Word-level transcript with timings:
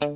Udah 0.00 0.08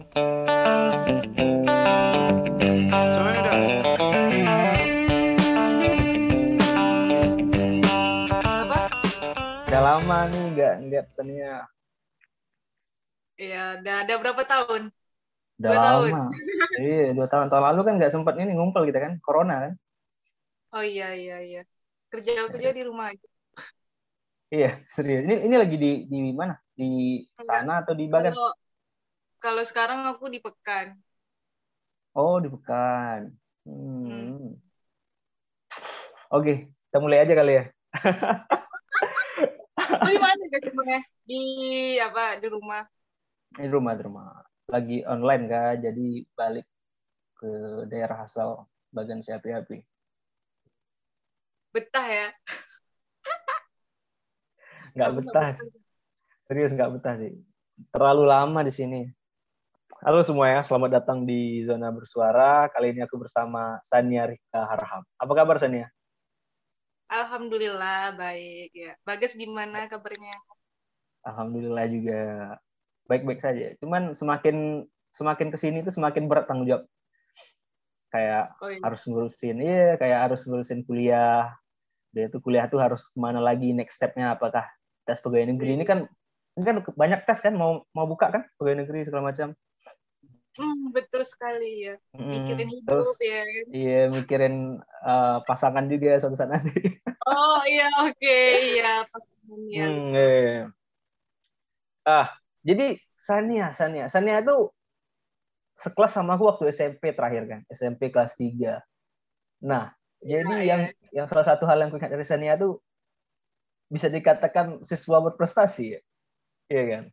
lama 9.77 10.25
nih 10.33 10.45
nggak 10.57 10.75
nggak 10.89 11.05
pesannya. 11.13 11.69
ya 13.37 13.77
udah 13.77 13.95
ada 14.09 14.15
berapa 14.17 14.41
tahun 14.49 14.89
Udah 15.61 15.69
Dua 15.69 15.77
tahun. 15.77 16.11
iya, 16.81 17.13
dua 17.13 17.29
tahun. 17.29 17.53
Tahun 17.53 17.65
lalu 17.69 17.81
kan 17.85 18.01
nggak 18.01 18.13
sempat 18.17 18.41
ini 18.41 18.57
ngumpul 18.57 18.89
kita 18.89 19.05
kan, 19.05 19.21
corona 19.21 19.69
kan. 19.69 19.73
oh 20.73 20.81
iya 20.81 21.13
iya 21.13 21.45
iya 21.45 21.63
kerja 22.09 22.49
kerja 22.49 22.73
di 22.73 22.89
rumah 22.89 23.13
aja 23.13 23.29
Iya, 24.49 24.81
serius. 24.89 25.29
Ini 25.29 25.45
ini 25.45 25.57
lagi 25.61 25.77
di 25.77 26.09
di 26.09 26.33
mana? 26.33 26.57
Di 26.73 27.21
sana 27.37 27.85
atau 27.85 27.93
di 27.93 28.09
Bagan? 28.09 28.33
kalau 28.33 28.64
kalau 29.45 29.61
sekarang 29.61 30.09
aku 30.09 30.33
di 30.33 30.41
Pekan 30.41 30.97
Oh, 32.15 32.39
di 32.39 32.47
Pekan. 32.47 33.35
Hmm. 33.67 34.55
Oke, 36.31 36.71
kita 36.71 37.03
mulai 37.03 37.27
aja 37.27 37.35
kali 37.35 37.59
ya. 37.59 37.65
Di 40.07 40.17
mana 40.23 40.43
emangnya 40.47 41.01
di 41.27 41.43
apa 41.99 42.39
di 42.39 42.47
rumah 42.47 42.87
Di 43.51 43.67
rumah, 43.67 43.93
di 43.99 44.03
rumah. 44.07 44.31
Lagi 44.71 45.03
online 45.03 45.45
kan, 45.51 45.75
jadi 45.83 46.07
balik 46.39 46.67
ke 47.35 47.51
daerah 47.91 48.23
asal 48.23 48.71
Bagan 48.95 49.27
si 49.27 49.35
api-api. 49.35 49.83
betah 51.75 52.07
ya 52.07 52.29
Nggak 54.95 55.11
betah. 55.19 55.51
Serius 56.47 56.71
nggak 56.71 56.95
betah 56.95 57.19
sih. 57.19 57.35
Terlalu 57.91 58.23
lama 58.31 58.63
di 58.63 58.71
sini. 58.71 59.03
Halo 60.05 60.21
semua 60.21 60.53
ya, 60.53 60.61
selamat 60.61 61.01
datang 61.01 61.25
di 61.25 61.65
Zona 61.65 61.89
Bersuara. 61.89 62.69
Kali 62.69 62.93
ini 62.93 63.01
aku 63.01 63.17
bersama 63.17 63.81
Sania 63.81 64.29
Rika 64.29 64.69
Harham. 64.69 65.01
Apa 65.17 65.33
kabar 65.33 65.57
Sania? 65.57 65.89
Alhamdulillah 67.09 68.13
baik 68.13 68.69
ya 68.77 68.93
Bagas 69.01 69.33
gimana 69.33 69.89
kabarnya 69.89 70.37
Alhamdulillah 71.25 71.89
juga 71.89 72.21
baik-baik 73.09 73.41
saja. 73.41 73.73
Cuman 73.81 74.13
semakin 74.13 74.85
semakin 75.09 75.49
ke 75.49 75.57
sini 75.57 75.81
tuh 75.81 75.97
semakin 75.97 76.29
berat 76.29 76.53
tanggung 76.53 76.69
jawab. 76.69 76.85
Kayak 78.13 78.53
oh 78.61 78.69
iya 78.69 78.85
harus 78.85 79.09
ngurusin, 79.09 79.57
iya 79.57 79.97
kayak 79.97 80.19
harus 80.29 80.45
ngurusin 80.45 80.85
kuliah. 80.85 81.49
Dia 82.13 82.29
tuh 82.29 82.45
kuliah 82.45 82.69
tuh 82.69 82.77
harus 82.77 83.09
ke 83.09 83.17
mana 83.17 83.41
lagi 83.41 83.73
next 83.73 83.97
stepnya 83.97 84.37
apakah 84.37 84.69
tes 85.09 85.17
pegawai 85.25 85.49
negeri 85.49 85.81
ini 85.81 85.89
kan 85.89 86.05
ini 86.61 86.65
kan 86.69 86.85
banyak 86.93 87.25
tes 87.25 87.41
kan 87.41 87.57
mau 87.57 87.89
mau 87.97 88.05
buka 88.05 88.29
kan 88.29 88.45
pegawai 88.61 88.85
negeri 88.85 89.09
segala 89.09 89.33
macam. 89.33 89.57
Hmm, 90.59 90.95
betul 90.95 91.23
sekali 91.27 91.67
ya 91.87 91.95
Mm, 92.15 92.31
mikirin 92.31 92.69
hidup 92.71 92.87
terus 92.87 93.09
ya 93.19 93.43
kan? 93.43 93.67
iya 93.75 93.97
mikirin 94.17 94.55
eh, 95.09 95.37
pasangan 95.49 95.85
juga 95.93 96.09
suatu 96.21 96.37
saat 96.39 96.51
nanti. 96.55 96.71
oh 97.27 97.59
iya 97.71 97.85
oke 98.05 98.35
iya 98.69 98.89
pastinya 99.11 99.85
Hmm, 99.89 100.15
iya. 100.15 100.75
Ah, 102.07 102.27
jadi 102.69 102.97
Sania, 103.27 103.67
Sania, 103.79 104.05
Sania 104.13 104.37
itu 104.45 104.57
sekelas 105.85 106.13
sama 106.17 106.31
aku 106.39 106.45
waktu 106.51 106.65
SMP 106.77 107.03
terakhir 107.17 107.45
kan, 107.51 107.61
SMP 107.71 108.03
kelas 108.15 108.33
3. 108.39 108.83
Nah, 109.71 109.85
Iya, 110.41 110.41
jadi 110.41 110.55
iya. 110.65 110.67
yang 110.71 110.83
yang 111.17 111.27
salah 111.31 111.47
satu 111.51 111.65
hal 111.69 111.79
yang 111.81 111.89
aku 111.91 111.99
ingat 112.01 112.13
dari 112.15 112.27
Sania 112.27 112.55
itu 112.59 112.69
bisa 113.95 114.09
dikatakan 114.13 114.67
siswa 114.85 115.19
berprestasi 115.25 115.85
ya. 115.97 116.01
Iya 116.73 116.85
kan? 116.93 117.05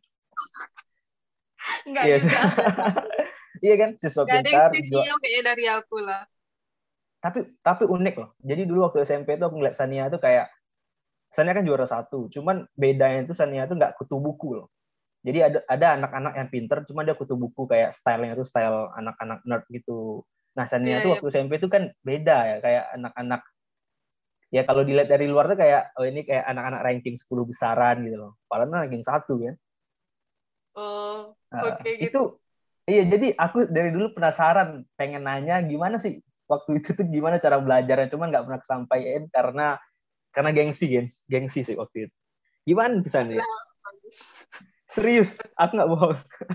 nggak 1.88 2.04
Iya. 2.06 2.16
juga 2.18 2.38
iya 3.64 3.74
kan? 3.80 3.90
Siswa 4.02 4.24
ada 4.36 4.48
yang 4.54 4.64
pintar. 4.64 4.70
spesial 4.70 5.14
jual- 5.14 5.14
kayaknya 5.22 5.42
dari 5.54 5.64
aku 5.76 5.96
lah 6.08 6.22
Tapi 7.22 7.38
tapi 7.62 7.84
unik 7.86 8.14
loh. 8.18 8.28
Jadi 8.42 8.62
dulu 8.66 8.80
waktu 8.90 9.06
SMP 9.06 9.38
itu 9.38 9.44
aku 9.46 9.56
ngeliat 9.58 9.76
Sania 9.78 10.10
itu 10.10 10.18
kayak 10.18 10.46
Sania 11.32 11.52
kan 11.56 11.64
juara 11.68 11.86
satu, 11.88 12.28
cuman 12.34 12.66
bedanya 12.76 13.26
itu 13.26 13.34
Sania 13.36 13.64
itu 13.68 13.74
nggak 13.78 13.94
kutu 14.00 14.16
buku 14.22 14.48
loh. 14.58 14.66
Jadi 15.26 15.38
ada 15.44 15.60
ada 15.68 15.86
anak-anak 16.00 16.34
yang 16.40 16.48
pinter, 16.54 16.78
cuma 16.88 17.02
dia 17.06 17.16
kutu 17.18 17.34
buku 17.38 17.62
kayak 17.70 17.90
stylenya 17.96 18.34
itu 18.38 18.46
style 18.48 18.90
anak-anak 18.98 19.40
nerd 19.48 19.64
gitu. 19.72 20.22
Nah 20.58 20.66
Sania 20.70 20.98
Iya, 20.98 21.02
tuh 21.04 21.10
iya. 21.10 21.18
waktu 21.18 21.26
SMP 21.32 21.58
itu 21.60 21.68
kan 21.72 21.90
beda 22.06 22.36
ya, 22.50 22.56
kayak 22.64 22.84
anak-anak 22.98 23.42
ya 24.56 24.62
kalau 24.68 24.82
dilihat 24.88 25.08
dari 25.12 25.26
luar 25.32 25.44
tuh 25.50 25.58
kayak 25.62 25.82
oh 25.98 26.04
ini 26.10 26.20
kayak 26.28 26.44
anak-anak 26.52 26.80
ranking 26.86 27.16
10 27.20 27.44
besaran 27.50 27.96
gitu 28.06 28.16
loh. 28.22 28.32
Padahal 28.48 28.70
ranking 28.86 29.04
satu 29.10 29.34
ya. 29.46 29.52
oh 30.74 31.36
Nah, 31.52 31.68
oke 31.68 31.90
gitu 32.02 32.06
itu 32.06 32.18
iya 32.90 33.02
jadi 33.12 33.26
aku 33.44 33.56
dari 33.76 33.90
dulu 33.94 34.06
penasaran 34.16 34.68
pengen 34.98 35.22
nanya 35.28 35.54
gimana 35.70 35.96
sih 36.04 36.12
waktu 36.52 36.70
itu 36.82 36.88
tuh 36.98 37.06
gimana 37.14 37.36
cara 37.44 37.56
belajarnya. 37.64 38.08
Cuman 38.12 38.26
nggak 38.32 38.44
pernah 38.46 38.60
kesampaian 38.64 39.22
karena 39.34 39.62
karena 40.34 40.50
gengsi 40.56 40.84
gengsi, 40.92 41.18
gengsi 41.32 41.60
sih 41.68 41.76
waktu 41.82 41.96
itu. 42.08 42.16
Gimana 42.68 42.94
kesannya 43.06 43.42
serius? 44.90 45.38
Aku 45.58 45.72
nggak 45.76 45.90
bohong. 45.90 46.16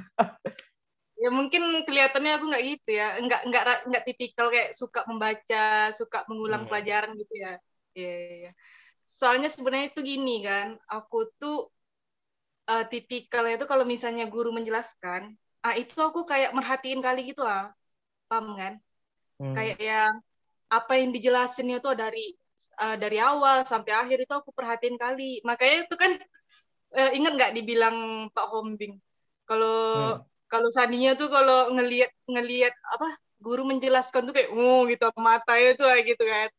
Ya 1.24 1.30
mungkin 1.38 1.62
kelihatannya 1.86 2.32
aku 2.38 2.46
nggak 2.50 2.64
gitu 2.70 2.90
ya. 3.00 3.06
Nggak 3.24 3.40
nggak 3.50 3.64
nggak 3.90 4.04
tipikal 4.08 4.48
kayak 4.54 4.70
suka 4.80 5.00
membaca 5.10 5.58
suka 6.00 6.18
mengulang 6.30 6.64
Hmm. 6.64 6.70
pelajaran 6.70 7.12
gitu 7.22 7.34
ya. 7.44 7.50
Iya, 7.98 8.10
iya, 8.22 8.34
iya. 8.42 8.50
soalnya 9.20 9.50
sebenarnya 9.54 9.88
itu 9.92 10.02
gini 10.12 10.32
kan 10.48 10.68
aku 10.94 11.18
tuh 11.42 11.54
eh, 12.72 12.84
tipikalnya 12.92 13.54
itu 13.58 13.66
kalau 13.72 13.86
misalnya 13.94 14.24
guru 14.34 14.50
menjelaskan 14.58 15.22
ah 15.66 15.74
itu 15.82 15.96
aku 16.08 16.20
kayak 16.32 16.50
merhatiin 16.58 17.00
kali 17.06 17.20
gitu 17.30 17.42
ah 17.56 17.64
paham 18.30 18.48
kan? 18.62 18.74
Hmm. 19.40 19.58
kayak 19.58 19.78
yang 19.90 20.14
apa 20.78 20.92
yang 21.02 21.10
dijelasinnya 21.16 21.78
tuh 21.86 21.94
dari 22.02 22.20
eh, 22.84 22.96
dari 23.04 23.18
awal 23.30 23.58
sampai 23.72 23.94
akhir 24.02 24.18
itu 24.26 24.34
aku 24.42 24.52
perhatiin 24.60 24.98
kali. 25.04 25.24
Makanya 25.50 25.76
itu 25.86 25.96
kan 26.04 26.12
eh, 27.00 27.10
ingat 27.18 27.32
nggak 27.38 27.52
dibilang 27.58 27.98
Pak 28.36 28.46
Hombing? 28.54 28.94
Kalau 29.48 29.68
Hmm. 29.94 30.28
kalau 30.52 30.70
Sania 30.78 31.10
tuh 31.20 31.28
kalau 31.36 31.56
ngelihat 31.76 32.12
ngelihat 32.34 32.74
apa 32.96 33.08
guru 33.46 33.62
menjelaskan 33.72 34.22
tuh 34.28 34.34
kayak 34.38 34.50
oh 34.56 34.80
gitu 34.92 35.04
matanya 35.28 35.70
tuh 35.80 35.86
kayak 35.92 36.04
gitu 36.12 36.24
kan. 36.34 36.50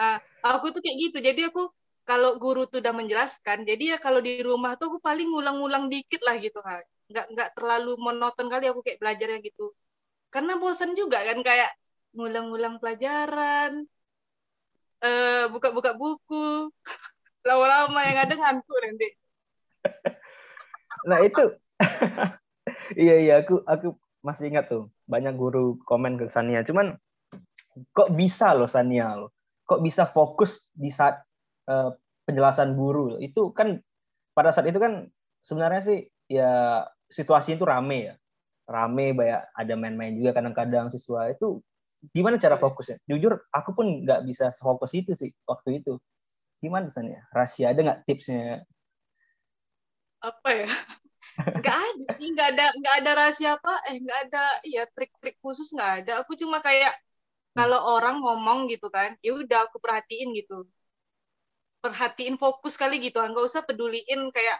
Ah, 0.00 0.16
aku 0.48 0.66
tuh 0.74 0.80
kayak 0.84 0.98
gitu. 1.04 1.18
Jadi 1.28 1.40
aku 1.48 1.60
kalau 2.08 2.30
guru 2.42 2.60
tuh 2.70 2.78
udah 2.82 2.94
menjelaskan 3.00 3.58
jadi 3.70 3.84
ya 3.92 3.98
kalau 4.04 4.20
di 4.26 4.32
rumah 4.48 4.72
tuh 4.78 4.86
aku 4.94 5.00
paling 5.08 5.26
ngulang-ngulang 5.32 5.84
dikit 5.92 6.20
lah 6.26 6.36
gitu 6.44 6.58
kan 6.68 6.82
nggak 7.10 7.26
nggak 7.32 7.50
terlalu 7.56 7.92
monoton 7.98 8.46
kali 8.52 8.64
aku 8.70 8.80
kayak 8.86 9.00
belajarnya 9.02 9.38
gitu. 9.46 9.72
Karena 10.32 10.58
bosan 10.58 10.92
juga 10.98 11.22
kan 11.22 11.38
kayak 11.40 11.70
ngulang-ngulang 12.16 12.80
pelajaran 12.80 13.84
eh 15.04 15.44
buka-buka 15.52 15.92
buku 15.92 16.72
lama-lama 17.46 18.00
yang 18.08 18.18
ada 18.24 18.34
ngantuk 18.34 18.78
nanti. 18.82 19.08
Nah 21.06 21.20
itu. 21.22 21.44
Iya 22.98 23.14
iya 23.22 23.34
aku 23.42 23.62
aku 23.62 23.94
masih 24.26 24.50
ingat 24.50 24.66
tuh 24.70 24.90
banyak 25.06 25.34
guru 25.38 25.78
komen 25.86 26.18
ke 26.18 26.26
Sania. 26.30 26.66
Cuman 26.66 26.98
kok 27.94 28.10
bisa 28.14 28.54
loh 28.58 28.66
Sania 28.66 29.14
loh? 29.14 29.30
Kok 29.66 29.82
bisa 29.82 30.02
fokus 30.06 30.70
di 30.74 30.90
saat 30.90 31.22
eh, 31.70 31.90
penjelasan 32.26 32.74
guru? 32.74 33.18
Itu 33.22 33.54
kan 33.54 33.78
pada 34.34 34.50
saat 34.50 34.66
itu 34.70 34.78
kan 34.82 35.06
sebenarnya 35.42 35.82
sih 35.82 35.98
ya 36.26 36.82
situasinya 37.08 37.56
itu 37.58 37.66
rame 37.66 37.98
ya. 38.12 38.14
Rame 38.66 39.14
banyak 39.14 39.40
ada 39.54 39.74
main-main 39.78 40.12
juga 40.18 40.30
kadang-kadang 40.38 40.90
siswa. 40.90 41.30
Itu 41.30 41.62
gimana 42.14 42.36
cara 42.38 42.56
fokusnya? 42.58 43.02
Jujur 43.06 43.38
aku 43.54 43.70
pun 43.76 43.86
nggak 44.04 44.26
bisa 44.28 44.50
fokus 44.58 44.92
itu 44.98 45.12
sih 45.14 45.30
waktu 45.46 45.82
itu. 45.82 45.98
Gimana 46.62 46.88
Sania 46.90 47.22
rahasia 47.34 47.72
ada 47.72 47.80
nggak 47.86 48.00
tipsnya? 48.08 48.64
Apa 50.20 50.50
ya? 50.60 50.68
Nggak 51.58 51.76
ada 51.88 52.04
sih 52.16 52.28
nggak 52.34 52.48
ada 52.52 52.64
nggak 52.78 52.94
ada 53.00 53.10
rahasia 53.18 53.50
apa 53.58 53.72
eh 53.88 53.96
nggak 54.04 54.18
ada 54.28 54.42
ya 54.74 54.82
trik-trik 54.94 55.36
khusus 55.44 55.68
nggak 55.74 55.92
ada. 56.04 56.12
Aku 56.22 56.32
cuma 56.42 56.58
kayak 56.66 56.92
kalau 57.56 57.80
orang 57.96 58.16
ngomong 58.24 58.58
gitu 58.72 58.88
kan 58.96 59.10
ya 59.26 59.32
udah 59.40 59.58
aku 59.68 59.76
perhatiin 59.84 60.30
gitu. 60.38 60.54
Perhatiin 61.84 62.36
fokus 62.42 62.74
kali 62.80 62.96
gitu 63.06 63.18
nggak 63.22 63.46
usah 63.48 63.62
peduliin 63.68 64.20
kayak 64.36 64.58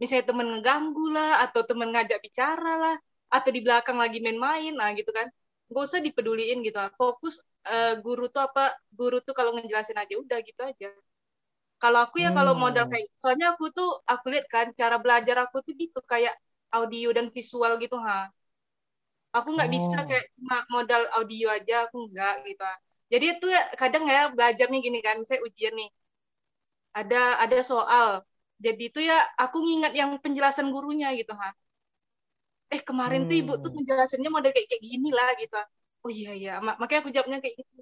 misalnya 0.00 0.24
temen 0.30 0.46
ngeganggu 0.52 1.04
lah 1.16 1.30
atau 1.44 1.60
temen 1.68 1.88
ngajak 1.94 2.18
bicara 2.26 2.70
lah 2.84 2.94
atau 3.34 3.50
di 3.56 3.60
belakang 3.66 3.96
lagi 4.02 4.18
main-main 4.24 4.72
nah 4.80 4.88
gitu 4.98 5.10
kan. 5.18 5.26
Nggak 5.70 5.82
usah 5.88 6.00
dipeduliin 6.06 6.58
gitu 6.66 6.78
fokus 7.00 7.34
eh, 7.70 7.92
guru 8.04 8.22
tuh 8.34 8.42
apa 8.48 8.62
guru 8.98 9.16
tuh 9.26 9.34
kalau 9.38 9.50
ngejelasin 9.56 9.98
aja 10.02 10.14
udah 10.22 10.38
gitu 10.48 10.60
aja. 10.70 10.88
Kalau 11.82 11.98
aku 12.06 12.16
ya 12.24 12.30
kalau 12.38 12.52
Hmm. 12.52 12.64
modal 12.64 12.86
kayak 12.92 13.06
soalnya 13.20 13.46
aku 13.54 13.64
tuh 13.76 13.88
aku 14.12 14.26
lihat 14.32 14.46
kan 14.54 14.66
cara 14.80 14.96
belajar 15.04 15.36
aku 15.44 15.56
tuh 15.66 15.74
gitu 15.82 15.98
kayak 16.12 16.34
audio 16.76 17.08
dan 17.16 17.26
visual 17.36 17.72
gitu 17.82 17.96
ha. 18.06 18.28
Aku 19.38 19.48
nggak 19.56 19.70
bisa 19.76 19.96
Oh. 19.96 20.08
kayak 20.08 20.26
cuma 20.36 20.56
modal 20.74 21.02
audio 21.18 21.46
aja 21.56 21.74
aku 21.86 21.96
nggak 22.10 22.34
gitu 22.48 22.64
jadi 23.12 23.24
itu 23.38 23.46
ya 23.56 23.62
kadang 23.80 24.04
ya 24.14 24.20
belajar 24.36 24.66
nih 24.72 24.80
gini 24.86 24.98
kan 25.06 25.14
misalnya 25.22 25.42
ujian 25.48 25.74
nih. 25.80 25.88
Ada 27.00 27.22
ada 27.44 27.58
soal 27.70 28.08
jadi 28.64 28.82
itu 28.88 29.00
ya 29.10 29.16
aku 29.42 29.56
ngingat 29.64 29.92
yang 30.00 30.10
penjelasan 30.24 30.66
gurunya 30.74 31.08
gitu 31.18 31.32
ha 31.42 31.48
eh 32.74 32.82
kemarin 32.88 33.20
tuh 33.28 33.36
ibu 33.40 33.52
tuh 33.62 33.70
Hmm. 33.70 33.78
menjelasannya 33.78 34.30
model 34.34 34.50
kayak 34.54 34.68
kayak 34.70 34.82
gini 34.90 35.08
lah 35.18 35.28
gitu 35.42 35.54
oh 36.04 36.10
iya 36.18 36.30
iya 36.40 36.50
Mak- 36.66 36.78
makanya 36.80 37.00
aku 37.02 37.10
jawabnya 37.14 37.38
kayak 37.42 37.54
gitu 37.60 37.72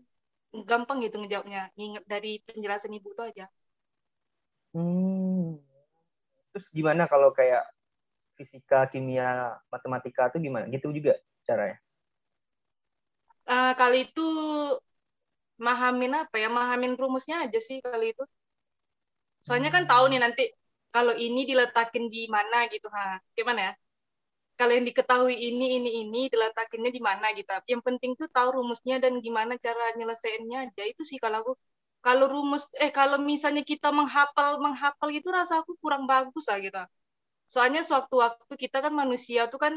gampang 0.70 0.98
gitu 1.04 1.16
ngejawabnya 1.20 1.60
nginget 1.76 2.04
dari 2.12 2.30
penjelasan 2.46 2.92
ibu 2.98 3.08
tuh 3.18 3.24
aja 3.30 3.44
Hmm. 4.74 5.56
Terus 6.54 6.66
gimana 6.76 7.04
kalau 7.10 7.30
kayak 7.34 7.64
fisika, 8.36 8.86
kimia, 8.92 9.56
matematika 9.72 10.30
tuh 10.32 10.40
gimana? 10.42 10.66
Gitu 10.70 10.88
juga 10.94 11.14
caranya? 11.46 11.78
Eh, 13.54 13.72
kali 13.80 13.96
itu 14.04 14.20
mahamin 15.66 16.12
apa 16.22 16.36
ya 16.42 16.48
mahamin 16.58 16.92
rumusnya 17.00 17.36
aja 17.44 17.58
sih 17.66 17.78
kali 17.86 18.04
itu 18.12 18.22
soalnya 19.44 19.70
kan 19.74 19.84
tahu 19.90 20.04
nih 20.10 20.20
nanti 20.24 20.42
kalau 20.94 21.14
ini 21.26 21.40
diletakin 21.50 22.04
di 22.14 22.20
mana 22.36 22.56
gitu 22.72 22.86
ha. 22.96 23.04
Gimana 23.38 23.60
ya? 23.68 23.72
Kalau 24.58 24.72
yang 24.76 24.86
diketahui 24.90 25.34
ini 25.48 25.64
ini 25.78 25.90
ini 26.02 26.20
diletakinnya 26.32 26.90
di 26.96 27.02
mana 27.08 27.26
gitu. 27.38 27.50
Yang 27.72 27.82
penting 27.88 28.10
tuh 28.20 28.28
tahu 28.36 28.48
rumusnya 28.62 28.96
dan 29.04 29.12
gimana 29.26 29.52
cara 29.64 29.84
nyelesainnya 29.98 30.56
aja. 30.70 30.82
Itu 30.92 31.02
sih 31.10 31.18
kalau 31.24 31.38
aku. 31.42 31.52
Kalau 32.06 32.26
rumus 32.34 32.64
eh 32.84 32.92
kalau 32.98 33.16
misalnya 33.32 33.62
kita 33.72 33.88
menghafal 33.98 34.50
menghafal 34.64 35.08
gitu 35.16 35.28
rasa 35.38 35.54
aku 35.62 35.72
kurang 35.82 36.04
bagus 36.12 36.44
lah 36.50 36.58
gitu. 36.66 36.78
Soalnya 37.52 37.80
sewaktu-waktu 37.88 38.52
kita 38.64 38.76
kan 38.84 38.92
manusia 39.02 39.40
tuh 39.52 39.58
kan 39.64 39.74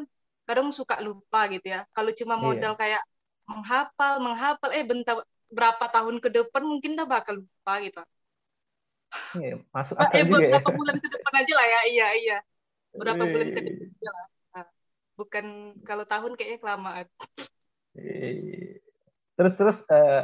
kadang 0.47 0.67
suka 0.79 0.95
lupa 1.07 1.39
gitu 1.53 1.67
ya. 1.75 1.79
Kalau 1.95 2.11
cuma 2.19 2.35
Iya. 2.37 2.45
modal 2.45 2.73
kayak 2.81 3.01
menghafal 3.49 4.13
menghafal 4.25 4.69
eh 4.77 4.83
bentar 4.91 5.15
berapa 5.57 5.85
tahun 5.95 6.15
ke 6.23 6.29
depan 6.37 6.63
mungkin 6.71 6.91
udah 6.99 7.07
bakal 7.15 7.35
lupa 7.43 7.73
gitu 7.85 7.99
Iya, 9.37 9.53
masuk 9.75 9.95
Ah, 9.99 10.07
akal 10.07 10.19
eh 10.19 10.25
juga 10.29 10.45
ya. 10.45 10.57
beberapa 10.57 10.69
bulan 10.77 10.95
ke 11.03 11.07
depan 11.13 11.33
aja 11.41 11.53
lah 11.59 11.67
ya 11.73 11.79
iya 11.91 12.05
iya 12.21 12.35
berapa 12.99 13.23
bulan 13.33 13.49
ke 13.55 13.59
depan 13.65 13.87
aja 13.97 14.09
lah 14.17 14.25
Nah, 14.57 14.65
bukan 15.19 15.45
kalau 15.87 16.05
tahun 16.11 16.31
kayaknya 16.37 16.59
kelamaan 16.63 17.07
Iya. 17.97 18.27
Terus 19.37 19.53
terus 19.59 19.77
eh, 19.91 20.21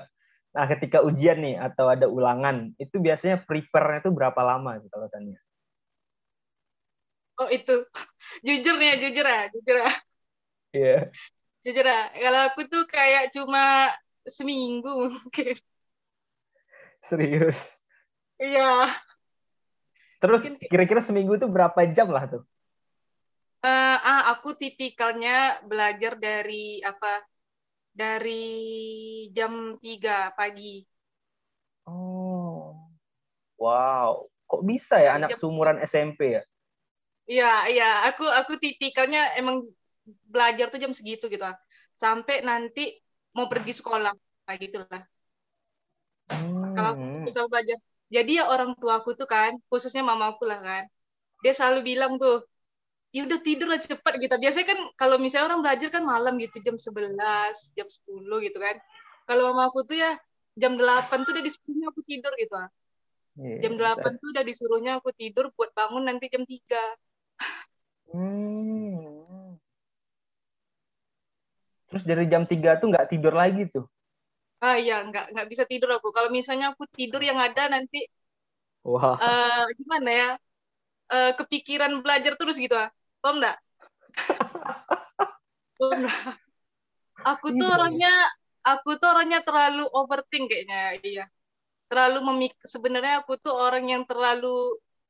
nah 0.55 0.65
ketika 0.71 0.99
ujian 1.09 1.37
nih 1.45 1.55
atau 1.67 1.85
ada 1.95 2.07
ulangan 2.17 2.57
itu 2.83 2.97
biasanya 3.05 3.37
prepare-nya 3.49 3.99
itu 4.05 4.11
berapa 4.13 4.41
lama 4.49 4.71
gitu 4.83 4.93
alasannya? 4.99 5.39
oh 7.41 7.49
itu 7.55 7.71
jujur 8.47 8.73
nih 8.79 8.87
ya 8.91 8.95
jujur 9.03 9.25
ya 9.33 9.39
jujur 9.53 9.75
ya 9.83 9.89
Iya. 10.73 11.13
jujur 11.63 11.85
ya 11.91 11.99
kalau 12.23 12.39
aku 12.47 12.61
tuh 12.71 12.83
kayak 12.93 13.23
cuma 13.35 13.59
seminggu 14.35 14.89
mungkin 15.15 15.55
Serius. 17.01 17.82
Iya 18.43 18.67
Terus 20.21 20.41
kira-kira 20.71 21.01
seminggu 21.07 21.33
itu 21.39 21.45
berapa 21.55 21.79
jam 21.95 22.07
lah 22.15 22.23
tuh? 22.31 22.41
Eh, 23.71 23.97
ah 24.11 24.21
aku 24.31 24.49
tipikalnya 24.61 25.35
belajar 25.69 26.13
dari 26.25 26.63
apa 26.91 27.11
dari 28.01 28.45
jam 29.37 29.53
3 29.83 30.15
pagi 30.37 30.75
Oh. 31.87 32.75
Wow. 33.59 34.29
Kok 34.49 34.63
bisa 34.69 34.95
ya 35.01 35.11
Dari 35.11 35.21
anak 35.21 35.35
seumuran 35.39 35.79
SMP 35.83 36.37
ya? 36.39 36.43
Iya, 37.31 37.45
iya, 37.71 37.83
aku 38.07 38.23
aku 38.39 38.51
tipikalnya 38.63 39.19
emang 39.39 39.55
belajar 40.33 40.65
tuh 40.71 40.79
jam 40.83 40.93
segitu 40.97 41.23
gitu. 41.33 41.43
ah. 41.51 41.55
Sampai 42.01 42.35
nanti 42.49 42.79
mau 43.35 43.45
pergi 43.51 43.71
sekolah, 43.79 44.11
kayak 44.45 44.59
gitulah. 44.63 45.01
Kalau 46.75 46.93
Hmm. 46.93 47.25
bisa 47.25 47.39
belajar. 47.51 47.77
Jadi 48.13 48.37
ya 48.37 48.45
orang 48.53 48.77
tuaku 48.77 49.17
tuh 49.17 49.25
kan, 49.25 49.57
khususnya 49.73 50.05
mamaku 50.05 50.45
lah 50.45 50.61
kan. 50.61 50.83
Dia 51.41 51.53
selalu 51.57 51.79
bilang 51.89 52.21
tuh, 52.21 52.45
ya 53.09 53.25
udah 53.25 53.39
tidur 53.41 53.67
lah 53.73 53.81
cepat 53.81 54.21
gitu. 54.21 54.37
Biasanya 54.37 54.67
kan 54.69 54.79
kalau 55.01 55.17
misalnya 55.17 55.49
orang 55.49 55.61
belajar 55.65 55.89
kan 55.89 56.03
malam 56.05 56.37
gitu 56.37 56.61
jam 56.61 56.77
11, 56.77 57.73
jam 57.73 57.87
10 57.89 58.45
gitu 58.45 58.57
kan. 58.61 58.77
Kalau 59.25 59.49
mamaku 59.49 59.81
tuh 59.89 59.97
ya 59.97 60.13
jam 60.53 60.77
8 60.77 61.25
tuh 61.25 61.33
udah 61.33 61.43
disuruhnya 61.45 61.87
aku 61.89 62.01
tidur 62.05 62.33
gitu. 62.37 62.53
ah. 62.53 62.69
Iya. 63.33 63.65
Jam 63.65 63.73
8 63.81 64.21
tuh 64.21 64.29
udah 64.29 64.43
disuruhnya 64.45 64.91
aku 65.01 65.09
tidur 65.17 65.49
buat 65.57 65.73
bangun 65.73 66.05
nanti 66.05 66.29
jam 66.29 66.45
3. 66.45 66.81
Hmm. 68.13 69.57
Terus 71.89 72.03
dari 72.05 72.25
jam 72.29 72.45
3 72.45 72.77
tuh 72.77 72.93
nggak 72.93 73.09
tidur 73.09 73.33
lagi 73.33 73.65
tuh. 73.69 73.89
Ah 74.65 74.75
iya, 74.83 74.93
nggak 75.07 75.23
nggak 75.31 75.47
bisa 75.51 75.63
tidur 75.71 75.89
aku. 75.97 76.07
Kalau 76.15 76.29
misalnya 76.37 76.65
aku 76.71 76.83
tidur 76.97 77.21
yang 77.29 77.39
ada 77.45 77.61
nanti 77.73 77.97
Wah. 78.83 79.19
eh 79.21 79.63
gimana 79.79 80.09
ya? 80.19 80.25
Eh, 81.13 81.29
kepikiran 81.39 81.91
belajar 82.03 82.33
terus 82.39 82.57
gitu 82.63 82.75
ah. 82.83 82.89
Paham 83.21 83.35
nggak? 83.41 83.57
Paham 85.77 85.97
nggak? 86.01 86.33
Aku 87.31 87.47
tuh 87.59 87.67
Iya. 87.67 87.75
orangnya 87.75 88.09
aku 88.67 88.89
tuh 88.99 89.07
orangnya 89.13 89.39
terlalu 89.47 89.81
overthink 89.99 90.43
kayaknya, 90.51 90.77
iya. 91.07 91.23
Terlalu 91.89 92.19
memik 92.29 92.53
sebenarnya 92.73 93.13
aku 93.21 93.33
tuh 93.45 93.53
orang 93.65 93.85
yang 93.93 94.03
terlalu 94.09 94.47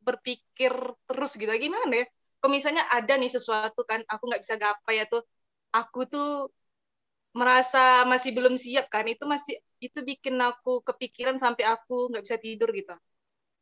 berpikir 0.08 0.74
terus 1.08 1.32
gitu. 1.42 1.52
Gimana 1.66 1.94
ya? 2.02 2.06
Kalau 2.40 2.52
misalnya 2.58 2.84
ada 2.98 3.14
nih 3.22 3.32
sesuatu 3.36 3.82
kan, 3.92 4.02
aku 4.12 4.24
nggak 4.30 4.44
bisa 4.46 4.56
gapai 4.64 4.96
ya 5.02 5.06
tuh, 5.14 5.22
aku 5.78 6.00
tuh 6.14 6.26
merasa 7.34 8.06
masih 8.06 8.32
belum 8.38 8.56
siap 8.56 8.88
kan, 8.94 9.06
itu 9.10 9.26
masih 9.26 9.58
itu 9.82 10.00
bikin 10.06 10.38
aku 10.38 10.86
kepikiran 10.86 11.42
sampai 11.42 11.66
aku 11.66 12.14
nggak 12.14 12.24
bisa 12.26 12.38
tidur 12.38 12.70
gitu. 12.72 12.94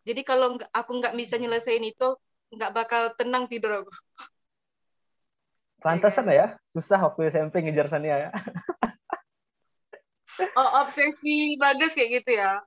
Jadi 0.04 0.22
kalau 0.28 0.60
aku 0.76 0.92
nggak 1.00 1.16
bisa 1.16 1.40
nyelesain 1.40 1.82
itu, 1.82 2.08
nggak 2.52 2.72
bakal 2.76 3.02
tenang 3.16 3.48
tidur 3.48 3.82
aku. 3.86 3.92
Pantesan 5.82 6.30
ya, 6.30 6.60
susah 6.70 7.00
waktu 7.10 7.34
SMP 7.34 7.66
ngejar 7.66 7.90
Sania 7.90 8.30
ya. 8.30 8.32
Oh, 10.58 10.70
obsesi 10.82 11.54
bagus 11.62 11.94
kayak 11.94 12.22
gitu 12.22 12.32
ya. 12.34 12.66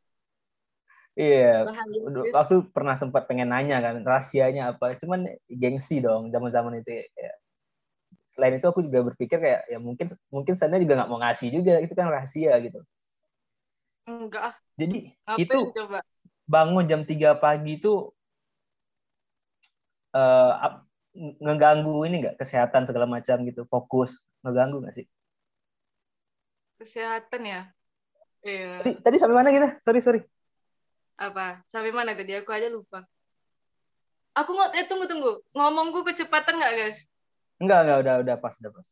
Iya, 1.14 1.70
sih. 1.70 2.30
aku 2.34 2.54
pernah 2.74 2.98
sempat 2.98 3.30
pengen 3.30 3.54
nanya 3.54 3.78
kan 3.78 4.02
rahasianya 4.02 4.74
apa, 4.74 4.98
cuman 4.98 5.30
gengsi 5.46 6.02
dong 6.02 6.34
zaman-zaman 6.34 6.82
itu. 6.82 7.06
Ya. 7.14 7.32
Selain 8.34 8.58
itu 8.58 8.66
aku 8.66 8.82
juga 8.82 8.98
berpikir 9.14 9.38
kayak 9.38 9.60
ya 9.70 9.78
mungkin 9.78 10.06
mungkin 10.28 10.54
Sania 10.58 10.82
juga 10.82 10.98
nggak 10.98 11.10
mau 11.10 11.22
ngasih 11.22 11.48
juga, 11.54 11.78
itu 11.78 11.94
kan 11.94 12.10
rahasia 12.10 12.52
gitu. 12.60 12.82
Enggak. 14.04 14.58
Jadi 14.75 15.14
ngapain 15.25 15.42
itu 15.46 15.58
coba? 15.70 15.98
bangun 16.44 16.84
jam 16.90 17.00
3 17.08 17.38
pagi 17.38 17.78
itu 17.81 18.12
eh 20.14 20.52
ap- 20.66 20.84
ngeganggu 21.14 22.02
ini 22.10 22.26
nggak 22.26 22.36
kesehatan 22.42 22.90
segala 22.90 23.06
macam 23.06 23.46
gitu, 23.46 23.62
fokus 23.70 24.26
ngeganggu 24.42 24.82
nggak 24.82 24.94
sih? 24.98 25.06
Kesehatan 26.82 27.43
ya? 27.46 27.60
Iya. 28.43 28.82
Tadi 28.82 28.91
tadi 29.00 29.17
sampai 29.22 29.36
mana 29.38 29.55
kita? 29.55 29.79
Sorry 29.81 30.00
sorry. 30.03 30.20
Apa? 31.17 31.62
Sampai 31.70 31.94
mana 31.94 32.12
tadi? 32.19 32.34
Aku 32.34 32.50
aja 32.50 32.67
lupa. 32.67 33.06
Aku 34.34 34.50
nggak, 34.50 34.74
eh 34.74 34.86
tunggu 34.91 35.06
tunggu. 35.06 35.31
Ngomongku 35.55 36.03
kecepatan 36.03 36.58
nggak 36.58 36.74
guys? 36.74 36.98
Enggak 37.63 37.79
enggak 37.87 37.99
udah 38.03 38.15
udah 38.27 38.37
pas 38.43 38.55
udah 38.58 38.73
pas. 38.75 38.89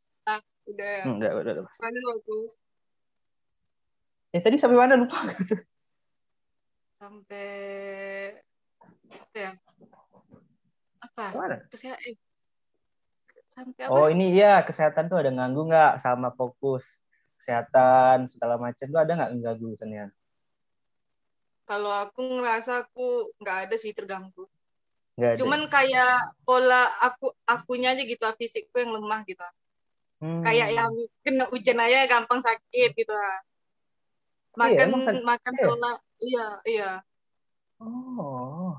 Udah 0.71 0.89
ya. 0.89 1.03
Hmm, 1.07 1.19
Udah 1.19 1.31
udah 1.43 1.53
udah 1.59 1.65
pas. 1.67 1.77
Mana 1.83 1.99
aku? 2.15 2.39
Eh 4.33 4.41
tadi 4.41 4.57
sampai 4.57 4.79
mana 4.79 4.95
lupa? 4.97 5.19
Sampai 7.03 7.49
apa 9.13 9.39
ya? 9.39 9.53
Apa? 11.03 11.25
Mana? 11.35 11.57
Kesehatan. 11.69 12.15
Eh. 12.15 12.17
Sampai 13.51 13.83
apa? 13.85 13.93
Oh 13.93 14.07
ini 14.09 14.33
ya 14.33 14.63
kesehatan 14.63 15.11
tuh 15.11 15.19
ada 15.19 15.31
nganggu 15.35 15.67
nggak 15.69 16.01
sama 16.01 16.31
fokus 16.33 17.03
kesehatan 17.43 18.31
segala 18.31 18.55
macam 18.55 18.87
tuh 18.87 19.01
ada 19.03 19.13
nggak 19.19 19.59
Sania? 19.75 20.07
Kalau 21.67 21.91
aku 21.91 22.39
ngerasa 22.39 22.87
aku 22.87 23.35
nggak 23.43 23.59
ada 23.69 23.77
sih 23.77 23.91
terganggu. 23.91 24.47
Nggak 25.17 25.31
ada. 25.35 25.39
Cuman 25.41 25.61
kayak 25.69 26.17
pola 26.47 26.83
aku 27.05 27.33
akunya 27.45 27.93
aja 27.93 28.03
gitu, 28.03 28.25
fisikku 28.39 28.77
yang 28.81 28.97
lemah 28.97 29.21
gitu. 29.29 29.45
Hmm. 30.23 30.41
Kayak 30.47 30.69
yang 30.73 30.93
kena 31.27 31.45
hujan 31.51 31.79
aja 31.83 32.07
gampang 32.07 32.41
sakit 32.41 32.91
gitu. 32.95 33.13
Makan 34.55 34.89
emang 34.89 35.03
sakit 35.03 35.25
makan 35.25 35.53
ya? 35.59 35.65
telat. 35.67 35.99
Iya, 36.23 36.47
iya. 36.65 36.91
Oh. 37.83 38.79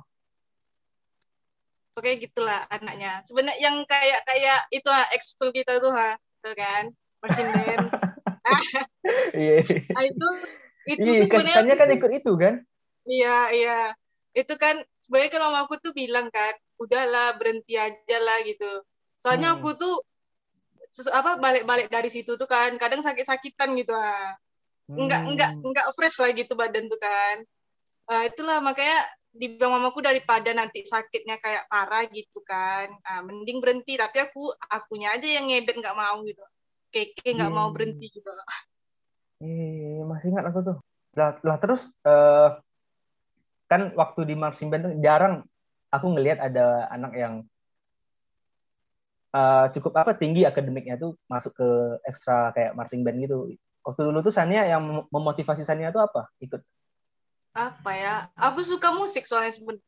Oke 1.94 2.18
gitulah 2.18 2.66
anaknya. 2.74 3.22
Sebenarnya 3.28 3.60
yang 3.62 3.78
kayak 3.86 4.26
kayak 4.26 4.60
itu 4.74 4.90
ah 4.90 5.06
ekskul 5.14 5.54
kita 5.54 5.78
tuh 5.78 5.94
ha, 5.94 6.18
tuh 6.42 6.56
kan, 6.58 6.90
band. 7.22 7.86
Iya. 9.36 9.60
Nah, 9.92 10.04
itu 10.04 10.28
itu 10.84 11.00
Iya, 11.04 11.28
kesannya 11.28 11.76
kan 11.76 11.90
ikut 11.92 12.12
itu 12.12 12.32
kan? 12.40 12.54
Iya, 13.04 13.38
iya. 13.52 13.80
Itu 14.32 14.56
kan 14.56 14.84
sebenarnya 15.04 15.32
kan 15.36 15.42
mamaku 15.52 15.74
tuh 15.84 15.92
bilang 15.92 16.32
kan, 16.32 16.56
udahlah 16.80 17.36
berhenti 17.36 17.76
aja 17.76 18.18
lah 18.24 18.40
gitu. 18.48 18.82
Soalnya 19.20 19.54
Hmm. 19.54 19.60
aku 19.60 19.70
tuh 19.76 19.96
apa 21.12 21.42
balik-balik 21.42 21.92
dari 21.92 22.08
situ 22.08 22.40
tuh 22.40 22.48
kan 22.48 22.72
kadang 22.80 23.04
sakit-sakitan 23.04 23.76
gitu 23.76 23.92
ah. 23.92 24.34
Enggak 24.96 25.22
Hmm. 25.26 25.30
enggak 25.36 25.52
enggak 25.60 25.86
fresh 26.00 26.18
lah 26.24 26.32
gitu 26.32 26.54
badan 26.56 26.88
tuh 26.88 27.00
kan. 27.02 27.44
Nah, 28.08 28.22
itulah 28.28 28.60
makanya 28.60 29.04
dibilang 29.34 29.82
mamaku 29.82 30.06
daripada 30.06 30.54
nanti 30.54 30.86
sakitnya 30.86 31.42
kayak 31.42 31.66
parah 31.66 32.06
gitu 32.06 32.38
kan 32.46 32.86
nah, 33.02 33.26
mending 33.26 33.58
berhenti 33.58 33.98
tapi 33.98 34.22
aku 34.22 34.54
akunya 34.70 35.10
aja 35.18 35.26
yang 35.26 35.50
ngebet 35.50 35.82
nggak 35.82 35.98
mau 35.98 36.22
gitu 36.22 36.38
keke 36.94 37.34
nggak 37.34 37.50
mau 37.50 37.66
Hmm. 37.66 37.74
berhenti 37.74 38.14
gitu 38.14 38.30
Iya, 39.44 40.08
masih 40.08 40.32
ingat 40.32 40.46
aku 40.48 40.60
tuh. 40.64 40.78
Lah, 41.20 41.36
lah 41.44 41.58
terus 41.60 41.92
eh, 42.08 42.50
kan 43.74 43.82
waktu 43.98 44.22
di 44.30 44.36
marching 44.38 44.70
band 44.70 44.86
tuh 44.86 44.94
jarang 45.02 45.42
aku 45.90 46.06
ngelihat 46.14 46.40
ada 46.40 46.88
anak 46.88 47.12
yang 47.18 47.34
eh, 49.34 49.66
cukup 49.74 49.98
apa 49.98 50.14
tinggi 50.14 50.46
akademiknya 50.46 50.96
tuh 50.96 51.18
masuk 51.26 51.58
ke 51.58 51.68
ekstra 52.06 52.54
kayak 52.54 52.78
marching 52.78 53.02
band 53.02 53.18
gitu. 53.18 53.50
Waktu 53.82 54.02
dulu 54.08 54.22
tuh 54.22 54.32
Sania 54.32 54.64
yang 54.64 54.80
mem- 54.80 55.10
memotivasi 55.10 55.66
Sania 55.66 55.90
tuh 55.90 56.06
apa? 56.06 56.30
Ikut. 56.38 56.62
apa 57.54 57.92
ya 57.94 58.14
aku 58.34 58.66
suka 58.66 58.90
musik 58.98 59.30
soalnya 59.30 59.54
sebenarnya 59.54 59.86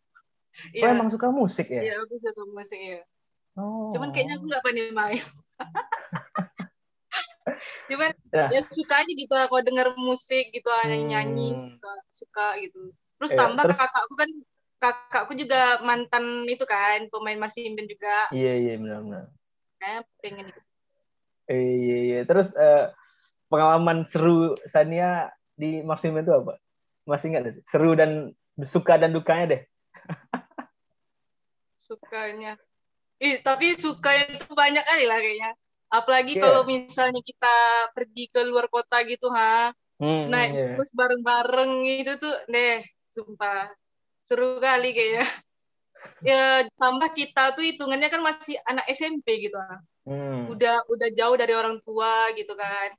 Oh, 0.86 0.94
emang 0.94 1.10
suka 1.10 1.34
musik 1.34 1.68
ya? 1.68 1.82
Iya, 1.82 1.94
aku 1.98 2.22
suka 2.22 2.44
musik 2.46 2.78
ya. 2.78 3.02
Oh. 3.58 3.90
Cuman 3.90 4.14
kayaknya 4.14 4.38
aku 4.38 4.46
nggak 4.46 4.64
pandai 4.64 4.94
main. 4.94 5.26
Cuman 7.90 8.14
Ya. 8.30 8.48
ya 8.54 8.62
suka 8.70 9.02
aja 9.02 9.12
gitu 9.12 9.34
kalau 9.34 9.64
denger 9.66 9.98
musik 9.98 10.54
gitu 10.54 10.70
nyanyi 10.86 11.06
nyanyi 11.10 11.50
Hmm. 11.58 11.70
suka, 11.74 11.92
suka 12.14 12.48
gitu. 12.62 12.94
Terus 13.26 13.34
Iya, 13.34 13.42
tambah 13.42 13.64
terus- 13.66 13.82
kakakku 13.82 14.14
kan 14.14 14.30
kakakku 14.78 15.34
juga 15.34 15.82
mantan 15.82 16.46
itu 16.46 16.62
kan 16.62 17.10
pemain 17.10 17.42
marching 17.42 17.74
band 17.74 17.90
juga. 17.90 18.30
Iya, 18.30 18.54
iya 18.54 18.74
benar-benar. 18.78 19.34
Kayak 19.82 20.02
pengen. 20.22 20.46
Eh, 21.50 21.58
Iya, 21.58 21.98
iya. 22.06 22.20
Terus 22.30 22.54
eh, 22.54 22.94
pengalaman 23.50 24.06
seru 24.06 24.54
Sania 24.70 25.34
di 25.58 25.82
marching 25.82 26.14
band 26.14 26.30
itu 26.30 26.34
apa? 26.38 26.54
Masih 27.10 27.34
ingat 27.34 27.50
sih? 27.50 27.66
Seru 27.66 27.98
dan 27.98 28.30
suka 28.62 29.02
dan 29.02 29.10
dukanya 29.10 29.58
deh. 29.58 29.62
sukanya. 31.82 32.62
Ih, 33.18 33.42
tapi 33.42 33.74
suka 33.80 34.12
itu 34.22 34.54
banyak 34.54 34.86
kali 34.86 35.06
lah 35.10 35.18
kayaknya. 35.18 35.52
Apalagi 35.90 36.34
Iya. 36.38 36.44
kalau 36.46 36.62
misalnya 36.68 37.22
kita 37.26 37.56
pergi 37.96 38.30
ke 38.30 38.42
luar 38.46 38.70
kota 38.70 39.02
gitu, 39.08 39.32
ha. 39.32 39.72
Hmm, 39.98 40.28
Naik 40.28 40.52
iya. 40.52 40.76
bus 40.76 40.92
bareng-bareng 40.92 41.72
itu 41.88 42.20
tuh, 42.20 42.36
deh, 42.52 42.84
sumpah. 43.16 43.72
Seru 44.20 44.60
kali 44.60 44.92
kayaknya. 44.92 45.26
Ya, 46.22 46.68
tambah 46.78 47.10
kita 47.18 47.56
tuh 47.58 47.64
hitungannya 47.66 48.12
kan 48.14 48.22
masih 48.22 48.60
anak 48.68 48.86
SMP 48.94 49.42
gitu, 49.48 49.58
ha. 49.58 49.82
Hmm. 50.06 50.52
Udah 50.54 50.86
udah 50.86 51.10
jauh 51.18 51.34
dari 51.34 51.54
orang 51.58 51.82
tua 51.82 52.30
gitu 52.38 52.54
kan. 52.54 52.90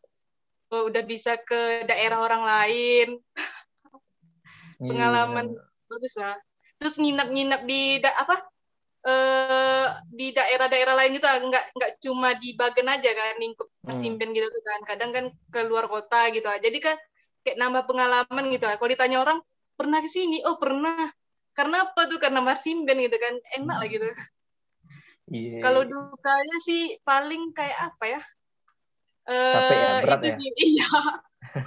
Oh, 0.75 0.90
udah 0.90 1.02
bisa 1.06 1.38
ke 1.38 1.87
daerah 1.87 2.18
orang 2.25 2.42
lain. 2.42 3.08
Iya, 4.76 4.92
pengalaman. 4.92 5.56
Bagus 5.88 6.20
lah. 6.20 6.37
Terus 6.76 7.00
nginap-nginap 7.00 7.64
di 7.64 7.96
da- 7.96 8.12
apa? 8.12 8.44
eh 9.06 9.87
di 10.11 10.35
daerah-daerah 10.35 10.99
lain 10.99 11.14
gitu 11.14 11.30
ah. 11.30 11.38
nggak 11.38 11.64
nggak 11.78 11.92
cuma 12.02 12.35
di 12.42 12.58
Bagan 12.58 12.90
aja 12.90 13.11
kan 13.14 13.38
lingkup 13.38 13.70
Hmm. 13.70 13.87
persimpen 13.87 14.35
gitu 14.35 14.50
tuh 14.50 14.62
kan 14.66 14.80
kadang 14.82 15.11
kan 15.14 15.25
ke 15.54 15.61
luar 15.62 15.87
kota 15.87 16.26
gitu 16.35 16.42
ah. 16.50 16.58
jadi 16.58 16.75
kan 16.82 16.96
kayak 17.46 17.54
nambah 17.54 17.87
pengalaman 17.87 18.44
gitu 18.50 18.66
kalau 18.66 18.90
ditanya 18.90 19.23
orang 19.23 19.38
pernah 19.76 20.00
ke 20.00 20.09
sini? 20.11 20.42
Oh 20.49 20.56
pernah. 20.56 21.12
Karena 21.52 21.88
apa 21.88 22.09
tuh? 22.09 22.18
Karena 22.18 22.40
marsimben 22.40 22.97
gitu 22.99 23.16
kan. 23.21 23.35
Enak 23.61 23.76
lah 23.78 23.88
gitu. 23.88 24.09
Iya. 25.26 25.59
kalau 25.59 25.83
dukanya 25.83 26.56
sih 26.62 27.02
paling 27.02 27.50
kayak 27.50 27.90
apa 27.90 28.04
ya? 28.06 28.21
Eh 29.26 29.54
Capek 29.59 29.75
ya, 29.75 29.90
berat 30.06 30.18
itu 30.23 30.28
ya? 30.30 30.37
sih. 30.38 30.50
Iya. 30.71 30.90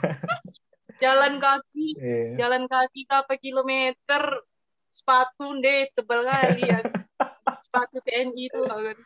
Jalan 1.04 1.34
kaki. 1.40 1.88
Iya. 1.96 2.36
jalan 2.40 2.64
kaki 2.68 3.08
berapa 3.08 3.34
kilometer? 3.40 4.24
Sepatu 4.90 5.60
deh 5.60 5.92
tebal 5.92 6.24
kali 6.24 6.64
ya. 6.66 6.80
Sepatu 7.64 8.00
TNI 8.04 8.44
itu 8.48 8.60
kan? 8.64 8.98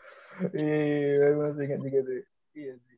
Iya, 0.53 1.33
masih 1.37 1.65
ingat 1.65 1.79
juga 1.81 1.99
tuh. 2.05 2.21
Iya 2.53 2.73
sih. 2.77 2.97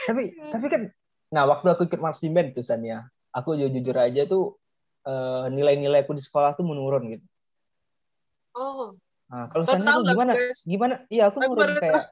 tapi 0.00 0.32
tapi 0.48 0.66
kan 0.72 0.82
nah 1.28 1.44
waktu 1.44 1.66
aku 1.76 1.84
ikut 1.84 2.00
marching 2.00 2.32
band 2.32 2.56
tuh 2.56 2.64
Sania, 2.64 3.04
aku 3.30 3.56
jujur, 3.56 3.96
aja 3.96 4.22
tuh 4.26 4.58
eh, 5.06 5.46
nilai-nilai 5.50 6.04
aku 6.04 6.14
di 6.14 6.22
sekolah 6.22 6.54
tuh 6.58 6.66
menurun 6.66 7.18
gitu. 7.18 7.26
oh 8.58 8.94
Nah, 9.30 9.46
kalau 9.46 9.62
tahu 9.62 9.78
tuh 9.78 10.10
gimana? 10.10 10.32
Chris. 10.34 10.58
Gimana? 10.66 10.94
Iya, 11.06 11.30
aku 11.30 11.38
Aku 11.38 11.54
nurun 11.54 11.70
baru 11.70 11.74
kayak 11.78 12.04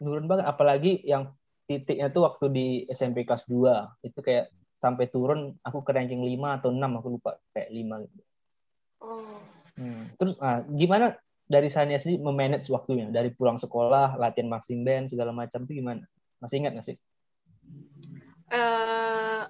nurun 0.00 0.24
banget 0.24 0.44
apalagi 0.48 0.92
yang 1.04 1.36
titiknya 1.68 2.08
tuh 2.08 2.24
waktu 2.24 2.48
di 2.48 2.66
SMP 2.88 3.28
kelas 3.28 3.44
2 3.44 4.00
itu 4.00 4.16
kayak 4.24 4.48
sampai 4.80 5.08
turun 5.12 5.52
aku 5.60 5.84
ke 5.84 5.92
ranking 5.92 6.24
5 6.24 6.60
atau 6.60 6.72
6 6.72 6.80
aku 6.96 7.08
lupa 7.20 7.36
kayak 7.52 7.68
5 7.68 7.94
gitu. 8.08 8.22
oh 9.04 9.36
Hmm. 9.76 10.08
Terus 10.16 10.34
nah, 10.40 10.64
gimana 10.64 11.06
dari 11.46 11.68
Sania 11.68 12.00
sendiri 12.00 12.24
memanage 12.24 12.66
waktunya 12.72 13.12
dari 13.12 13.30
pulang 13.30 13.60
sekolah, 13.60 14.16
latihan 14.16 14.48
marching 14.50 14.82
band 14.82 15.12
segala 15.12 15.30
macam 15.36 15.68
itu 15.68 15.78
gimana? 15.78 16.02
Masih 16.40 16.64
ingat 16.64 16.72
nggak 16.74 16.86
sih? 16.88 16.96
eh 18.46 19.42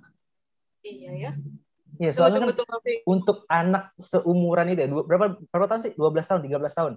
iya 0.86 1.12
ya 1.14 1.32
Iya, 1.96 2.12
tunggu 2.12 2.16
soalnya 2.20 2.36
tunggu 2.36 2.52
kan 2.52 2.58
tunggu 2.60 2.74
tapi 2.76 2.92
untuk 3.08 3.38
anak 3.48 3.84
seumuran 3.96 4.68
itu 4.68 4.80
ya, 4.84 4.88
dua, 4.92 5.02
berapa 5.08 5.26
berapa 5.48 5.64
tahun 5.64 5.80
sih? 5.80 5.92
12 5.96 6.26
tahun, 6.28 6.40
13 6.44 6.74
tahun. 6.76 6.92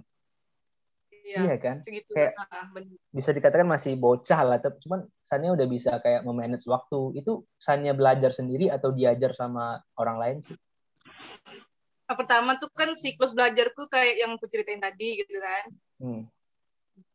iya 1.08 1.38
Iya 1.40 1.54
kan? 1.56 1.76
segitu 1.80 2.12
Kayak- 2.12 2.36
ah, 2.36 2.68
bener. 2.68 3.00
Bisa 3.08 3.30
dikatakan 3.32 3.64
masih 3.64 3.96
bocah 3.96 4.40
lah, 4.44 4.60
tapi 4.60 4.76
cuman 4.84 5.08
Sania 5.24 5.56
udah 5.56 5.64
bisa 5.64 5.96
kayak 6.04 6.20
memanage 6.28 6.68
waktu. 6.68 7.16
Itu 7.16 7.48
Sania 7.56 7.96
belajar 7.96 8.28
sendiri 8.28 8.68
atau 8.68 8.92
diajar 8.92 9.32
sama 9.32 9.80
orang 9.96 10.16
lain 10.20 10.36
sih? 10.44 10.56
Nah, 12.04 12.18
pertama 12.18 12.60
tuh 12.60 12.68
kan 12.74 12.92
siklus 12.92 13.32
belajarku 13.32 13.88
kayak 13.88 14.20
yang 14.20 14.36
aku 14.36 14.50
ceritain 14.52 14.82
tadi 14.82 15.22
gitu 15.22 15.38
kan 15.38 15.64
Hmm. 15.96 16.22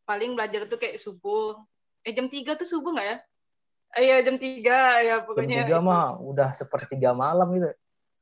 paling 0.07 0.33
belajar 0.33 0.65
tuh 0.65 0.79
kayak 0.79 0.95
subuh 0.97 1.59
eh 2.01 2.15
jam 2.15 2.31
3 2.31 2.55
tuh 2.55 2.63
subuh 2.63 2.95
nggak 2.95 3.07
ya 3.13 3.17
Iya 3.95 4.19
jam 4.27 4.35
3 4.35 4.77
ya 5.07 5.15
Jam 5.23 5.23
pokoknya 5.23 5.63
tiga 5.63 5.79
itu. 5.79 5.87
mah 5.87 6.19
udah 6.19 6.49
sepertiga 6.51 7.15
malam 7.15 7.47
gitu. 7.55 7.71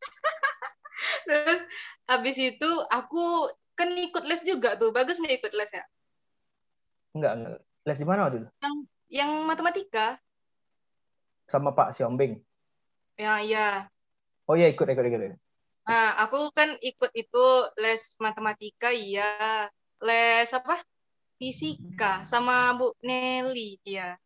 Terus 1.28 1.62
habis 2.06 2.38
itu 2.38 2.70
aku 2.94 3.50
kan 3.74 3.90
ikut 3.98 4.24
les 4.30 4.46
juga 4.46 4.78
tuh. 4.78 4.94
Bagus 4.94 5.18
nggak 5.18 5.42
ikut 5.42 5.54
les 5.58 5.72
ya? 5.74 5.84
Enggak, 7.18 7.34
enggak. 7.38 7.54
Les 7.90 7.98
di 7.98 8.06
mana 8.06 8.30
waktu 8.30 8.38
itu? 8.46 8.50
Yang 9.10 9.32
matematika? 9.50 10.08
Sama 11.50 11.74
Pak 11.74 11.94
Siombing. 11.94 12.38
Ya 13.18 13.42
iya. 13.42 13.68
Oh 14.46 14.54
iya 14.54 14.70
ikut, 14.70 14.86
ikut, 14.86 15.06
ikut. 15.10 15.22
ikut. 15.26 15.42
Nah, 15.84 16.16
aku 16.24 16.54
kan 16.56 16.80
ikut 16.80 17.12
itu 17.18 17.46
les 17.82 18.02
matematika 18.22 18.94
iya. 18.94 19.68
Les 20.06 20.50
apa? 20.54 20.80
Fisika 21.42 22.24
sama 22.24 22.72
Bu 22.78 22.94
Nelly 23.04 23.82
iya. 23.84 24.22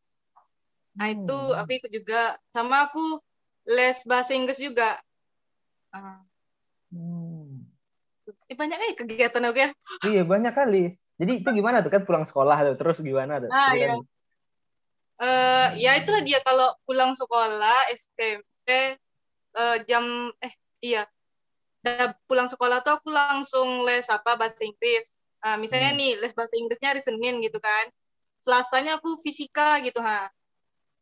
Nah, 0.97 1.07
itu 1.13 1.37
Hmm. 1.37 1.59
aku 1.61 1.71
ikut 1.77 1.91
juga. 1.93 2.21
Sama 2.53 2.89
aku 2.89 3.21
les 3.69 3.97
bahasa 4.09 4.31
Inggris 4.33 4.57
juga. 4.57 4.97
Ah, 5.93 6.25
Hmm. 6.91 7.67
eh, 8.51 8.55
banyak 8.55 8.77
kali 8.79 8.93
kegiatan 8.99 9.43
aku 9.47 9.59
ya. 9.63 9.69
Iya 10.07 10.21
banyak 10.23 10.53
kali. 10.55 10.77
Jadi 11.17 11.31
itu 11.41 11.49
gimana 11.57 11.81
tuh 11.81 11.91
kan 11.93 12.01
pulang 12.05 12.25
sekolah 12.29 12.57
tuh 12.67 12.75
terus 12.79 12.97
gimana 13.01 13.33
tuh? 13.41 13.49
Ah, 13.49 13.73
Ceritain. 13.73 14.01
Eh, 15.17 15.67
ya 15.81 15.97
itulah 15.97 16.21
dia 16.21 16.37
kalau 16.45 16.69
pulang 16.85 17.17
sekolah 17.17 17.89
SMP 17.89 18.93
eh, 19.57 19.77
jam 19.89 20.29
eh 20.45 20.53
iya 20.85 21.09
Udah 21.81 22.13
pulang 22.29 22.45
sekolah 22.45 22.85
tuh 22.85 23.01
aku 23.01 23.09
langsung 23.09 23.81
les 23.81 24.05
apa 24.13 24.37
bahasa 24.37 24.61
Inggris 24.61 25.17
Ah, 25.41 25.57
misalnya 25.57 25.93
Hmm. 25.93 25.99
nih 26.01 26.11
les 26.21 26.33
bahasa 26.37 26.53
Inggrisnya 26.57 26.93
hari 26.93 27.01
Senin 27.01 27.41
gitu 27.41 27.57
kan 27.57 27.85
Selasanya 28.45 29.01
aku 29.01 29.17
fisika 29.25 29.81
gitu 29.81 29.97
ha 30.05 30.29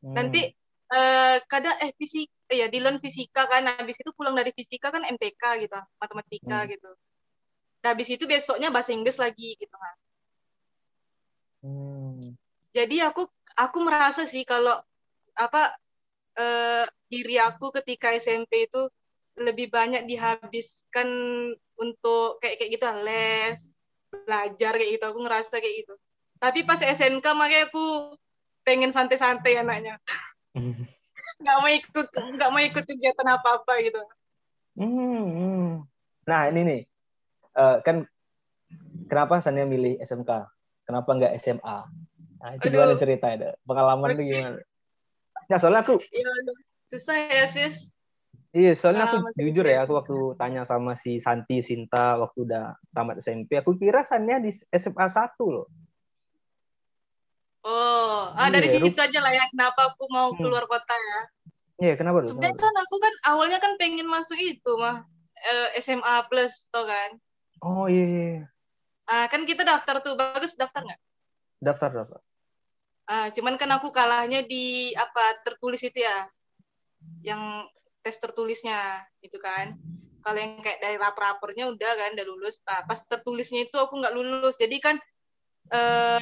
Hmm. 0.06 0.14
nanti 0.14 0.54
eh 0.86 1.38
kadang 1.50 1.76
eh 1.82 1.92
fisik 1.98 2.30
ya 2.46 2.70
di 2.70 2.78
learn 2.78 3.02
fisika 3.02 3.50
kan 3.50 3.66
habis 3.66 3.98
itu 3.98 4.14
pulang 4.14 4.38
dari 4.38 4.54
fisika 4.54 4.94
kan 4.94 5.02
MTK 5.02 5.66
gitu 5.66 5.74
matematika 5.98 6.62
Hmm. 6.62 6.72
gitu 6.72 6.92
Nah, 7.82 7.94
habis 7.94 8.10
itu 8.10 8.26
besoknya 8.26 8.74
bahasa 8.74 8.94
Inggris 8.98 9.18
lagi 9.18 9.58
gitu 9.58 9.76
ha 9.78 9.92
Hmm. 11.66 12.38
jadi 12.78 13.10
aku 13.10 13.26
aku 13.58 13.78
merasa 13.82 14.30
sih 14.30 14.46
kalau 14.46 14.78
apa 15.34 15.74
eh, 16.38 16.86
diri 17.10 17.42
aku 17.42 17.74
ketika 17.82 18.14
SMP 18.14 18.70
itu 18.70 18.86
lebih 19.42 19.74
banyak 19.74 20.06
dihabiskan 20.06 21.10
untuk 21.82 22.38
kayak 22.40 22.62
kayak 22.62 22.72
gitu 22.78 22.86
les 23.02 23.60
belajar 24.14 24.72
kayak 24.78 24.92
gitu 24.96 25.06
aku 25.10 25.20
ngerasa 25.26 25.58
kayak 25.58 25.76
gitu 25.84 25.94
tapi 26.38 26.62
pas 26.64 26.80
SNK 26.80 27.26
makanya 27.34 27.68
aku 27.74 28.16
pengen 28.66 28.92
santai-santai 28.92 29.62
anaknya 29.62 30.02
nggak 31.40 31.58
mau 31.62 31.70
ikut 31.70 32.08
nggak 32.12 32.50
mau 32.50 32.62
ikut 32.62 32.84
kegiatan 32.84 33.28
apa 33.30 33.62
apa 33.62 33.74
gitu 33.86 34.02
Hmm, 34.76 35.24
hmm. 35.24 35.88
Nah 36.28 36.52
ini 36.52 36.62
nih, 36.68 36.82
Eh, 37.56 37.78
kan 37.88 38.04
kenapa 39.08 39.40
Sania 39.40 39.64
milih 39.64 39.96
SMK? 40.04 40.28
Kenapa 40.84 41.10
nggak 41.16 41.34
SMA? 41.40 41.88
Nah, 42.44 42.52
itu 42.52 42.68
Aduh. 42.68 42.74
gimana 42.76 42.94
cerita 43.00 43.32
ada? 43.32 43.56
Pengalaman 43.64 44.12
itu 44.12 44.36
gimana? 44.36 44.60
Nah, 45.48 45.58
soalnya 45.58 45.88
aku, 45.88 45.96
ya 46.12 46.28
aduh, 46.28 46.58
susah 46.92 47.16
ya 47.32 47.48
sis 47.48 47.90
Iya, 48.52 48.76
soalnya 48.76 49.08
aku 49.08 49.24
Pengalaman 49.24 49.40
jujur 49.40 49.66
ya, 49.68 49.80
aku 49.88 49.94
waktu 49.96 50.18
tanya 50.36 50.62
sama 50.68 51.00
si 51.00 51.24
Santi 51.24 51.64
Sinta 51.64 52.20
waktu 52.20 52.44
udah 52.44 52.76
tamat 52.92 53.24
SMP, 53.24 53.56
aku 53.56 53.80
kira 53.80 54.04
Sania 54.04 54.44
di 54.44 54.52
SMA 54.52 55.08
1 55.08 55.48
loh. 55.48 55.68
Oh, 57.66 58.30
ah 58.38 58.50
dari 58.54 58.68
Iya, 58.70 58.78
situ 58.78 59.00
aja 59.02 59.20
lah 59.26 59.34
ya 59.34 59.44
kenapa 59.50 59.82
aku 59.90 60.06
mau 60.14 60.30
Hmm. 60.30 60.38
keluar 60.42 60.66
kota 60.70 60.94
ya. 60.94 61.20
Iya, 61.82 61.94
kenapa 62.00 62.18
tuh? 62.24 62.30
Sebenarnya 62.30 62.54
Kenapa 62.54 62.62
tuh? 62.62 62.64
kan 62.66 62.76
aku 62.86 62.96
kan 63.02 63.14
awalnya 63.32 63.60
kan 63.64 63.74
pengen 63.82 64.08
masuk 64.08 64.38
itu 64.38 64.72
mah 64.78 65.02
eh, 65.50 65.68
SMA 65.82 66.16
plus 66.30 66.54
tau 66.70 66.86
kan. 66.86 67.10
Oh 67.62 67.86
iya, 67.90 68.04
iya, 68.12 68.20
iya. 68.30 68.56
Ah, 69.10 69.26
kan 69.30 69.42
kita 69.50 69.62
daftar 69.66 69.96
tuh, 70.06 70.14
bagus 70.18 70.54
daftar 70.58 70.82
nggak? 70.86 71.00
daftar 71.62 71.90
daftar. 71.94 72.22
Ah, 73.06 73.30
cuman 73.34 73.54
kan 73.62 73.70
aku 73.70 73.90
kalahnya 73.94 74.42
di 74.50 74.94
apa 74.98 75.42
tertulis 75.46 75.82
itu 75.86 76.02
ya, 76.02 76.26
yang 77.26 77.66
tes 78.06 78.18
tertulisnya 78.22 79.02
gitu 79.22 79.38
kan. 79.42 79.78
Kalau 80.26 80.38
yang 80.42 80.62
kayak 80.66 80.82
dari 80.82 80.98
rapor-rapornya 80.98 81.70
udah 81.74 81.92
kan 81.98 82.10
udah 82.18 82.26
lulus. 82.26 82.62
Nah, 82.66 82.82
pas 82.90 82.98
tertulisnya 83.06 83.70
itu 83.70 83.78
aku 83.78 83.94
nggak 84.02 84.14
lulus. 84.18 84.58
Jadi 84.58 84.78
kan 84.82 84.96
eh, 85.74 86.22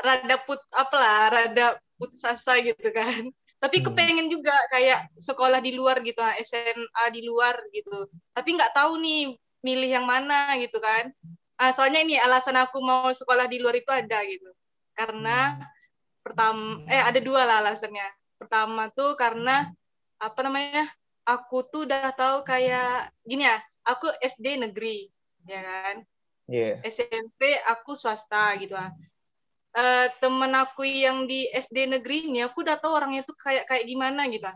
rada 0.00 0.36
put 0.48 0.60
apalah, 0.72 1.28
rada 1.28 1.66
putus 2.00 2.24
asa 2.24 2.56
gitu 2.64 2.88
kan. 2.94 3.28
Tapi 3.62 3.78
Hmm. 3.78 3.94
kepengen 3.94 4.26
juga 4.26 4.54
kayak 4.74 5.12
sekolah 5.14 5.60
di 5.62 5.76
luar 5.76 6.02
gitu, 6.02 6.18
ah, 6.18 6.34
SMA 6.40 7.04
di 7.14 7.22
luar 7.22 7.54
gitu. 7.70 8.08
Tapi 8.34 8.48
nggak 8.58 8.74
tahu 8.74 8.98
nih 8.98 9.36
milih 9.62 9.90
yang 10.00 10.06
mana 10.08 10.56
gitu 10.58 10.80
kan. 10.82 11.12
Ah, 11.60 11.70
soalnya 11.70 12.02
ini 12.02 12.18
alasan 12.18 12.58
aku 12.58 12.82
mau 12.82 13.06
sekolah 13.14 13.46
di 13.46 13.62
luar 13.62 13.78
itu 13.78 13.90
ada 13.92 14.18
gitu. 14.26 14.50
Karena 14.98 15.62
pertama 16.22 16.82
eh 16.90 17.02
ada 17.02 17.20
dua 17.22 17.46
lah 17.46 17.62
alasannya. 17.62 18.08
Pertama 18.38 18.90
tuh 18.90 19.14
karena 19.14 19.70
apa 20.18 20.40
namanya? 20.42 20.90
Aku 21.22 21.62
tuh 21.70 21.86
udah 21.86 22.10
tahu 22.18 22.42
kayak 22.42 23.14
gini 23.22 23.46
ya, 23.46 23.62
aku 23.86 24.10
SD 24.18 24.58
negeri, 24.58 25.06
ya 25.46 25.62
kan? 25.62 25.96
Iya. 26.50 26.82
SMP 26.82 27.62
aku 27.62 27.94
swasta 27.94 28.58
gitu 28.58 28.74
lah. 28.74 28.90
Eh 29.72 30.06
temen 30.20 30.52
aku 30.52 30.84
yang 30.84 31.24
di 31.30 31.48
SD 31.48 31.88
negeri 31.88 32.28
ini 32.28 32.44
aku 32.44 32.60
udah 32.64 32.76
tahu 32.76 32.92
orangnya 32.98 33.22
tuh 33.24 33.36
kayak 33.40 33.64
kayak 33.70 33.84
gimana 33.88 34.28
gitu. 34.28 34.48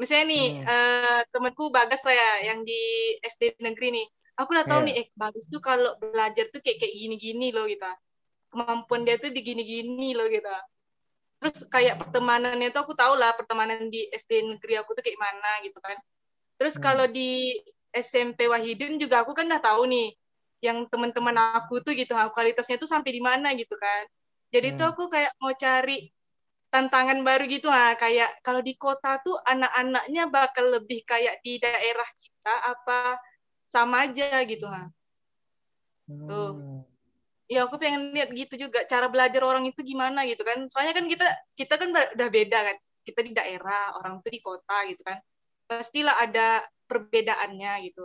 Misalnya 0.00 0.24
nih 0.32 0.44
Hmm. 0.52 0.66
eh, 0.70 1.20
temenku 1.32 1.64
Bagas 1.76 2.02
lah 2.06 2.14
ya 2.14 2.30
yang 2.52 2.60
di 2.66 2.74
SD 3.22 3.42
negeri 3.62 3.86
nih. 3.96 4.06
Aku 4.42 4.50
udah 4.54 4.66
tahu 4.66 4.80
Iya. 4.82 4.86
nih 4.90 4.94
eh 5.00 5.06
Bagas 5.14 5.46
tuh 5.52 5.60
kalau 5.62 5.90
belajar 6.02 6.44
tuh 6.52 6.60
kayak 6.64 6.78
kayak 6.82 6.94
gini-gini 6.98 7.46
loh 7.54 7.64
gitu. 7.70 7.86
Kemampuan 8.52 9.02
dia 9.06 9.16
tuh 9.22 9.30
di 9.36 9.40
gini-gini 9.46 10.14
loh 10.18 10.26
gitu. 10.30 10.50
Terus 11.40 11.56
kayak 11.68 11.94
pertemanannya 12.00 12.68
tuh 12.74 12.80
aku 12.84 12.94
tahu 12.96 13.14
lah 13.20 13.30
pertemanan 13.38 13.88
di 13.92 14.08
SD 14.12 14.32
negeri 14.44 14.74
aku 14.80 14.96
tuh 14.96 15.02
kayak 15.06 15.20
mana 15.20 15.50
gitu 15.66 15.78
kan. 15.84 15.96
Terus 16.58 16.76
Hmm. 16.76 16.82
kalau 16.82 17.06
di 17.08 17.56
SMP 17.92 18.48
Wahidin 18.52 18.96
juga 19.02 19.24
aku 19.24 19.32
kan 19.36 19.46
udah 19.50 19.62
tahu 19.62 19.84
nih 19.88 20.08
yang 20.64 20.88
teman-teman 20.92 21.36
aku 21.58 21.80
tuh 21.84 21.92
gitu 21.96 22.12
kualitasnya 22.34 22.76
tuh 22.80 22.88
sampai 22.88 23.10
di 23.16 23.22
mana 23.24 23.52
gitu 23.56 23.76
kan. 23.76 24.04
Jadi 24.56 24.68
tuh 24.78 24.86
Hmm. 24.88 24.92
aku 24.96 25.04
kayak 25.12 25.32
mau 25.42 25.52
cari 25.52 25.96
tantangan 26.72 27.18
baru 27.24 27.44
gitu 27.48 27.68
ah 27.72 27.92
kayak 27.96 28.30
kalau 28.44 28.60
di 28.64 28.74
kota 28.76 29.20
tuh 29.24 29.36
anak-anaknya 29.44 30.22
bakal 30.32 30.66
lebih 30.76 31.00
kayak 31.08 31.40
di 31.44 31.56
daerah 31.62 32.08
kita 32.20 32.54
apa 32.72 32.98
sama 33.70 34.08
aja 34.08 34.42
gitu 34.48 34.66
ah. 34.68 34.88
Tuh. 36.28 36.52
Hmm. 36.56 36.80
Ya 37.46 37.62
aku 37.66 37.78
pengen 37.78 38.10
lihat 38.10 38.34
gitu 38.34 38.66
juga 38.66 38.82
cara 38.90 39.06
belajar 39.06 39.42
orang 39.46 39.70
itu 39.70 39.80
gimana 39.86 40.26
gitu 40.26 40.42
kan. 40.42 40.66
Soalnya 40.66 40.94
kan 40.98 41.06
kita 41.06 41.26
kita 41.54 41.74
kan 41.78 41.88
udah 41.94 42.28
beda 42.32 42.58
kan. 42.72 42.76
Kita 43.06 43.20
di 43.22 43.32
daerah, 43.38 43.94
orang 44.02 44.18
tuh 44.24 44.30
di 44.34 44.40
kota 44.42 44.82
gitu 44.90 45.02
kan. 45.06 45.18
Pastilah 45.70 46.18
ada 46.18 46.62
perbedaannya 46.90 47.72
gitu. 47.90 48.02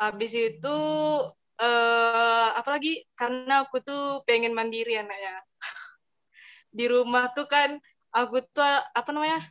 Habis 0.00 0.32
itu 0.36 0.76
eh 1.58 2.48
apalagi 2.60 3.02
karena 3.18 3.64
aku 3.66 3.80
tuh 3.82 4.20
pengen 4.28 4.52
mandiri 4.52 5.00
anaknya. 5.00 5.40
Di 6.72 6.86
rumah 6.88 7.32
tuh 7.32 7.46
kan 7.48 7.76
aku 8.12 8.44
tuh 8.52 8.64
apa 8.94 9.10
namanya? 9.12 9.44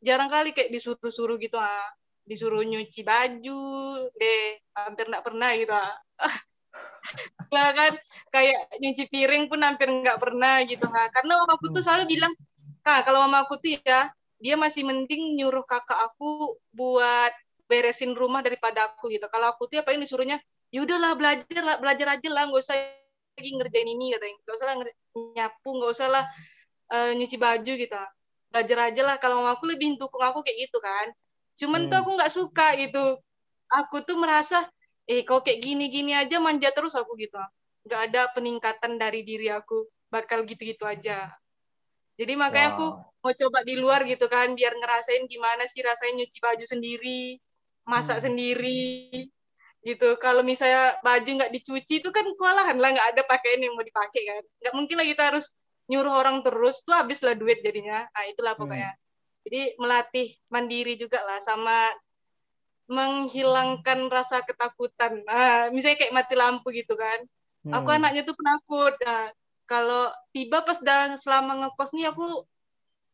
Jarang 0.00 0.32
kali 0.32 0.56
kayak 0.56 0.72
disuruh-suruh 0.72 1.36
gitu 1.40 1.56
ah. 1.60 1.88
Disuruh 2.24 2.62
nyuci 2.62 3.02
baju 3.02 3.62
deh, 4.16 4.44
hampir 4.76 5.04
nggak 5.10 5.24
pernah 5.24 5.50
gitu 5.56 5.74
ah. 5.74 5.94
lah 7.54 7.74
kan 7.74 7.92
kayak 8.30 8.70
nyuci 8.78 9.10
piring 9.10 9.50
pun 9.50 9.60
hampir 9.66 9.90
nggak 9.90 10.18
pernah 10.22 10.62
gitu 10.62 10.86
ha. 10.86 11.10
karena 11.10 11.42
mama 11.42 11.58
aku 11.58 11.74
tuh 11.74 11.82
selalu 11.82 12.14
bilang 12.14 12.32
kak 12.86 13.02
kalau 13.02 13.26
mama 13.26 13.42
aku 13.42 13.58
tuh 13.58 13.74
ya 13.82 14.06
dia 14.40 14.54
masih 14.56 14.86
mending 14.86 15.36
nyuruh 15.36 15.66
kakak 15.66 15.98
aku 15.98 16.56
buat 16.72 17.32
beresin 17.66 18.14
rumah 18.16 18.40
daripada 18.40 18.88
aku 18.90 19.10
gitu 19.12 19.26
kalau 19.28 19.52
aku 19.52 19.66
tuh 19.66 19.82
apa 19.82 19.94
yang 19.94 20.02
disuruhnya 20.02 20.38
ya 20.70 20.86
udahlah 20.86 21.18
belajar 21.18 21.62
lah 21.62 21.76
belajar 21.82 22.06
aja 22.18 22.28
lah 22.30 22.42
nggak 22.48 22.62
usah 22.62 22.76
lagi 23.40 23.50
ngerjain 23.56 23.88
ini 23.88 24.06
katanya. 24.12 24.36
Nggak 24.44 24.54
usah 24.60 24.66
lah 24.68 24.76
nyapu 25.32 25.70
nggak 25.80 25.90
usah 25.96 26.08
lah 26.12 26.24
eh, 26.92 27.12
nyuci 27.16 27.36
baju 27.40 27.72
gitu. 27.80 27.96
Belajar 28.52 28.78
aja 28.92 29.02
lah. 29.08 29.16
Kalau 29.16 29.40
mama 29.40 29.56
aku 29.56 29.64
lebih 29.64 29.96
dukung 29.96 30.20
aku 30.20 30.44
kayak 30.44 30.68
gitu 30.68 30.78
kan. 30.84 31.08
Cuman 31.56 31.88
tuh 31.88 31.96
Hmm. 31.96 32.04
aku 32.04 32.10
nggak 32.20 32.32
suka 32.32 32.66
gitu. 32.76 33.16
Aku 33.72 34.04
tuh 34.04 34.20
merasa 34.20 34.68
eh 35.08 35.24
kok 35.24 35.42
kayak 35.42 35.64
gini-gini 35.64 36.12
aja 36.14 36.36
manja 36.38 36.68
terus 36.70 36.92
aku 36.92 37.16
gitu. 37.16 37.40
Nggak 37.88 38.00
ada 38.12 38.20
peningkatan 38.36 39.00
dari 39.00 39.24
diri 39.24 39.48
aku. 39.48 39.88
Bakal 40.12 40.44
gitu-gitu 40.44 40.84
aja. 40.84 41.30
Jadi 42.20 42.36
makanya 42.36 42.76
aku 42.76 42.86
Wow. 42.90 43.24
mau 43.24 43.32
coba 43.32 43.58
di 43.64 43.74
luar 43.80 44.04
gitu 44.04 44.28
kan 44.28 44.52
biar 44.52 44.76
ngerasain 44.76 45.24
gimana 45.24 45.64
sih 45.64 45.80
rasanya 45.80 46.20
nyuci 46.24 46.38
baju 46.40 46.64
sendiri 46.66 47.36
masak 47.86 48.20
Hmm. 48.20 48.32
sendiri 48.32 49.28
gitu. 49.80 50.16
Kalau 50.20 50.44
misalnya 50.44 51.00
baju 51.00 51.30
nggak 51.40 51.52
dicuci 51.56 52.04
itu 52.04 52.08
kan 52.12 52.24
kewalahan 52.36 52.76
lah 52.76 52.88
nggak 52.92 53.08
ada 53.16 53.22
pakaian 53.24 53.60
yang 53.64 53.72
mau 53.76 53.84
dipakai 53.84 54.22
kan. 54.28 54.42
Nggak 54.60 54.74
mungkin 54.76 54.96
lah 55.00 55.06
kita 55.08 55.22
harus 55.32 55.46
nyuruh 55.90 56.14
orang 56.14 56.36
terus 56.46 56.84
tuh 56.84 56.94
habis 56.94 57.18
lah 57.24 57.34
duit 57.34 57.64
jadinya. 57.64 58.06
Ah 58.12 58.24
itulah 58.28 58.54
Hmm. 58.54 58.62
pokoknya. 58.66 58.90
Jadi 59.48 59.60
melatih 59.80 60.28
mandiri 60.52 60.94
juga 61.00 61.24
lah 61.24 61.40
sama 61.40 61.96
menghilangkan 62.90 64.10
rasa 64.10 64.42
ketakutan. 64.44 65.22
Nah 65.24 65.70
misalnya 65.72 65.96
kayak 66.04 66.14
mati 66.14 66.34
lampu 66.36 66.68
gitu 66.74 66.98
kan. 66.98 67.24
Aku 67.72 67.88
Hmm. 67.88 67.96
anaknya 68.02 68.26
tuh 68.26 68.36
penakut. 68.36 68.94
Nah 69.00 69.32
kalau 69.64 70.10
tiba 70.34 70.60
pas 70.60 70.76
dah 70.82 71.14
selama 71.16 71.64
ngekos 71.64 71.94
nih 71.96 72.10
aku 72.10 72.44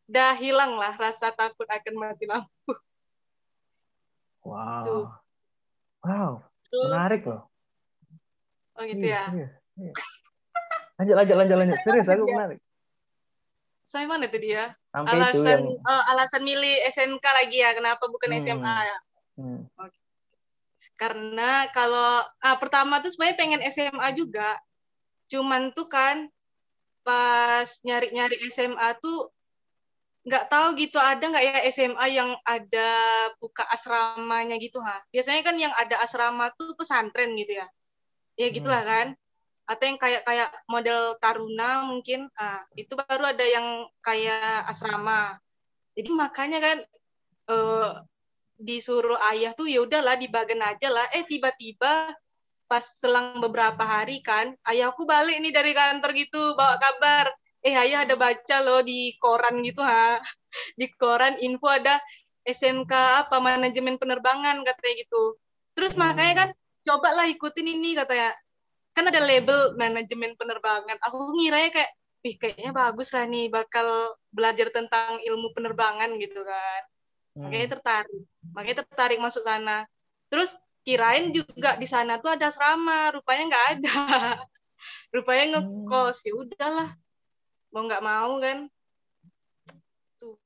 udah 0.06 0.32
hilang 0.38 0.78
lah 0.78 0.94
rasa 0.98 1.30
takut 1.34 1.66
akan 1.68 1.94
mati 1.94 2.24
lampu. 2.26 2.72
Wow. 4.46 4.82
Tuh. 4.86 5.06
Wow, 6.06 6.45
Terus- 6.66 6.90
menarik 6.90 7.22
loh. 7.24 7.42
oh 8.76 8.82
gitu 8.82 9.02
Iya, 9.02 9.14
ya 9.14 9.22
serius. 9.26 9.52
Iya. 9.76 9.92
Lanjut, 10.96 11.14
lanjut, 11.14 11.36
lanjut, 11.36 11.56
lanjut. 11.56 11.78
Serius, 11.78 12.08
aku 12.08 12.24
menarik. 12.24 12.60
sampai 13.86 14.08
mana 14.10 14.26
tuh 14.26 14.42
dia 14.42 14.74
Sampai 14.90 15.14
itu 15.14 15.22
alasan 15.22 15.46
yang... 15.62 15.62
oh, 15.78 16.02
alasan 16.10 16.42
milih 16.42 16.74
SMK 16.90 17.22
lagi 17.22 17.62
ya 17.62 17.70
kenapa 17.70 18.02
bukan 18.04 18.30
Hmm. 18.30 18.42
SMA 18.42 18.76
ya 18.82 18.98
Hmm. 19.36 19.60
karena 20.96 21.50
kalau 21.70 22.10
ah, 22.40 22.56
pertama 22.56 22.98
tuh 22.98 23.12
sebenarnya 23.12 23.36
pengen 23.36 23.60
SMA 23.68 24.08
juga 24.12 24.58
cuman 25.28 25.70
tuh 25.70 25.86
kan 25.86 26.26
pas 27.02 27.68
nyari-nyari 27.84 28.42
SMA 28.48 28.96
tuh 28.98 29.30
nggak 30.26 30.50
tahu 30.50 30.74
gitu 30.74 30.98
ada 30.98 31.22
nggak 31.22 31.44
ya 31.46 31.56
SMA 31.70 32.06
yang 32.10 32.34
ada 32.42 32.90
buka 33.38 33.62
asramanya 33.70 34.58
gitu 34.58 34.82
ha? 34.82 34.98
Biasanya 35.14 35.42
kan 35.46 35.54
yang 35.54 35.70
ada 35.78 36.02
asrama 36.02 36.50
tuh 36.58 36.74
pesantren 36.74 37.38
gitu 37.38 37.62
ya? 37.62 37.66
Ya 38.34 38.50
gitulah 38.50 38.82
kan. 38.82 39.14
Atau 39.70 39.86
yang 39.86 39.98
kayak 40.02 40.26
kayak 40.26 40.50
model 40.66 41.14
taruna 41.22 41.86
mungkin 41.86 42.26
ah 42.34 42.66
itu 42.74 42.98
baru 42.98 43.30
ada 43.30 43.46
yang 43.46 43.86
kayak 44.02 44.66
asrama. 44.66 45.38
Jadi 45.94 46.10
makanya 46.10 46.58
kan 46.58 46.78
eh, 47.54 47.90
disuruh 48.58 49.18
ayah 49.30 49.54
tuh 49.54 49.70
ya 49.70 49.86
udahlah 49.86 50.18
dibagen 50.18 50.58
aja 50.58 50.90
lah. 50.90 51.06
Eh 51.14 51.22
tiba-tiba 51.22 52.18
pas 52.66 52.82
selang 52.82 53.38
beberapa 53.38 53.78
hari 53.86 54.18
kan 54.26 54.58
ayahku 54.66 55.06
balik 55.06 55.38
nih 55.38 55.54
dari 55.54 55.70
kantor 55.70 56.10
gitu 56.18 56.58
bawa 56.58 56.74
kabar 56.82 57.30
eh 57.66 57.74
ayah 57.74 58.06
ada 58.06 58.14
baca 58.14 58.56
loh 58.62 58.80
di 58.86 59.18
koran 59.18 59.58
gitu 59.66 59.82
ha. 59.82 60.22
Di 60.78 60.86
koran 60.94 61.34
info 61.42 61.66
ada 61.66 61.98
SMK 62.46 63.26
apa 63.26 63.42
manajemen 63.42 63.98
penerbangan 63.98 64.62
katanya 64.62 64.94
gitu. 65.02 65.34
Terus 65.74 65.98
Hmm. 65.98 66.06
makanya 66.06 66.34
kan 66.46 66.48
cobalah 66.86 67.26
ikutin 67.26 67.66
ini 67.66 67.98
katanya. 67.98 68.30
Kan 68.94 69.10
ada 69.10 69.18
label 69.18 69.74
manajemen 69.74 70.38
penerbangan. 70.38 70.96
Aku 71.02 71.34
ngiranya 71.34 71.74
kayak 71.74 71.90
ih 72.22 72.34
kayaknya 72.38 72.70
bagus 72.70 73.10
lah 73.14 73.26
nih 73.26 73.50
bakal 73.50 74.14
belajar 74.30 74.70
tentang 74.70 75.18
ilmu 75.26 75.50
penerbangan 75.50 76.14
gitu 76.22 76.46
kan. 76.46 76.82
Hmm. 77.34 77.50
makanya 77.50 77.68
tertarik. 77.76 78.22
Makanya 78.54 78.76
tertarik 78.86 79.18
masuk 79.18 79.42
sana. 79.42 79.84
Terus 80.30 80.54
kirain 80.86 81.34
juga 81.34 81.74
di 81.74 81.84
sana 81.90 82.22
tuh 82.22 82.38
ada 82.38 82.48
asrama 82.48 83.10
rupanya 83.10 83.42
nggak 83.50 83.66
ada. 83.74 83.90
Rupanya 85.14 85.58
ngekos. 85.58 86.22
Ya 86.22 86.32
udahlah 86.32 86.88
mau 87.76 87.84
nggak 87.84 88.00
mau 88.00 88.40
kan 88.40 88.72
tuh 90.16 90.40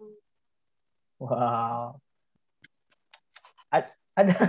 Wow. 1.20 2.00
A- 3.70 3.94
ada 4.18 4.34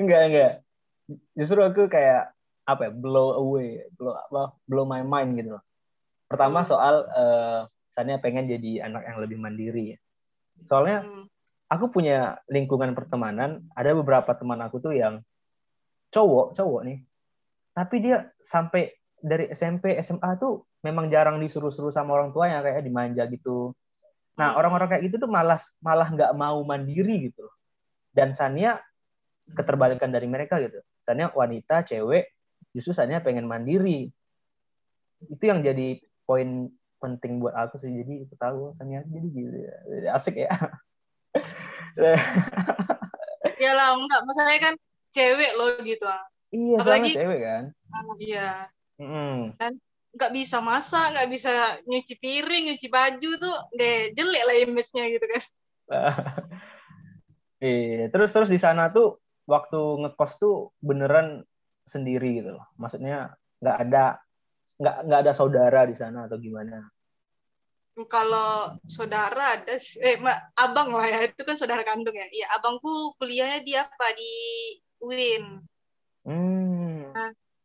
enggak 0.00 0.22
enggak 0.28 0.52
justru 1.32 1.64
aku 1.64 1.88
kayak 1.88 2.36
apa 2.68 2.86
ya 2.86 2.92
blow 2.92 3.40
away 3.40 3.88
blow 3.96 4.12
apa 4.12 4.52
blow 4.68 4.84
my 4.84 5.00
mind 5.00 5.40
gitu 5.40 5.56
loh 5.56 5.64
pertama 6.28 6.60
Hmm. 6.60 6.68
soal 6.68 6.94
uh, 7.08 7.60
Sania 7.88 8.20
pengen 8.20 8.50
jadi 8.50 8.84
anak 8.84 9.08
yang 9.08 9.18
lebih 9.24 9.40
mandiri 9.40 9.96
ya 9.96 9.98
soalnya 10.68 11.00
Hmm. 11.00 11.24
aku 11.72 11.88
punya 11.88 12.36
lingkungan 12.52 12.92
pertemanan 12.92 13.64
ada 13.72 13.96
beberapa 13.96 14.36
teman 14.36 14.60
aku 14.60 14.76
tuh 14.82 14.92
yang 14.92 15.24
cowok 16.12 16.52
cowok 16.58 16.80
nih 16.84 16.98
tapi 17.72 17.96
dia 18.02 18.28
sampai 18.42 18.99
dari 19.20 19.48
SMP 19.48 19.94
SMA 19.98 20.36
tuh 20.36 20.64
memang 20.80 21.06
jarang 21.06 21.36
disuruh-suruh 21.36 21.88
sama 21.88 22.14
orang 22.14 22.30
tuanya 22.30 22.60
kayak 22.60 22.80
dimanja 22.80 23.24
gitu 23.26 23.76
nah 24.34 24.52
Hmm. 24.52 24.58
orang-orang 24.58 24.88
kayak 24.88 25.02
gitu 25.06 25.20
tuh 25.20 25.28
malas 25.28 25.76
malah 25.78 26.08
nggak 26.08 26.32
mau 26.32 26.60
mandiri 26.62 27.28
gitu 27.28 27.44
loh 27.44 27.54
dan 28.10 28.32
Sania 28.32 28.80
keterbalikan 29.50 30.08
dari 30.08 30.24
mereka 30.24 30.56
gitu 30.56 30.80
Sania 30.98 31.28
wanita 31.30 31.82
cewek 31.82 32.32
justru 32.70 32.90
Sania 32.90 33.20
pengen 33.20 33.44
mandiri 33.44 34.08
itu 35.22 35.44
yang 35.44 35.60
jadi 35.60 36.00
poin 36.24 36.72
penting 36.96 37.36
buat 37.38 37.52
aku 37.52 37.76
sih 37.76 37.92
jadi 37.92 38.24
aku 38.24 38.34
tahu 38.34 38.60
Sania 38.72 39.04
jadi 39.04 39.28
gitu 39.28 39.56
ya. 39.56 39.76
asik 40.10 40.36
ya 40.38 40.48
Ya 43.60 43.72
lah, 43.72 43.92
enggak. 43.92 44.20
Masalahnya 44.24 44.60
kan 44.62 44.74
cewek 45.12 45.52
loh 45.52 45.68
gitu. 45.80 46.04
ah. 46.04 46.24
iya 46.48 46.80
Apalagi- 46.80 47.12
soalnya 47.12 47.18
cewek 47.20 47.40
kan 47.40 47.64
Iya. 48.16 48.48
Mm. 49.00 49.56
Nggak 50.10 50.32
bisa 50.36 50.60
masak, 50.60 51.16
nggak 51.16 51.28
bisa 51.32 51.52
nyuci 51.88 52.14
piring, 52.20 52.68
nyuci 52.68 52.86
baju 52.92 53.30
tuh 53.40 53.56
deh 53.72 54.12
jelek 54.12 54.42
lah 54.44 54.56
image-nya 54.60 55.04
gitu 55.08 55.26
kan. 55.26 55.42
Iya, 57.60 58.08
terus 58.08 58.32
terus 58.32 58.48
di 58.48 58.56
sana 58.56 58.88
tuh 58.88 59.20
waktu 59.44 59.76
ngekos 59.76 60.40
tuh 60.40 60.72
beneran 60.80 61.44
sendiri 61.84 62.40
gitu 62.40 62.56
loh. 62.56 62.64
Maksudnya 62.80 63.36
nggak 63.60 63.76
ada 63.84 64.04
nggak 64.80 64.96
nggak 65.04 65.20
ada 65.28 65.32
saudara 65.36 65.84
di 65.84 65.92
sana 65.92 66.24
atau 66.24 66.40
gimana? 66.40 66.88
Kalau 68.08 68.80
saudara 68.88 69.60
ada, 69.60 69.76
eh 69.76 70.16
ma- 70.16 70.40
abang 70.56 70.96
lah 70.96 71.04
ya, 71.04 71.20
itu 71.28 71.42
kan 71.44 71.60
saudara 71.60 71.84
kandung 71.84 72.16
ya. 72.16 72.24
Iya, 72.32 72.48
abangku 72.56 73.12
kuliahnya 73.20 73.60
di 73.60 73.72
apa? 73.76 74.06
Di 74.16 74.32
UIN. 75.04 75.44
Hmm. 76.24 76.59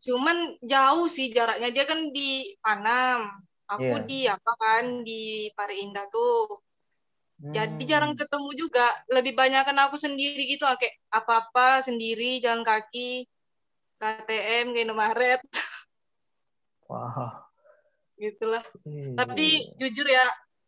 Cuman 0.06 0.62
jauh 0.62 1.10
sih 1.10 1.34
jaraknya. 1.34 1.74
Dia 1.74 1.86
kan 1.90 2.14
di 2.14 2.54
Panam. 2.62 3.34
Aku 3.66 3.82
Iya. 3.98 4.06
di 4.06 4.20
apa 4.30 4.52
kan 4.62 5.02
di 5.02 5.50
Pari 5.58 5.82
Indah 5.82 6.06
tuh. 6.14 6.62
Jadi 7.42 7.84
Hmm. 7.84 7.90
jarang 7.90 8.14
ketemu 8.14 8.50
juga. 8.54 8.86
Lebih 9.10 9.34
banyak 9.34 9.66
kan 9.66 9.78
aku 9.90 9.98
sendiri 9.98 10.46
gitu, 10.46 10.64
ah, 10.64 10.78
kayak 10.78 10.94
apa-apa 11.10 11.82
sendiri, 11.82 12.40
jalan 12.40 12.62
kaki, 12.64 13.26
KTM, 13.98 14.72
ke 14.72 14.86
Indomaret, 14.86 15.42
Wah. 16.88 17.44
gitulah. 18.16 18.64
Iya. 18.88 19.18
Tapi 19.20 19.46
jujur 19.76 20.08
ya, 20.08 20.24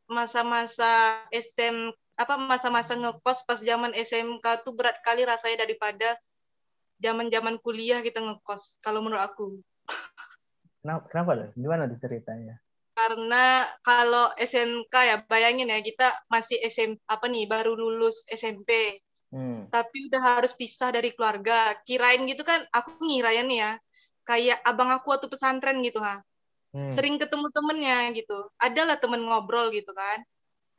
masa-masa 0.09 1.23
SM 1.29 1.93
apa 2.17 2.33
masa-masa 2.35 2.97
ngekos 2.97 3.45
pas 3.45 3.61
zaman 3.61 3.93
SMK 3.93 4.65
tuh 4.65 4.73
berat 4.73 4.97
kali 5.05 5.21
rasanya 5.21 5.63
daripada 5.69 6.17
zaman-zaman 6.97 7.61
kuliah 7.61 8.01
kita 8.01 8.21
ngekos. 8.21 8.81
Kalau 8.81 9.01
menurut 9.01 9.23
aku. 9.23 9.61
kenapa, 10.81 11.03
kenapa 11.09 11.31
tuh? 11.37 11.49
Gimana 11.57 11.89
tuh 11.89 11.99
ceritanya? 12.01 12.55
Karena 12.97 13.69
kalau 13.85 14.33
SMK 14.33 14.93
ya 14.93 15.17
bayangin 15.29 15.69
ya 15.69 15.79
kita 15.85 16.17
masih 16.33 16.57
SM 16.65 16.97
apa 17.05 17.29
nih 17.29 17.45
baru 17.45 17.77
lulus 17.77 18.25
SMP. 18.29 19.01
Hmm. 19.27 19.67
tapi 19.67 20.07
udah 20.07 20.39
harus 20.39 20.55
pisah 20.55 20.87
dari 20.95 21.11
keluarga. 21.11 21.75
Kirain 21.83 22.23
gitu 22.31 22.47
kan, 22.47 22.63
aku 22.71 22.95
ngirain 23.03 23.43
nih 23.43 23.59
ya, 23.59 23.71
kayak 24.23 24.63
abang 24.63 24.87
aku 24.87 25.11
waktu 25.11 25.27
pesantren 25.27 25.83
gitu 25.83 25.99
ha. 25.99 26.23
Hmm. 26.71 26.91
Sering 26.91 27.19
ketemu 27.19 27.51
temennya 27.51 28.11
gitu. 28.15 28.47
Adalah 28.55 28.95
temen 28.99 29.27
ngobrol 29.27 29.67
gitu 29.75 29.91
kan. 29.91 30.23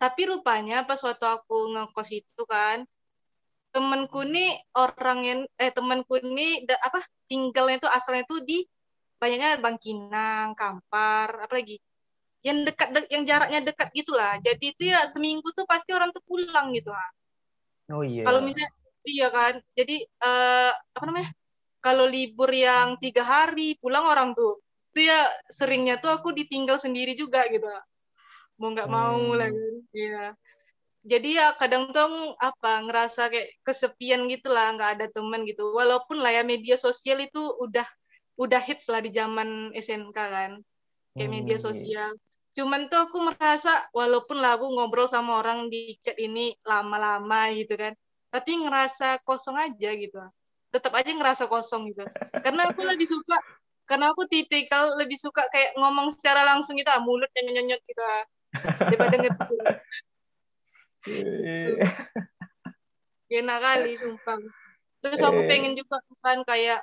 Tapi 0.01 0.33
rupanya 0.33 0.87
pas 0.89 1.01
waktu 1.05 1.27
aku 1.27 1.77
ngekos 1.77 2.09
itu 2.15 2.43
kan, 2.49 2.89
temenku 3.75 4.21
nih 4.25 4.59
orang 4.77 5.19
yang, 5.25 5.41
eh 5.61 5.71
temenku 5.73 6.15
nih 6.23 6.65
da- 6.69 6.83
apa 6.83 7.05
tinggalnya 7.29 7.77
tuh 7.85 7.91
asalnya 7.93 8.25
tuh 8.25 8.41
di 8.43 8.65
banyaknya 9.21 9.59
Bangkinang, 9.61 10.55
Kampar, 10.55 11.29
apa 11.45 11.53
lagi? 11.59 11.77
Yang 12.47 12.59
dekat, 12.73 12.89
de- 12.95 13.11
yang 13.11 13.25
jaraknya 13.27 13.61
dekat 13.67 13.89
gitulah. 13.93 14.39
Jadi 14.41 14.65
itu 14.73 14.83
ya 14.89 15.05
seminggu 15.11 15.49
tuh 15.53 15.67
pasti 15.67 15.91
orang 15.93 16.15
tuh 16.15 16.23
pulang 16.25 16.71
gitu 16.73 16.91
ha. 16.95 17.07
Oh 17.93 18.05
iya. 18.05 18.23
Kalau 18.25 18.41
misalnya 18.45 18.71
iya 19.09 19.27
kan, 19.33 19.55
jadi 19.75 19.97
eh, 20.05 20.73
apa 20.73 21.05
namanya? 21.09 21.31
Kalau 21.79 22.05
libur 22.11 22.51
yang 22.51 22.99
tiga 22.99 23.23
hari 23.23 23.79
pulang 23.79 24.03
orang 24.03 24.35
tuh, 24.35 24.59
itu 24.93 25.07
ya 25.07 25.31
seringnya 25.47 26.03
tuh 26.03 26.11
aku 26.11 26.35
ditinggal 26.35 26.77
sendiri 26.83 27.15
juga 27.15 27.47
gitu. 27.49 27.67
Mau 28.59 28.75
nggak 28.75 28.91
mau 28.91 29.15
Hmm. 29.15 29.39
lah 29.39 29.49
kan, 29.51 29.75
iya. 29.95 30.25
Jadi 31.09 31.41
ya 31.41 31.57
kadang 31.57 31.89
tuh 31.97 32.37
apa 32.37 32.85
ngerasa 32.85 33.33
kayak 33.33 33.49
kesepian 33.65 34.29
gitu 34.29 34.53
lah, 34.53 34.77
nggak 34.77 34.91
ada 35.01 35.07
teman 35.09 35.41
gitu. 35.49 35.73
Walaupun 35.73 36.21
lah 36.21 36.31
ya 36.37 36.43
media 36.45 36.77
sosial 36.77 37.25
itu 37.25 37.41
udah 37.65 37.87
udah 38.37 38.61
hits 38.61 38.87
lah 38.93 39.01
di 39.01 39.11
zaman 39.11 39.73
SMK 39.73 40.15
kan, 40.15 40.53
kayak 41.17 41.31
media 41.33 41.57
Hmm, 41.57 41.65
iya. 41.65 41.67
sosial. 41.67 42.11
Cuman 42.57 42.81
tuh 42.93 43.01
aku 43.09 43.19
merasa 43.25 43.89
walaupun 43.97 44.37
lah 44.43 44.61
aku 44.61 44.67
ngobrol 44.77 45.09
sama 45.09 45.41
orang 45.41 45.73
di 45.73 45.97
chat 46.05 46.15
ini 46.21 46.53
lama-lama 46.67 47.51
gitu 47.57 47.75
kan, 47.81 47.97
tapi 48.29 48.51
ngerasa 48.61 49.25
kosong 49.25 49.57
aja 49.57 49.91
gitu. 49.97 50.21
Tetap 50.75 50.93
aja 50.93 51.11
ngerasa 51.17 51.49
kosong 51.49 51.89
gitu. 51.95 52.05
Karena 52.45 52.69
aku 52.69 52.85
lebih 52.85 53.09
suka, 53.09 53.37
karena 53.89 54.13
aku 54.13 54.29
tipikal 54.29 54.93
lebih 55.01 55.17
suka 55.17 55.49
kayak 55.49 55.73
ngomong 55.81 56.13
secara 56.13 56.45
langsung 56.45 56.77
gitu, 56.77 56.91
ah, 56.93 57.01
mulut 57.01 57.31
nyonyot 57.33 57.81
gitu. 57.89 58.03
Daripada 58.85 59.15
ngetik. 59.25 59.63
Iya. 61.07 61.79
Enak 63.29 63.59
kali, 63.61 63.93
sumpah. 63.95 64.41
Terus 64.99 65.21
aku 65.23 65.41
Eh. 65.45 65.49
pengen 65.49 65.77
juga 65.79 66.01
kan 66.25 66.43
kayak 66.43 66.83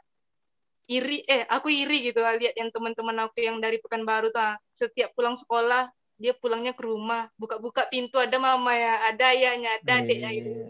iri, 0.86 1.25
eh 1.25 1.43
aku 1.49 1.67
iri 1.67 2.13
gitu 2.13 2.21
ah, 2.21 2.38
lihat 2.38 2.54
yang 2.56 2.69
teman-teman 2.69 3.25
aku 3.25 3.41
yang 3.41 3.58
dari 3.58 3.82
Pekanbaru 3.82 4.30
tuh, 4.30 4.39
ah, 4.39 4.56
setiap 4.71 5.12
pulang 5.17 5.34
sekolah 5.36 5.89
dia 6.15 6.32
pulangnya 6.32 6.71
ke 6.71 6.80
rumah, 6.80 7.28
buka-buka 7.36 7.91
pintu 7.91 8.15
ada 8.23 8.39
mama 8.39 8.71
ya, 8.71 9.04
ada 9.12 9.36
ayahnya, 9.36 9.84
ada 9.84 9.99
adiknya 9.99 10.32
gitu. 10.32 10.47
Iya. 10.47 10.67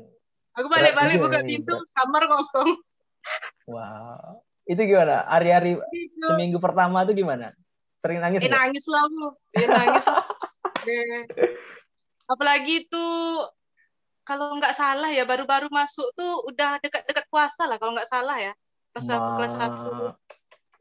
Aku 0.57 0.67
balik-balik 0.71 1.21
buka 1.21 1.43
pintu, 1.45 1.75
kamar 1.93 2.25
kosong. 2.31 2.69
Wow. 3.65 4.45
Itu 4.69 4.85
gimana? 4.85 5.25
Hari-hari 5.25 5.81
Gitu. 5.89 6.21
seminggu 6.29 6.61
pertama 6.61 7.01
tuh 7.01 7.17
gimana? 7.17 7.57
Sering 7.97 8.21
nangis 8.21 8.45
nggak? 8.45 8.53
nangis 8.53 8.85
lah 8.85 9.01
aku. 9.09 9.25
Dia 9.57 9.67
nangis. 9.69 10.05
Apalagi 12.25 12.85
itu 12.85 13.05
kalau 14.25 14.57
nggak 14.57 14.73
salah 14.73 15.13
ya 15.13 15.21
baru-baru 15.21 15.69
masuk 15.69 16.09
tuh 16.17 16.49
udah 16.49 16.81
dekat-dekat 16.81 17.25
puasa 17.29 17.69
lah 17.69 17.77
kalau 17.77 17.93
nggak 17.93 18.09
salah 18.09 18.37
ya. 18.41 18.53
Pas 18.89 19.05
aku 19.05 19.29
kelas 19.37 19.53
satu. 19.53 19.89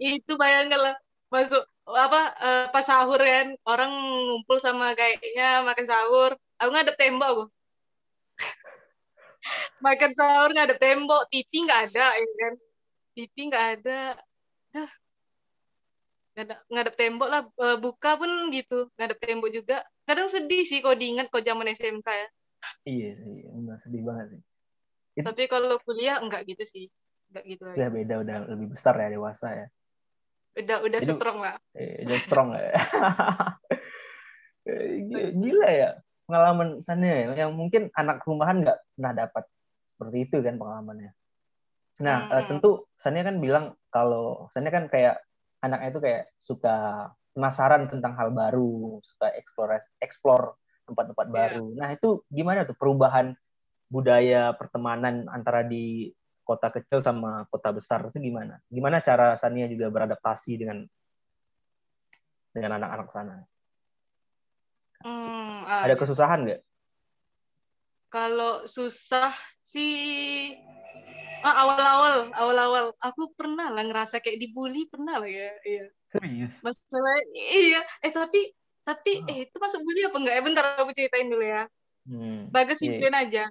Itu 0.00 0.40
bayangin 0.40 0.80
lah 0.80 0.96
masuk 1.28 1.60
apa 1.84 2.20
eh, 2.40 2.66
pas 2.70 2.86
sahur 2.86 3.18
kan 3.18 3.52
orang 3.66 3.90
ngumpul 3.92 4.56
sama 4.56 4.96
kayaknya 4.96 5.60
makan 5.60 5.84
sahur. 5.84 6.32
Aku 6.56 6.70
ngadep 6.72 6.96
tembok 6.96 7.28
aku. 7.28 7.44
Makan 9.84 10.12
sahur 10.16 10.50
ngadep 10.56 10.80
tembok. 10.80 11.28
TV 11.28 11.50
nggak 11.68 11.80
ada 11.92 12.06
ya 12.16 12.28
kan? 12.40 12.54
TV 13.12 13.34
nggak 13.52 13.66
ada. 13.76 14.00
Nggak 16.32 16.44
ada 16.48 16.56
ngadep 16.72 16.94
tembok 16.96 17.28
lah 17.28 17.42
Eh, 17.60 17.76
buka 17.76 18.10
pun 18.16 18.30
gitu 18.48 18.88
ngadep 18.96 19.18
tembok 19.20 19.52
juga 19.52 19.84
kadang 20.04 20.28
sedih 20.28 20.62
sih 20.62 20.78
kalau 20.78 20.94
diingat 20.94 21.28
kalau 21.28 21.42
zaman 21.42 21.68
SMK 21.70 22.08
ya 22.08 22.28
Iya, 22.84 23.10
iya, 23.20 23.46
benar 23.50 23.76
sedih 23.76 24.00
banget 24.00 24.26
sih. 24.30 24.40
Itu- 25.14 25.26
tapi 25.26 25.44
kalau 25.46 25.76
kuliah 25.78 26.16
enggak 26.16 26.44
gitu 26.44 26.64
sih 26.64 26.88
enggak 27.28 27.44
gitu 27.46 27.62
lagi 27.64 27.76
Udah 27.76 27.90
beda, 27.90 28.14
udah 28.20 28.36
lebih 28.50 28.66
besar 28.72 28.94
ya 28.96 29.08
dewasa 29.10 29.48
ya. 29.52 29.66
udah 30.54 30.76
udah 30.80 31.00
Jadi- 31.02 31.12
strong 31.12 31.38
lah 31.40 31.56
Eh, 31.72 32.04
Udah 32.04 32.18
strong 32.18 32.48
ya. 32.52 32.72
Eh, 34.64 35.04
Gila 35.34 35.68
ya 35.68 35.90
pengalaman 36.24 36.80
sana 36.80 37.04
ya, 37.04 37.18
yang 37.36 37.52
mungkin 37.52 37.92
anak 37.92 38.24
rumahan 38.24 38.64
nggak 38.64 38.78
pernah 38.96 39.12
dapat 39.12 39.44
seperti 39.84 40.24
itu 40.24 40.36
kan 40.40 40.56
pengalamannya. 40.56 41.12
Nah, 42.00 42.18
eh, 42.26 42.40
Hmm. 42.40 42.48
tentu 42.48 42.88
Sania 42.96 43.22
kan 43.22 43.36
bilang 43.38 43.76
kalau 43.92 44.48
Sania 44.48 44.72
kan 44.72 44.88
kayak 44.88 45.20
anaknya 45.60 45.88
itu 45.92 46.00
kayak 46.00 46.22
suka 46.40 46.76
penasaran 47.34 47.90
tentang 47.90 48.14
hal 48.14 48.30
baru, 48.30 49.02
suka 49.02 49.34
explore 49.34 49.82
explore 49.98 50.54
tempat-tempat 50.86 51.26
Iya. 51.28 51.34
baru. 51.34 51.64
Nah, 51.74 51.88
itu 51.90 52.22
gimana 52.30 52.62
tuh 52.62 52.78
perubahan 52.78 53.34
budaya 53.90 54.54
pertemanan 54.54 55.26
antara 55.28 55.66
di 55.66 56.14
kota 56.46 56.70
kecil 56.70 57.02
sama 57.02 57.48
kota 57.50 57.74
besar 57.74 58.06
itu 58.08 58.22
gimana? 58.22 58.62
Gimana 58.70 59.02
cara 59.02 59.34
Sania 59.34 59.66
juga 59.66 59.90
beradaptasi 59.90 60.52
dengan 60.60 60.86
dengan 62.54 62.78
anak-anak 62.78 63.08
sana? 63.10 63.36
Hmm, 65.04 65.58
ah, 65.66 65.82
Ada 65.84 65.98
kesusahan 65.98 66.46
nggak? 66.46 66.60
Kalau 68.14 68.62
susah 68.70 69.34
sih 69.66 70.54
ah, 71.44 71.54
awal-awal, 71.62 72.14
awal-awal 72.40 72.84
aku 72.98 73.22
pernah 73.38 73.68
lah 73.74 73.82
ngerasa 73.88 74.16
kayak 74.24 74.38
dibully 74.42 74.88
pernah 74.92 75.14
lah 75.22 75.28
ya. 75.28 75.50
Iya. 75.68 75.84
Serius? 76.08 76.54
Masalah 76.66 77.14
iya, 77.36 77.80
eh 78.04 78.12
tapi 78.12 78.40
tapi 78.84 79.10
Oh. 79.24 79.30
eh 79.32 79.38
itu 79.48 79.56
masuk 79.60 79.80
bully 79.86 80.00
apa 80.08 80.16
enggak? 80.20 80.34
Eh 80.38 80.44
bentar 80.44 80.64
aku 80.80 80.92
ceritain 80.96 81.28
dulu 81.32 81.44
ya. 81.44 81.62
Hmm. 82.08 82.48
Bagus 82.54 82.78
Iya. 82.80 82.88
simpen 83.00 83.14
aja. 83.16 83.44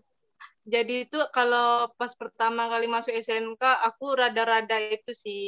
Jadi 0.66 0.94
itu 1.10 1.18
kalau 1.36 1.92
pas 2.00 2.14
pertama 2.16 2.70
kali 2.72 2.86
masuk 2.88 3.14
SMK 3.18 3.64
aku 3.88 4.06
rada-rada 4.22 4.78
itu 4.96 5.12
sih 5.14 5.42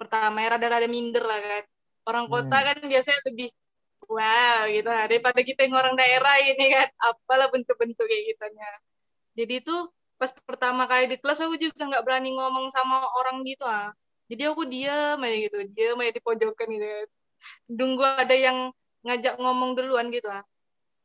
pertama 0.00 0.36
ya 0.44 0.56
rada-rada 0.56 0.86
minder 0.88 1.24
lah 1.26 1.40
kan. 1.40 1.64
Orang 2.08 2.26
kota 2.32 2.56
Hmm. 2.60 2.66
kan 2.68 2.76
biasanya 2.92 3.20
lebih 3.28 3.48
wow 4.10 4.60
gitu 4.70 4.88
lah, 4.90 5.04
daripada 5.10 5.40
kita 5.46 5.60
yang 5.66 5.76
orang 5.80 5.94
daerah 6.00 6.34
ini 6.42 6.64
kan 6.74 6.88
apalah 7.08 7.48
bentuk-bentuk 7.54 8.04
kayak 8.10 8.24
gitunya. 8.34 8.70
Jadi 9.38 9.54
itu 9.62 9.76
pas 10.20 10.30
pertama 10.44 10.84
kali 10.84 11.08
di 11.08 11.16
kelas 11.16 11.40
aku 11.40 11.56
juga 11.56 11.88
nggak 11.88 12.04
berani 12.04 12.36
ngomong 12.36 12.68
sama 12.68 13.00
orang 13.16 13.40
gitu 13.48 13.64
ah. 13.64 13.88
Jadi 14.28 14.42
aku 14.46 14.62
diam 14.68 15.18
aja 15.24 15.36
gitu, 15.48 15.56
diam 15.72 15.98
aja 16.04 16.12
di 16.12 16.22
pojokan 16.22 16.68
gitu. 16.70 16.86
Nunggu 17.72 18.04
ada 18.04 18.36
yang 18.36 18.70
ngajak 19.02 19.40
ngomong 19.40 19.74
duluan 19.80 20.12
gitu 20.12 20.28
ah. 20.28 20.44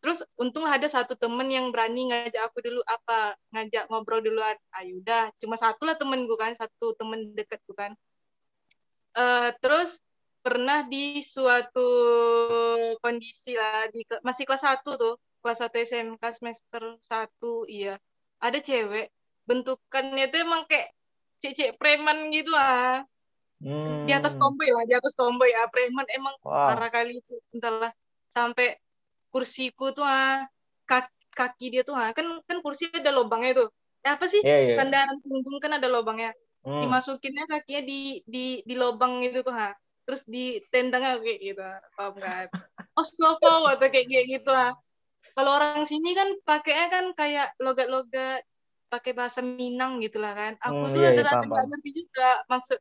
Terus 0.04 0.21
untung 0.38 0.67
ada 0.67 0.86
satu 0.86 1.17
temen 1.17 1.49
yang 1.49 1.73
berani 1.73 2.12
ngajak 2.12 2.43
aku 2.51 2.62
dulu 2.62 2.82
apa 2.86 3.39
ngajak 3.56 3.89
ngobrol 3.89 4.21
duluan. 4.21 4.54
Ayo 4.78 5.01
udah, 5.01 5.32
cuma 5.41 5.56
satu 5.58 5.88
lah 5.88 5.95
temen 5.97 6.28
gue 6.30 6.38
kan, 6.38 6.54
satu 6.54 6.93
temen 6.99 7.34
deket 7.34 7.63
gue 7.65 7.73
kan. 7.73 7.95
Eh, 9.15 9.49
terus 9.63 10.04
pernah 10.45 10.86
di 10.86 11.23
suatu 11.23 11.88
kondisi 13.01 13.56
lah 13.58 13.88
di 13.89 14.06
masih 14.21 14.43
kelas 14.45 14.62
1 14.62 14.93
tuh, 14.99 15.15
kelas 15.41 15.58
1 15.63 15.82
SMK 15.82 16.23
semester 16.36 16.84
1 17.01 17.65
iya. 17.65 17.95
Ada 18.43 18.60
cewek 18.67 19.06
bentukannya 19.48 20.24
tuh 20.32 20.39
emang 20.43 20.62
kayak 20.69 20.88
cewek 21.41 21.78
preman 21.80 22.17
gitu 22.36 22.50
lah. 22.52 23.06
Di 24.06 24.12
atas 24.13 24.34
Hmm. 24.38 24.39
tomboy 24.39 24.69
lah, 24.69 24.84
di 24.89 24.93
atas 24.93 25.13
tomboy 25.17 25.50
ya. 25.50 25.65
Preman 25.74 26.06
emang 26.13 26.36
Wow. 26.43 26.65
parah 26.65 26.89
kali 26.93 27.21
itu 27.21 27.34
entahlah 27.56 27.91
sampai 28.34 28.78
kursiku 29.34 29.93
tuh 29.98 30.06
ah 30.06 30.45
kaki, 30.89 31.12
kaki 31.38 31.65
dia 31.74 31.82
tuh 31.88 31.95
ah 31.98 32.10
kan 32.17 32.26
kan 32.50 32.58
kursi 32.65 32.89
ada 32.93 33.12
lubangnya 33.13 33.52
tuh 33.65 33.69
Eh, 34.06 34.12
apa 34.15 34.26
sih 34.34 34.41
Iya, 34.41 34.56
iya. 34.62 34.78
sandaran 34.78 35.17
punggung 35.26 35.58
kan 35.63 35.71
ada 35.78 35.88
lubangnya 35.89 36.30
Hmm. 36.63 36.76
dimasukinnya 36.82 37.43
kakinya 37.52 37.82
di 37.89 38.21
di 38.34 38.39
di 38.69 38.74
lubang 38.82 39.13
itu 39.26 39.39
tuh 39.48 39.54
ha 39.60 39.74
terus 40.06 40.21
ditendangnya 40.34 41.17
kayak 41.26 41.39
gitu 41.48 41.62
paham 41.98 42.15
kan 42.26 42.45
ostopo 43.00 43.48
atau 43.74 43.88
kayak 43.93 44.08
kayak 44.12 44.26
gitu 44.39 44.50
ah 44.54 44.71
kalau 45.35 45.51
orang 45.57 45.83
sini 45.91 46.09
kan 46.19 46.29
pakainya 46.47 46.85
kan 46.95 47.05
kayak 47.19 47.47
logat-logat 47.65 48.39
pakai 48.91 49.11
bahasa 49.19 49.39
Minang 49.59 49.91
gitu 50.05 50.17
lah 50.23 50.33
kan 50.39 50.53
aku 50.67 50.81
Hmm, 50.81 50.93
tuh 50.93 50.99
iya, 50.99 51.09
iya, 51.15 51.23
rada-rada 51.23 51.43
nggak 51.51 51.65
paham. 51.65 51.67
ngerti 51.69 51.89
juga 51.99 52.23
maksud 52.51 52.79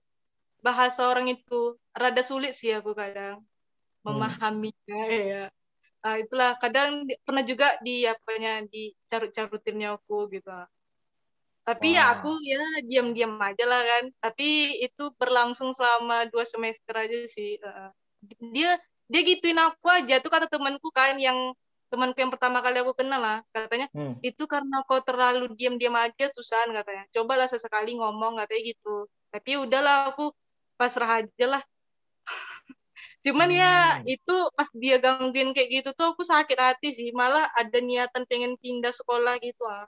bahasa 0.67 1.01
orang 1.13 1.27
itu 1.35 1.55
rada 2.03 2.23
sulit 2.31 2.53
sih 2.61 2.71
aku 2.79 2.91
kadang 3.03 3.37
Hmm. 4.07 4.35
memahaminya 4.49 4.99
ya 5.31 5.43
Ah, 6.07 6.17
itulah 6.23 6.51
kadang 6.63 6.91
di- 7.09 7.19
pernah 7.27 7.45
juga 7.51 7.67
di 7.87 7.93
apanya 8.15 8.51
di 8.73 8.79
carut-carutinnya 9.11 9.89
aku 9.97 10.15
gitu. 10.35 10.49
Tapi 11.69 11.87
ya 11.97 12.03
Wah. 12.03 12.13
aku 12.13 12.29
ya 12.45 12.61
diam-diam 12.89 13.33
aja 13.49 13.65
lah 13.71 13.81
kan. 13.91 14.05
Tapi 14.25 14.45
itu 14.85 15.03
berlangsung 15.21 15.71
selama 15.77 16.29
dua 16.33 16.45
semester 16.53 16.95
aja 17.05 17.17
sih. 17.37 17.57
Dia 18.55 18.71
dia 19.13 19.21
gituin 19.29 19.59
aku 19.61 19.87
aja 19.99 20.15
tuh 20.25 20.31
kata 20.35 20.47
temanku 20.53 20.89
kan 20.99 21.17
yang 21.27 21.39
temanku 21.95 22.19
yang 22.19 22.35
pertama 22.35 22.59
kali 22.59 22.83
aku 22.83 22.99
kenal 22.99 23.23
lah 23.23 23.39
katanya 23.55 23.87
Hmm. 23.95 24.19
itu 24.27 24.43
karena 24.51 24.83
kau 24.83 24.99
terlalu 25.07 25.55
diam-diam 25.55 25.95
aja 25.95 26.27
Tusan 26.35 26.75
katanya. 26.75 27.07
Cobalah 27.15 27.47
sesekali 27.47 27.95
ngomong 27.95 28.43
katanya 28.43 28.63
gitu. 28.75 29.07
Tapi 29.31 29.51
udahlah 29.63 30.11
aku 30.11 30.35
pasrah 30.75 31.23
aja 31.23 31.47
lah. 31.47 31.63
Cuman 33.25 33.49
ya 33.55 34.03
Hmm. 34.03 34.11
itu 34.11 34.35
pas 34.59 34.69
dia 34.75 34.99
gangguin 34.99 35.55
kayak 35.57 35.71
gitu 35.71 35.91
tuh 35.95 36.13
aku 36.13 36.27
sakit 36.27 36.59
hati 36.59 36.91
sih. 36.93 37.09
Malah 37.15 37.47
ada 37.55 37.79
niatan 37.79 38.27
pengen 38.27 38.59
pindah 38.59 38.91
sekolah 38.91 39.39
gitu 39.39 39.63
ah. 39.65 39.87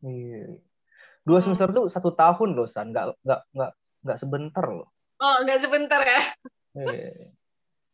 Iya. 0.00 0.56
Dua 1.22 1.38
Hmm. 1.38 1.44
semester 1.44 1.68
tuh 1.76 1.86
satu 1.92 2.10
tahun 2.16 2.56
loh, 2.56 2.64
San. 2.64 2.90
Nggak, 2.90 3.20
nggak, 3.20 3.40
nggak, 3.52 3.72
nggak 4.02 4.18
sebentar 4.18 4.64
loh. 4.64 4.88
Oh, 5.20 5.36
nggak 5.44 5.60
sebentar 5.60 6.00
ya. 6.02 6.20
Iya. 6.78 7.34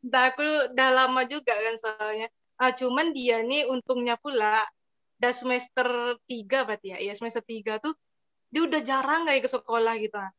Nah, 0.04 0.22
aku 0.28 0.44
udah 0.72 0.88
lama 0.92 1.24
juga 1.24 1.56
kan 1.56 1.74
soalnya. 1.80 2.28
Ah, 2.54 2.70
cuman 2.70 3.10
dia 3.10 3.42
nih 3.42 3.66
untungnya 3.66 4.14
pula 4.18 4.62
udah 5.18 5.32
semester 5.34 6.18
3 6.26 6.62
berarti 6.66 6.94
ya. 6.94 6.98
Iya, 7.02 7.12
semester 7.18 7.42
3 7.42 7.82
tuh 7.82 7.94
dia 8.50 8.62
udah 8.62 8.80
jarang 8.86 9.26
kayak 9.26 9.42
ke 9.46 9.50
sekolah 9.50 9.94
gitu. 9.98 10.16
ah. 10.18 10.30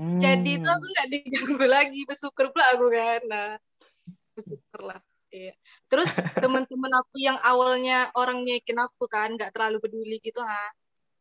Jadi 0.00 0.56
itu 0.56 0.64
aku 0.64 0.80
Hmm. 0.86 0.92
nggak 0.96 1.08
diganggu 1.12 1.66
lagi, 1.68 2.00
bersyukur 2.08 2.48
pula 2.56 2.64
aku 2.72 2.86
kan. 2.88 3.20
Nah, 3.28 3.50
bersyukur 4.32 4.80
lah. 4.80 5.00
Iya. 5.30 5.52
Terus 5.86 6.08
teman-teman 6.40 6.92
aku 6.96 7.20
yang 7.20 7.36
awalnya 7.44 8.08
orang 8.16 8.42
nyekin 8.42 8.80
aku 8.80 9.04
kan, 9.06 9.36
nggak 9.36 9.52
terlalu 9.52 9.78
peduli 9.84 10.16
gitu 10.24 10.40
ha. 10.40 10.64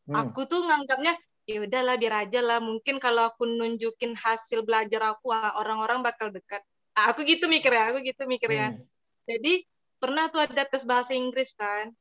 Hmm. 0.08 0.32
Aku 0.32 0.48
tuh 0.48 0.64
nganggapnya 0.64 1.20
ya 1.44 1.66
udahlah 1.68 2.00
biar 2.00 2.26
aja 2.26 2.40
lah. 2.40 2.64
Mungkin 2.64 3.04
kalau 3.04 3.28
aku 3.28 3.44
nunjukin 3.44 4.16
hasil 4.16 4.64
belajar 4.64 5.12
aku, 5.12 5.36
ah, 5.36 5.60
orang-orang 5.60 6.00
bakal 6.00 6.32
dekat. 6.32 6.64
Ah, 6.96 7.12
Aku 7.12 7.28
gitu 7.28 7.52
mikir 7.52 7.70
ya, 7.76 7.92
aku 7.92 8.00
gitu 8.00 8.24
mikir 8.26 8.50
ya. 8.50 8.72
Hmm. 8.74 8.82
Jadi 9.28 9.68
pernah 10.02 10.32
tuh 10.34 10.42
ada 10.48 10.64
tes 10.66 10.84
bahasa 10.88 11.12
Inggris 11.14 11.54
kan, 11.54 11.92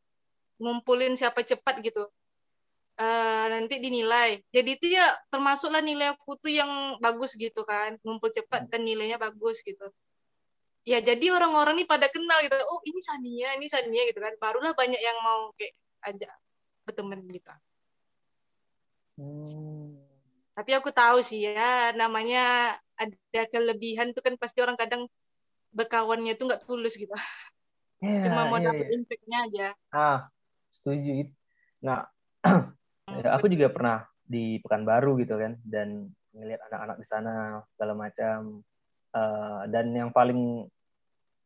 ngumpulin 0.62 1.14
siapa 1.18 1.42
cepat 1.42 1.82
gitu. 1.82 2.06
Eh, 2.98 3.46
nanti 3.54 3.78
dinilai. 3.78 4.42
Jadi 4.50 4.70
itu 4.74 4.86
ya 4.90 5.14
termasuklah 5.30 5.78
nilai 5.78 6.18
aku 6.18 6.34
tuh 6.42 6.50
yang 6.50 6.98
bagus 6.98 7.38
gitu 7.38 7.62
kan, 7.62 7.94
ngumpul 8.02 8.30
cepat 8.34 8.66
dan 8.66 8.82
nilainya 8.82 9.22
bagus 9.22 9.62
gitu. 9.62 9.86
Ya 10.82 10.98
jadi 10.98 11.30
orang-orang 11.30 11.78
nih 11.78 11.86
pada 11.86 12.10
kenal 12.10 12.42
gitu. 12.42 12.58
Oh 12.66 12.82
ini 12.82 12.98
Sania, 12.98 13.48
ini 13.54 13.70
Sania 13.70 14.02
gitu 14.10 14.18
kan. 14.18 14.34
Barulah 14.42 14.74
banyak 14.74 14.98
yang 14.98 15.18
mau 15.22 15.54
kayak 15.54 15.74
ajak 16.10 16.32
berteman 16.82 17.22
gitu. 17.30 17.52
Hmm. 19.14 19.94
Tapi 20.58 20.70
aku 20.74 20.90
tahu 20.90 21.22
sih 21.22 21.46
ya 21.46 21.94
namanya 21.94 22.74
ada 22.98 23.42
kelebihan 23.46 24.10
tuh 24.10 24.26
kan 24.26 24.34
pasti 24.42 24.58
orang 24.58 24.74
kadang 24.74 25.06
berkawannya 25.70 26.34
tuh 26.34 26.50
nggak 26.50 26.66
tulus 26.66 26.98
gitu. 26.98 27.14
Iya, 27.98 28.30
Cuma 28.30 28.46
mau 28.46 28.58
iya, 28.62 28.70
dapet 28.70 28.86
impact-nya 28.94 29.38
aja. 29.50 29.66
Ah, 29.90 30.18
setuju. 30.70 31.26
Nah, 31.82 32.06
ya, 33.10 33.28
aku 33.34 33.50
juga 33.50 33.74
pernah 33.74 34.06
di 34.22 34.62
Pekanbaru 34.62 35.18
gitu 35.18 35.34
kan, 35.34 35.58
dan 35.66 36.06
ngelihat 36.30 36.62
anak-anak 36.70 36.96
di 37.02 37.06
sana 37.06 37.64
segala 37.74 37.94
macam. 37.98 38.62
Eh, 39.08 39.62
dan 39.72 39.86
yang 39.90 40.10
paling 40.14 40.68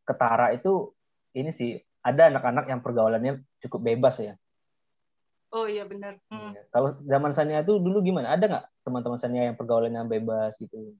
ketara 0.02 0.50
itu 0.52 0.90
ini 1.32 1.54
sih 1.54 1.78
ada 2.02 2.28
anak-anak 2.28 2.66
yang 2.66 2.80
pergaulannya 2.82 3.40
cukup 3.62 3.80
bebas 3.94 4.18
ya. 4.20 4.34
Oh 5.52 5.68
iya 5.68 5.84
benar. 5.84 6.18
Hmm. 6.32 6.56
Iya. 6.56 6.64
Kalau 6.72 6.96
zaman 7.04 7.32
Sania 7.36 7.60
itu 7.60 7.76
dulu 7.78 8.00
gimana? 8.02 8.34
Ada 8.34 8.44
nggak 8.48 8.66
teman-teman 8.82 9.20
Sania 9.20 9.42
yang 9.52 9.56
pergaulannya 9.56 10.02
bebas 10.08 10.56
gitu? 10.58 10.96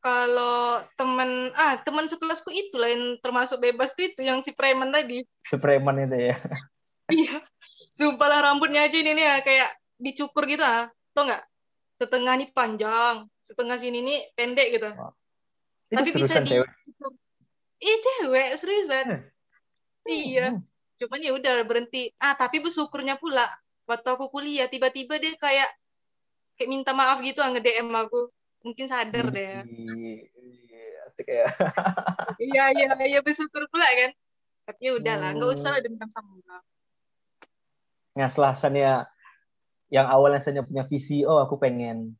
Kalau 0.00 0.80
teman 0.96 1.52
ah 1.52 1.76
teman 1.84 2.08
sekelasku 2.08 2.48
itu 2.48 2.80
lah 2.80 2.88
yang 2.88 3.20
termasuk 3.20 3.60
bebas 3.60 3.92
tuh 3.92 4.08
itu 4.08 4.24
yang 4.24 4.40
si 4.40 4.56
preman 4.56 4.88
tadi. 4.88 5.20
Sepreman 5.48 6.08
itu 6.08 6.32
ya. 6.32 6.36
Iya. 7.10 7.42
Sumpah 7.90 8.30
lah 8.30 8.38
rambutnya 8.46 8.86
aja 8.86 8.94
ini 8.94 9.18
nih 9.18 9.24
ya 9.26 9.36
kayak 9.42 9.70
dicukur 9.98 10.46
gitu 10.46 10.62
ah. 10.62 10.86
Tau 11.10 11.26
nggak? 11.26 11.42
Setengah 11.98 12.38
nih 12.38 12.48
panjang, 12.54 13.26
setengah 13.42 13.76
sini 13.82 13.98
nih 13.98 14.30
pendek 14.38 14.78
gitu. 14.78 14.94
Itu 15.90 15.98
Tapi 15.98 16.10
bisa 16.14 16.38
di 16.38 16.54
cewek. 16.54 16.70
Ih 17.82 17.98
cewek 17.98 18.48
seriusan. 18.62 19.06
Eh. 19.10 19.22
Iya. 20.06 20.46
Hmm. 20.54 20.62
Cuman 21.02 21.18
ya 21.18 21.34
udah 21.34 21.54
berhenti. 21.66 22.14
Ah 22.22 22.38
tapi 22.38 22.62
bersyukurnya 22.62 23.18
pula 23.18 23.50
waktu 23.90 24.06
aku 24.06 24.30
kuliah 24.30 24.70
tiba-tiba 24.70 25.18
dia 25.18 25.34
kayak 25.34 25.66
kayak 26.54 26.70
minta 26.70 26.94
maaf 26.94 27.18
gitu 27.26 27.42
ah 27.42 27.50
nge-DM 27.50 27.90
aku. 27.90 28.30
Mungkin 28.60 28.86
sadar 28.88 29.26
deh. 29.32 29.44
ya. 29.44 29.60
Ih, 29.64 30.28
Asik 31.08 31.28
ya. 31.28 31.46
Iya 32.40 32.72
iya 32.72 32.88
iya 33.04 33.20
bersyukur 33.20 33.68
pula 33.68 33.84
kan. 33.84 34.16
Tapi 34.64 34.80
ya 34.88 34.92
udahlah, 34.96 35.36
nggak 35.36 35.50
usah 35.60 35.76
lah 35.76 35.80
dendam 35.84 36.08
sama 36.08 36.40
orang. 36.40 36.64
Nah, 38.16 38.28
setelah 38.32 38.52
Sania 38.56 38.94
yang 39.92 40.08
awalnya 40.08 40.40
Sania 40.40 40.64
punya 40.64 40.88
visi, 40.88 41.20
oh 41.20 41.36
aku 41.36 41.60
pengen 41.60 42.16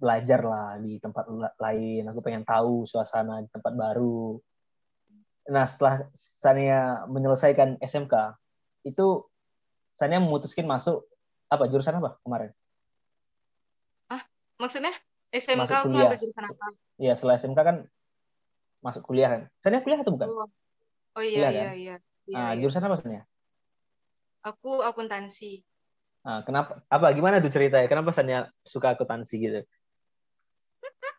belajar 0.00 0.40
lah 0.40 0.80
di 0.80 0.96
tempat 0.96 1.28
la- 1.28 1.56
lain, 1.60 2.08
aku 2.08 2.24
pengen 2.24 2.48
tahu 2.48 2.88
suasana 2.88 3.44
di 3.44 3.52
tempat 3.52 3.72
baru. 3.76 4.40
Nah, 5.52 5.64
setelah 5.68 6.08
Sania 6.16 7.04
menyelesaikan 7.04 7.76
SMK, 7.84 8.14
itu 8.88 9.28
Sania 9.92 10.24
memutuskan 10.24 10.64
masuk 10.64 11.04
apa 11.52 11.68
jurusan 11.68 12.00
apa 12.00 12.16
kemarin? 12.24 12.54
Maksudnya 14.60 14.92
SMK 15.30 15.62
Masuk 15.62 15.78
kuliah. 15.86 16.10
jurusan 16.18 16.44
apa? 16.46 16.66
Iya, 16.98 17.12
setelah 17.14 17.34
SMK 17.38 17.60
kan 17.62 17.76
masuk 18.82 19.02
kuliah 19.06 19.28
kan. 19.30 19.40
Sania 19.62 19.80
kuliah 19.84 20.00
atau 20.02 20.12
bukan? 20.14 20.28
Oh, 20.28 20.48
oh 21.16 21.22
iya 21.24 21.48
Kuliah, 21.48 21.50
iya 21.50 21.62
kan? 21.62 21.74
iya. 21.78 21.94
Iya, 22.30 22.36
Nah, 22.36 22.50
iya. 22.54 22.58
jurusan 22.60 22.84
apa 22.86 22.96
Sania? 22.98 23.22
Aku 24.40 24.80
akuntansi. 24.80 25.60
Nah, 26.20 26.40
kenapa? 26.44 26.84
Apa? 26.88 27.12
Gimana 27.16 27.40
tuh 27.40 27.52
ceritanya? 27.52 27.86
Kenapa 27.88 28.10
Sania 28.12 28.48
suka 28.66 28.92
akuntansi 28.94 29.34
gitu? 29.38 29.60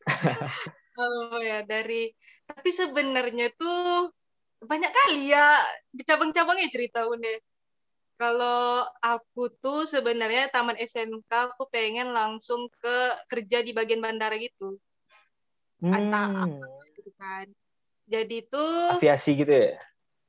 Oh 0.92 1.40
ya 1.40 1.64
dari 1.64 2.12
tapi 2.44 2.68
sebenarnya 2.68 3.48
tuh 3.56 4.12
banyak 4.60 4.92
kali 4.92 5.32
ya 5.32 5.64
di 5.88 6.04
cabang-cabangnya 6.04 6.68
cerita 6.68 7.08
Unde. 7.08 7.40
Kalau 8.22 8.86
aku 9.14 9.42
tuh 9.64 9.80
sebenarnya 9.94 10.44
taman 10.54 10.78
SMK 10.92 11.32
aku 11.50 11.64
pengen 11.76 12.08
langsung 12.20 12.62
ke 12.82 12.96
kerja 13.32 13.58
di 13.66 13.72
bagian 13.78 14.02
bandara 14.06 14.36
gitu. 14.46 14.68
Atau 15.98 16.28
Hmm, 16.42 16.62
gitu 16.98 17.12
kan. 17.22 17.46
Jadi 18.14 18.36
tuh 18.52 18.72
aviasi 18.92 19.32
gitu 19.40 19.52
ya? 19.52 19.74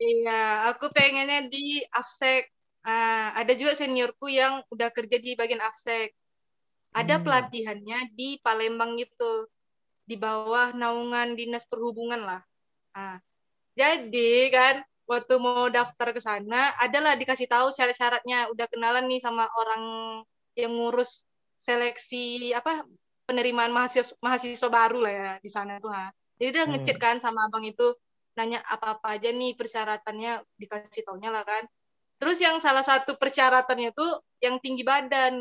iya, 0.02 0.32
aku 0.70 0.84
pengennya 0.96 1.38
di 1.52 1.58
AFSEC. 1.98 2.42
Ah, 2.82 3.30
ada 3.38 3.52
juga 3.60 3.72
seniorku 3.78 4.26
yang 4.40 4.54
udah 4.74 4.88
kerja 4.96 5.16
di 5.22 5.30
bagian 5.40 5.62
AFSEC. 5.62 6.08
Ada 7.00 7.14
Hmm. 7.14 7.24
pelatihannya 7.24 7.98
di 8.18 8.28
Palembang 8.44 8.92
gitu. 9.02 9.48
Di 10.08 10.16
bawah 10.24 10.68
naungan 10.80 11.28
Dinas 11.38 11.64
Perhubungan 11.70 12.22
lah. 12.28 12.42
Ah, 12.96 13.18
jadi 13.78 14.50
kan 14.56 14.74
waktu 15.12 15.34
mau 15.46 15.68
daftar 15.76 16.08
ke 16.16 16.20
sana, 16.28 16.60
adalah 16.84 17.12
dikasih 17.20 17.48
tahu 17.54 17.66
syarat-syaratnya. 17.76 18.38
Udah 18.52 18.66
kenalan 18.72 19.04
nih 19.10 19.20
sama 19.26 19.44
orang 19.60 19.82
yang 20.60 20.72
ngurus 20.76 21.10
seleksi 21.66 22.50
apa 22.58 22.72
penerimaan 23.28 23.72
mahasiswa 23.76 24.14
mahasiswa 24.24 24.68
baru 24.78 24.98
lah 25.04 25.12
ya 25.20 25.30
di 25.44 25.50
sana 25.56 25.72
tuh 25.84 25.90
ha. 25.96 26.06
Jadi 26.38 26.48
udah 26.58 26.64
Hmm. 26.66 26.72
ngechat 26.74 26.98
kan 27.04 27.16
sama 27.24 27.40
abang 27.46 27.64
itu 27.72 27.86
nanya 28.38 28.58
apa-apa 28.74 29.06
aja 29.20 29.28
nih 29.40 29.52
persyaratannya 29.60 30.32
dikasih 30.60 31.02
taunya 31.06 31.30
lah 31.36 31.44
kan. 31.46 31.64
Terus 32.20 32.38
yang 32.46 32.56
salah 32.66 32.84
satu 32.90 33.10
persyaratannya 33.22 33.90
tuh 33.98 34.10
yang 34.44 34.56
tinggi 34.64 34.82
badan. 34.86 35.34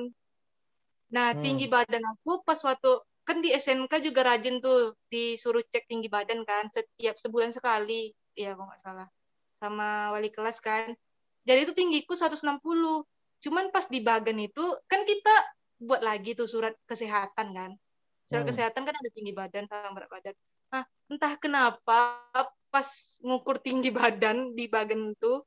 Nah, 1.15 1.27
Hmm. 1.33 1.41
tinggi 1.43 1.65
badan 1.75 2.03
aku 2.11 2.31
pas 2.47 2.59
waktu 2.67 2.91
kan 3.27 3.37
di 3.43 3.49
SMK 3.53 3.93
juga 4.07 4.21
rajin 4.29 4.55
tuh 4.65 4.79
disuruh 5.11 5.63
cek 5.71 5.83
tinggi 5.91 6.07
badan 6.15 6.39
kan 6.49 6.63
setiap 6.75 7.15
sebulan 7.23 7.51
sekali. 7.57 8.11
Iya, 8.39 8.55
kalau 8.55 8.67
nggak 8.71 8.81
salah. 8.85 9.07
Sama 9.61 10.09
wali 10.09 10.33
kelas 10.33 10.57
kan. 10.57 10.97
Jadi 11.45 11.69
itu 11.69 11.73
tinggiku 11.77 12.17
160. 12.17 13.05
Cuman 13.45 13.69
pas 13.69 13.85
di 13.85 14.01
bagan 14.01 14.41
itu 14.41 14.65
kan 14.89 15.05
kita 15.05 15.33
buat 15.77 16.01
lagi 16.01 16.33
tuh 16.33 16.49
surat 16.49 16.73
kesehatan 16.89 17.53
kan. 17.53 17.71
Surat 18.25 18.45
Hmm. 18.45 18.49
kesehatan 18.49 18.81
kan 18.89 18.95
ada 18.97 19.09
tinggi 19.13 19.33
badan 19.37 19.69
sama 19.69 19.93
berat 19.93 20.09
badan. 20.09 20.35
Nah, 20.73 20.83
entah 21.13 21.33
kenapa 21.37 21.97
pas 22.71 22.89
ngukur 23.21 23.61
tinggi 23.61 23.93
badan 23.93 24.57
di 24.57 24.65
bagan 24.65 25.13
itu 25.13 25.45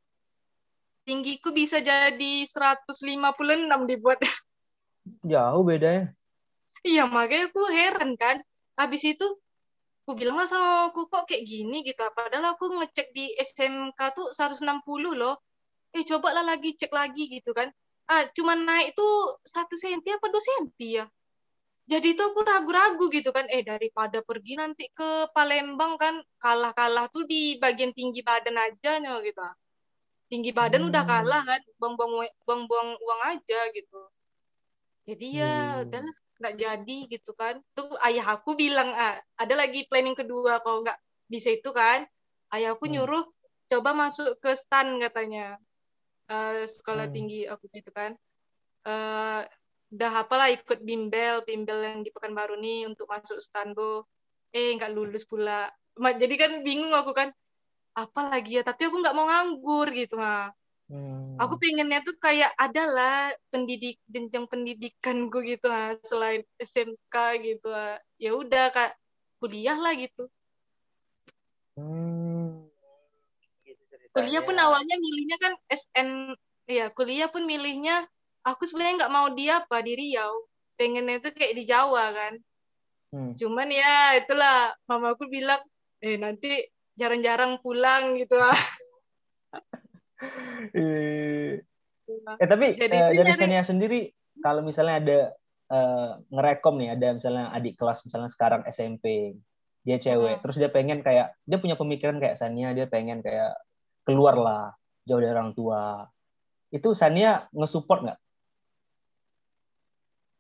tinggiku 1.05 1.51
bisa 1.51 1.81
jadi 1.83 2.47
156 2.47 3.83
dibuat. 3.91 4.19
Jauh 5.33 5.63
bedanya. 5.65 6.13
Iya, 6.85 7.09
makanya 7.09 7.49
aku 7.49 7.63
heran 7.73 8.17
kan. 8.21 8.45
Habis 8.77 9.17
itu 9.17 9.27
aku 10.05 10.21
bilang 10.21 10.37
lah 10.37 10.45
sama 10.45 10.93
aku 10.93 11.09
kok 11.09 11.25
kayak 11.25 11.49
gini 11.49 11.81
gitu. 11.81 12.05
Padahal 12.13 12.53
aku 12.53 12.69
ngecek 12.77 13.09
di 13.17 13.33
SMK 13.41 13.97
tuh 14.13 14.29
160 14.37 15.17
loh. 15.17 15.41
Eh, 15.97 16.05
coba 16.05 16.37
lah 16.37 16.45
lagi 16.45 16.77
cek 16.77 16.93
lagi 16.93 17.25
gitu 17.33 17.57
kan. 17.57 17.73
Ah, 18.05 18.29
cuman 18.37 18.69
naik 18.69 18.93
tuh 18.93 19.41
satu 19.49 19.81
senti 19.81 20.13
apa 20.13 20.29
dua 20.29 20.45
senti 20.45 21.01
ya. 21.01 21.09
Jadi 21.89 22.13
itu 22.13 22.21
aku 22.21 22.45
ragu-ragu 22.45 23.09
gitu 23.09 23.33
kan. 23.33 23.49
Eh, 23.49 23.65
daripada 23.65 24.21
pergi 24.21 24.61
nanti 24.61 24.93
ke 24.93 25.33
Palembang 25.33 25.97
kan 25.97 26.21
kalah-kalah 26.37 27.09
tuh 27.09 27.25
di 27.25 27.57
bagian 27.57 27.97
tinggi 27.97 28.21
badan 28.21 28.61
aja 28.61 29.01
nyo 29.01 29.25
gitu. 29.25 29.41
Tinggi 30.29 30.53
badan 30.53 30.85
udah 30.85 31.01
Hmm. 31.01 31.13
kalah 31.17 31.43
kan. 31.49 31.61
Buang-buang 31.81 32.29
buang-buang 32.45 32.89
uang 33.01 33.21
aja 33.25 33.61
gitu. 33.73 34.01
Jadi 35.09 35.27
ya 35.41 35.81
Hmm. 35.81 35.89
udahlah 35.89 36.17
nggak 36.41 36.55
jadi 36.59 36.99
gitu 37.11 37.33
kan. 37.39 37.59
Tuh 37.77 37.95
ayah 38.07 38.39
aku 38.39 38.55
bilang 38.59 38.91
ah, 38.95 39.19
ada 39.39 39.55
lagi 39.55 39.87
planning 39.87 40.17
kedua 40.19 40.61
kalau 40.65 40.83
nggak 40.85 40.99
bisa 41.31 41.55
itu 41.55 41.71
kan. 41.71 42.07
Ayahku 42.55 42.87
Hmm. 42.87 42.95
nyuruh 42.99 43.25
coba 43.71 43.91
masuk 43.97 44.39
ke 44.43 44.55
STAN 44.55 44.99
katanya. 45.03 45.57
Eh, 46.31 46.65
sekolah 46.69 47.11
Hmm. 47.11 47.15
tinggi 47.15 47.41
aku 47.49 47.69
itu 47.73 47.91
kan. 47.91 48.15
Eh 48.87 49.43
udah 49.95 50.13
apalah 50.27 50.51
ikut 50.51 50.83
bimbel, 50.83 51.47
bimbel 51.47 51.79
yang 51.87 52.01
di 52.03 52.11
Pekanbaru 52.11 52.59
nih 52.59 52.91
untuk 52.91 53.07
masuk 53.07 53.39
STAN 53.39 53.75
tuh. 53.75 54.07
Eh 54.55 54.75
nggak 54.77 54.93
lulus 54.95 55.25
pula. 55.27 55.71
Jadi 55.95 56.35
kan 56.35 56.53
bingung 56.67 56.93
aku 56.95 57.15
kan. 57.15 57.31
Apa 57.95 58.27
lagi 58.27 58.59
ya? 58.59 58.63
Tapi 58.67 58.91
aku 58.91 58.97
nggak 58.99 59.15
mau 59.15 59.27
nganggur 59.31 59.87
gitu 59.95 60.19
ha. 60.19 60.51
Hmm. 60.85 61.41
Aku 61.41 61.57
pengennya 61.57 62.05
tuh 62.05 62.13
kayak 62.21 62.53
adalah 62.61 63.33
pendidik 63.49 63.97
jenjang 64.05 64.45
pendidikanku 64.45 65.41
gitu 65.41 65.73
ah 65.73 65.97
selain 66.05 66.45
SMK 66.61 67.15
gitu 67.41 67.73
ah. 67.73 67.97
Ya 68.21 68.37
udah 68.37 68.69
kak 68.69 68.93
kuliah 69.41 69.81
lah 69.81 69.97
gitu. 69.97 70.29
Hmm. 71.81 72.69
Gitu. 73.65 73.81
Kuliah 74.13 74.45
pun 74.45 74.57
awalnya 74.61 75.01
milihnya 75.01 75.37
kan 75.41 75.53
SN 75.73 76.37
ya 76.69 76.93
kuliah 76.93 77.33
pun 77.33 77.49
milihnya 77.49 78.05
aku 78.45 78.69
sebenarnya 78.69 79.05
nggak 79.05 79.15
mau 79.15 79.27
di 79.33 79.49
apa 79.49 79.81
di 79.81 79.97
Riau. 79.97 80.45
Pengennya 80.77 81.25
tuh 81.25 81.33
kayak 81.33 81.57
di 81.57 81.65
Jawa 81.65 82.13
kan. 82.13 82.35
Hmm. 83.09 83.33
Cuman 83.41 83.73
ya 83.73 84.21
itulah 84.21 84.77
mamaku 84.85 85.33
bilang 85.33 85.65
eh 86.05 86.21
nanti 86.21 86.61
jarang-jarang 86.93 87.57
pulang 87.65 88.21
gitu 88.21 88.37
ah. 88.37 88.53
Eh, 90.75 91.61
eh, 92.41 92.49
tapi 92.49 92.75
Jadi 92.75 92.97
itu 92.99 93.21
dari 93.21 93.33
Sania 93.37 93.63
sendiri 93.63 94.09
kalau 94.41 94.65
misalnya 94.65 94.97
ada 94.99 95.19
eh, 95.71 96.11
ngerekom 96.33 96.75
nih 96.81 96.91
ada 96.97 97.09
misalnya 97.15 97.45
adik 97.53 97.77
kelas 97.79 98.03
misalnya 98.09 98.31
sekarang 98.33 98.63
SMP 98.67 99.37
dia 99.85 100.01
cewek 100.01 100.41
Hmm. 100.41 100.43
terus 100.43 100.57
dia 100.57 100.73
pengen 100.73 101.05
kayak 101.05 101.37
dia 101.45 101.59
punya 101.61 101.77
pemikiran 101.77 102.17
kayak 102.17 102.41
Sania 102.41 102.73
dia 102.73 102.89
pengen 102.89 103.21
kayak 103.21 103.55
keluar 104.09 104.37
lah 104.41 104.65
jauh 105.05 105.21
dari 105.21 105.33
orang 105.37 105.53
tua 105.53 106.09
itu 106.73 106.91
Sania 106.97 107.45
ngesupport 107.53 108.01
nggak? 108.09 108.19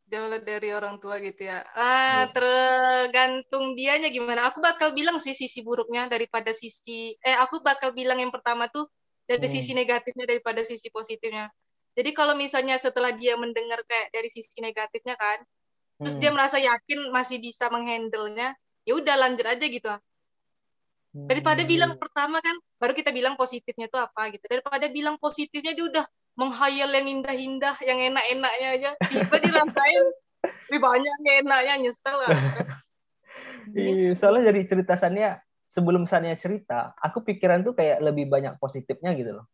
jauh 0.05 0.31
dari 0.47 0.71
orang 0.71 1.03
tua 1.03 1.19
gitu 1.19 1.49
ya. 1.49 1.65
Ah, 1.75 2.29
Iya. 2.29 2.33
tergantung 2.37 3.75
dianya 3.75 4.15
gimana. 4.15 4.47
Aku 4.53 4.63
bakal 4.63 4.95
bilang 4.95 5.19
sih 5.19 5.35
sisi 5.35 5.59
buruknya 5.65 6.07
daripada 6.07 6.55
sisi 6.55 7.19
eh 7.19 7.35
aku 7.35 7.65
bakal 7.65 7.91
bilang 7.91 8.23
yang 8.23 8.31
pertama 8.31 8.71
tuh 8.71 8.87
dari 9.25 9.49
Hmm. 9.49 9.55
sisi 9.57 9.73
negatifnya 9.73 10.25
daripada 10.29 10.61
sisi 10.63 10.89
positifnya. 10.93 11.49
Jadi 11.95 12.11
kalau 12.11 12.35
misalnya 12.35 12.77
setelah 12.77 13.15
dia 13.15 13.39
mendengar 13.39 13.81
kayak 13.87 14.11
dari 14.11 14.29
sisi 14.29 14.59
negatifnya 14.59 15.15
kan, 15.15 15.43
terus 16.03 16.15
Hmm. 16.19 16.23
dia 16.23 16.31
merasa 16.35 16.59
yakin 16.59 17.09
masih 17.15 17.39
bisa 17.39 17.71
menghandle-nya, 17.71 18.53
ya 18.85 18.93
udah 18.99 19.15
lanjut 19.15 19.47
aja 19.47 19.67
gitu. 19.67 19.89
Daripada 21.15 21.63
Hmm. 21.63 21.71
bilang 21.71 21.93
pertama 21.97 22.43
kan, 22.43 22.59
baru 22.83 22.93
kita 22.93 23.15
bilang 23.15 23.39
positifnya 23.39 23.87
tuh 23.87 24.03
apa 24.03 24.35
gitu. 24.35 24.45
Daripada 24.51 24.91
bilang 24.91 25.17
positifnya 25.17 25.73
dia 25.73 25.87
udah 25.87 26.05
menghayal 26.35 26.91
yang 26.91 27.07
indah-indah, 27.07 27.79
yang 27.87 28.03
enak-enaknya 28.03 28.69
aja. 28.75 28.91
Tiba 28.99 29.39
dirasain, 29.39 30.05
lebih 30.67 30.81
banyak 30.83 31.17
yang 31.23 31.37
enaknya, 31.47 31.75
nyesel 31.87 32.17
lah. 32.19 32.35
Iya, 33.71 34.13
soalnya 34.19 34.51
dari 34.51 34.67
cerita 34.67 34.99
Sania 34.99 35.39
sebelum 35.75 36.07
Sania 36.07 36.39
cerita, 36.39 36.95
aku 37.03 37.27
pikiran 37.27 37.67
tuh 37.67 37.75
kayak 37.75 37.99
lebih 37.99 38.31
banyak 38.31 38.55
positifnya 38.63 39.11
gitu 39.19 39.43
loh. 39.43 39.47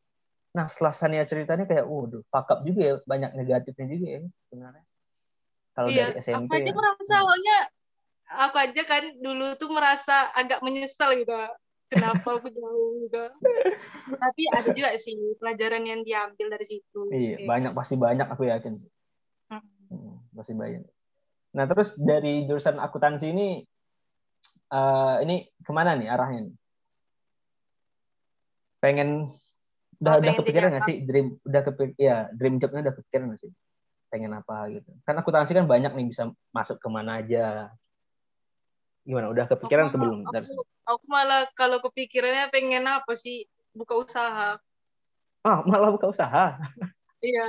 Nah 0.52 0.68
setelah 0.68 0.92
Sania 0.92 1.24
ceritanya 1.24 1.64
kayak, 1.64 1.88
waduh, 1.88 2.20
fuck 2.28 2.52
up 2.52 2.60
juga 2.68 2.80
ya, 2.84 2.94
banyak 3.08 3.32
negatifnya 3.40 3.86
juga 3.88 4.06
ya 4.06 4.20
sebenarnya. 4.52 4.84
Kalau 5.72 5.88
Iya, 5.88 6.04
dari 6.12 6.12
SMP 6.20 6.50
aku 6.52 6.52
aja 6.60 6.68
ya. 6.68 6.76
merasa 6.76 7.12
awalnya, 7.24 7.58
aku 8.28 8.56
aja 8.60 8.82
kan 8.84 9.04
dulu 9.16 9.46
tuh 9.56 9.70
merasa 9.72 10.16
agak 10.36 10.60
menyesal 10.60 11.16
gitu. 11.16 11.32
Kenapa 11.88 12.28
aku 12.36 12.52
jauh 12.52 13.08
gitu. 13.08 13.24
Tapi 14.22 14.42
ada 14.52 14.68
juga 14.76 14.90
sih 15.00 15.16
pelajaran 15.40 15.82
yang 15.88 16.04
diambil 16.04 16.52
dari 16.52 16.66
situ. 16.68 17.02
Iya, 17.08 17.40
Iya. 17.40 17.46
banyak 17.48 17.72
pasti 17.72 17.94
banyak 17.96 18.28
aku 18.28 18.44
yakin. 18.50 18.76
Hmm. 19.48 19.64
Hmm, 19.88 20.14
pasti 20.36 20.52
banyak. 20.52 20.84
Nah 21.56 21.64
terus 21.66 21.96
dari 21.98 22.44
jurusan 22.44 22.76
akuntansi 22.78 23.32
ini, 23.32 23.64
eh, 24.70 25.14
ini 25.26 25.36
ke 25.60 25.72
mana 25.74 25.98
nih 25.98 26.08
arahnya 26.08 26.40
nih? 26.48 26.54
Pengen 28.80 29.28
udah 30.00 30.12
Oh, 30.16 30.20
udah 30.24 30.32
kepikiran 30.40 30.72
nggak 30.72 30.86
sih 30.88 30.96
dream 31.04 31.36
udah 31.44 31.60
kepik 31.60 31.92
ya 32.00 32.32
dream 32.32 32.56
jobnya 32.56 32.88
udah 32.88 32.94
kepikiran 32.96 33.24
nggak 33.28 33.40
sih? 33.44 33.50
Pengen 34.08 34.32
apa 34.32 34.66
gitu? 34.72 34.90
Kan 35.04 35.14
akuntansi 35.20 35.52
kan 35.52 35.68
banyak 35.68 35.92
nih 35.92 36.06
bisa 36.08 36.32
masuk 36.50 36.80
ke 36.80 36.88
mana 36.88 37.20
aja. 37.20 37.68
Gimana? 39.04 39.28
Udah 39.28 39.44
kepikiran 39.48 39.88
Aku- 39.88 39.96
atau 39.96 40.00
belum? 40.00 40.18
Aku, 40.28 40.54
aku 40.88 41.04
malah 41.06 41.44
kalau 41.52 41.78
kepikirannya 41.84 42.48
pengen 42.48 42.88
apa 42.88 43.12
sih? 43.14 43.44
Buka 43.76 43.94
usaha. 44.00 44.56
Ah 45.44 45.58
malah 45.68 45.92
buka 45.92 46.08
usaha. 46.08 46.56
Iya. 47.20 47.44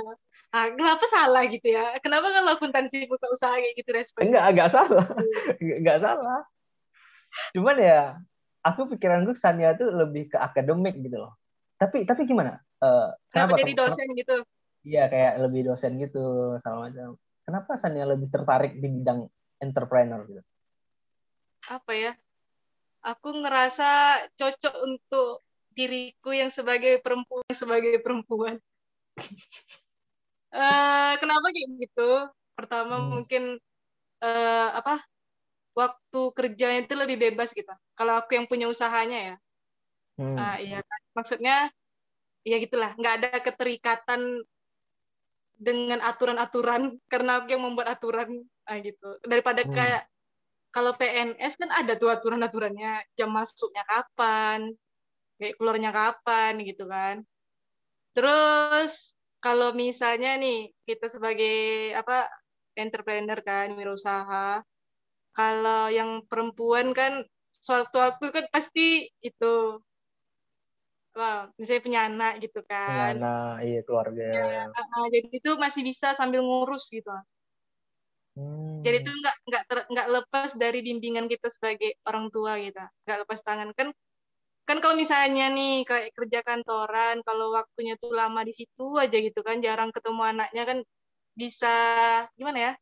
Ah, 0.52 0.68
kenapa 0.68 1.08
salah 1.08 1.48
gitu 1.48 1.72
ya? 1.72 1.96
Kenapa 2.04 2.28
kalau 2.28 2.60
akuntansi 2.60 3.08
buka 3.08 3.24
usaha 3.32 3.56
kayak 3.56 3.72
gitu 3.72 3.90
respect? 3.96 4.28
Enggak, 4.28 4.44
agak 4.52 4.68
salah. 4.68 5.06
Enggak 5.56 5.76
enggak 5.80 5.98
salah. 6.04 6.40
Cuman 7.52 7.76
ya, 7.76 8.16
aku 8.64 8.88
pikiranku 8.96 9.36
Sania 9.36 9.76
tuh 9.76 9.92
lebih 9.92 10.32
ke 10.32 10.38
akademik 10.40 10.96
gitu 11.02 11.28
loh. 11.28 11.36
Tapi 11.76 12.08
tapi 12.08 12.24
gimana? 12.24 12.56
Eh, 12.80 13.08
Kenapa 13.28 13.60
jadi 13.60 13.72
Kenapa- 13.76 13.90
dosen 13.92 14.08
gitu? 14.16 14.36
Iya 14.82 15.06
kayak 15.06 15.34
lebih 15.46 15.60
dosen 15.70 15.94
gitu 16.00 16.56
sama 16.58 16.90
macam. 16.90 17.14
Kenapa 17.46 17.78
Sania 17.78 18.06
lebih 18.06 18.26
tertarik 18.30 18.78
di 18.78 18.88
bidang 18.90 19.26
entrepreneur 19.62 20.26
gitu? 20.26 20.42
Apa 21.70 21.92
ya? 21.94 22.12
Aku 23.02 23.34
ngerasa 23.34 24.22
cocok 24.34 24.74
untuk 24.86 25.46
diriku 25.74 26.34
yang 26.34 26.50
sebagai 26.50 26.98
perempuan 26.98 27.46
sebagai 27.50 27.98
perempuan. 28.02 28.58
uh, 30.54 31.12
kenapa 31.22 31.46
kayak 31.50 31.70
gitu? 31.78 32.10
Pertama 32.58 32.98
hmm. 32.98 33.08
mungkin 33.10 33.42
uh, 34.22 34.68
apa? 34.78 35.02
Waktu 35.72 36.20
kerjanya 36.36 36.84
itu 36.84 36.94
lebih 36.96 37.16
bebas 37.16 37.56
gitu. 37.56 37.72
Kalau 37.96 38.20
aku 38.20 38.36
yang 38.36 38.44
punya 38.44 38.68
usahanya 38.68 39.18
ya. 39.32 39.36
Hmm. 40.20 40.36
Uh, 40.36 40.56
iya 40.60 40.78
kan. 40.84 41.00
Maksudnya 41.16 41.56
ya 42.42 42.56
gitulah, 42.60 42.92
nggak 42.98 43.14
ada 43.22 43.28
keterikatan 43.40 44.44
dengan 45.62 46.02
aturan-aturan 46.02 46.98
karena 47.12 47.40
aku 47.40 47.54
yang 47.54 47.62
membuat 47.62 47.94
aturan 47.94 48.42
ah, 48.66 48.78
gitu 48.82 49.22
daripada 49.22 49.62
hmm. 49.62 49.70
kayak 49.70 50.02
kalau 50.72 50.96
PNS 50.96 51.60
kan 51.60 51.70
ada 51.70 51.94
tuh 52.00 52.10
aturan-aturannya 52.10 53.06
jam 53.14 53.30
masuknya 53.30 53.86
kapan 53.86 54.74
kayak 55.38 55.54
keluarnya 55.60 55.90
kapan 55.94 56.58
gitu 56.66 56.88
kan 56.90 57.22
terus 58.16 59.14
kalau 59.38 59.74
misalnya 59.76 60.36
nih 60.38 60.72
kita 60.86 61.06
sebagai 61.12 61.92
apa 61.94 62.26
entrepreneur 62.74 63.38
kan 63.44 63.76
wirausaha 63.76 64.64
kalau 65.32 65.88
yang 65.88 66.24
perempuan 66.28 66.92
kan 66.92 67.24
suatu 67.52 68.00
waktu 68.00 68.26
kan 68.32 68.44
pasti 68.52 69.08
itu 69.20 69.80
Wow, 71.12 71.52
misalnya 71.60 71.82
punya 71.84 72.00
anak 72.08 72.32
gitu 72.40 72.64
kan. 72.64 72.88
Punya 72.88 73.04
anak, 73.20 73.52
iya 73.68 73.80
keluarga. 73.84 74.24
Ya, 74.32 74.64
jadi 75.12 75.28
itu 75.28 75.50
masih 75.60 75.84
bisa 75.84 76.16
sambil 76.16 76.40
ngurus 76.40 76.88
gitu. 76.88 77.12
Hmm. 78.32 78.80
Jadi 78.80 79.04
itu 79.04 79.12
nggak 79.12 79.36
nggak 79.44 79.62
nggak 79.92 80.08
lepas 80.08 80.56
dari 80.56 80.80
bimbingan 80.80 81.28
kita 81.28 81.52
sebagai 81.52 82.00
orang 82.08 82.32
tua 82.32 82.56
gitu, 82.56 82.80
nggak 83.04 83.18
lepas 83.28 83.40
tangan 83.44 83.76
kan 83.76 83.92
kan 84.62 84.78
kalau 84.78 84.94
misalnya 84.94 85.50
nih 85.50 85.82
kayak 85.82 86.14
kerja 86.14 86.40
kantoran 86.46 87.20
kalau 87.26 87.50
waktunya 87.52 87.98
tuh 87.98 88.14
lama 88.14 88.46
di 88.46 88.54
situ 88.54 88.94
aja 88.94 89.18
gitu 89.18 89.42
kan 89.42 89.58
jarang 89.58 89.90
ketemu 89.90 90.22
anaknya 90.22 90.62
kan 90.62 90.78
bisa 91.34 91.74
gimana 92.38 92.58
ya 92.70 92.72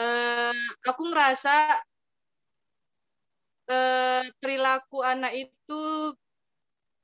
uh, 0.00 0.56
aku 0.88 1.02
ngerasa 1.12 1.84
uh, 3.68 4.24
perilaku 4.40 5.04
anak 5.04 5.32
itu 5.36 5.82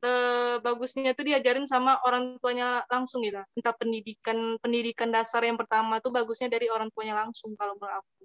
eh, 0.07 0.57
bagusnya 0.61 1.17
tuh 1.17 1.25
diajarin 1.27 1.67
sama 1.67 1.99
orang 2.05 2.37
tuanya 2.43 2.85
langsung 2.91 3.23
gitu. 3.25 3.41
Entah 3.57 3.75
pendidikan 3.75 4.59
pendidikan 4.61 5.11
dasar 5.11 5.43
yang 5.47 5.59
pertama 5.59 5.99
tuh 6.03 6.13
bagusnya 6.13 6.51
dari 6.53 6.69
orang 6.71 6.91
tuanya 6.93 7.27
langsung 7.27 7.55
kalau 7.57 7.75
menurut 7.79 8.03
aku. 8.03 8.25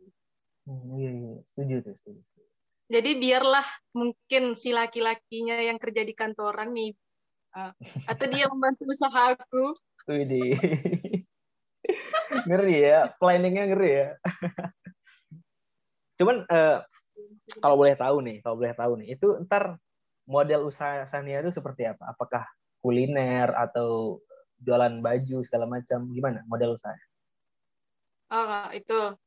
Hmm, 0.61 0.83
iya, 0.99 1.11
iya, 1.11 1.33
setuju 1.41 1.75
tuh, 1.81 1.95
setuju. 1.97 2.21
Jadi 2.91 3.11
biarlah 3.23 3.65
mungkin 3.95 4.43
si 4.53 4.75
laki-lakinya 4.75 5.57
yang 5.63 5.79
kerja 5.79 6.03
di 6.03 6.11
kantoran 6.11 6.75
nih, 6.75 6.91
uh, 7.55 7.71
atau 8.05 8.25
dia 8.27 8.45
membantu 8.51 8.83
usaha 8.91 9.31
aku. 9.31 9.73
Widih. 10.11 10.59
Ngeri 12.47 12.77
ya, 12.81 12.99
planningnya 13.17 13.65
ngeri 13.71 13.91
ya. 13.91 14.09
Cuman 16.21 16.45
uh, 16.45 16.79
kalau 17.59 17.75
boleh 17.75 17.95
tahu 17.97 18.17
nih, 18.23 18.37
kalau 18.45 18.55
boleh 18.61 18.73
tahu 18.77 18.93
nih, 19.01 19.07
itu 19.17 19.27
ntar 19.47 19.75
model 20.29 20.69
usaha 20.69 21.03
Sania 21.03 21.43
itu 21.43 21.51
seperti 21.51 21.89
apa? 21.89 22.13
Apakah 22.15 22.47
kuliner 22.79 23.51
atau 23.51 24.21
jualan 24.61 25.01
baju 25.01 25.37
segala 25.43 25.65
macam? 25.67 26.07
Gimana 26.13 26.45
model 26.47 26.77
usaha? 26.77 26.95
Oh, 28.31 28.69
itu. 28.71 29.17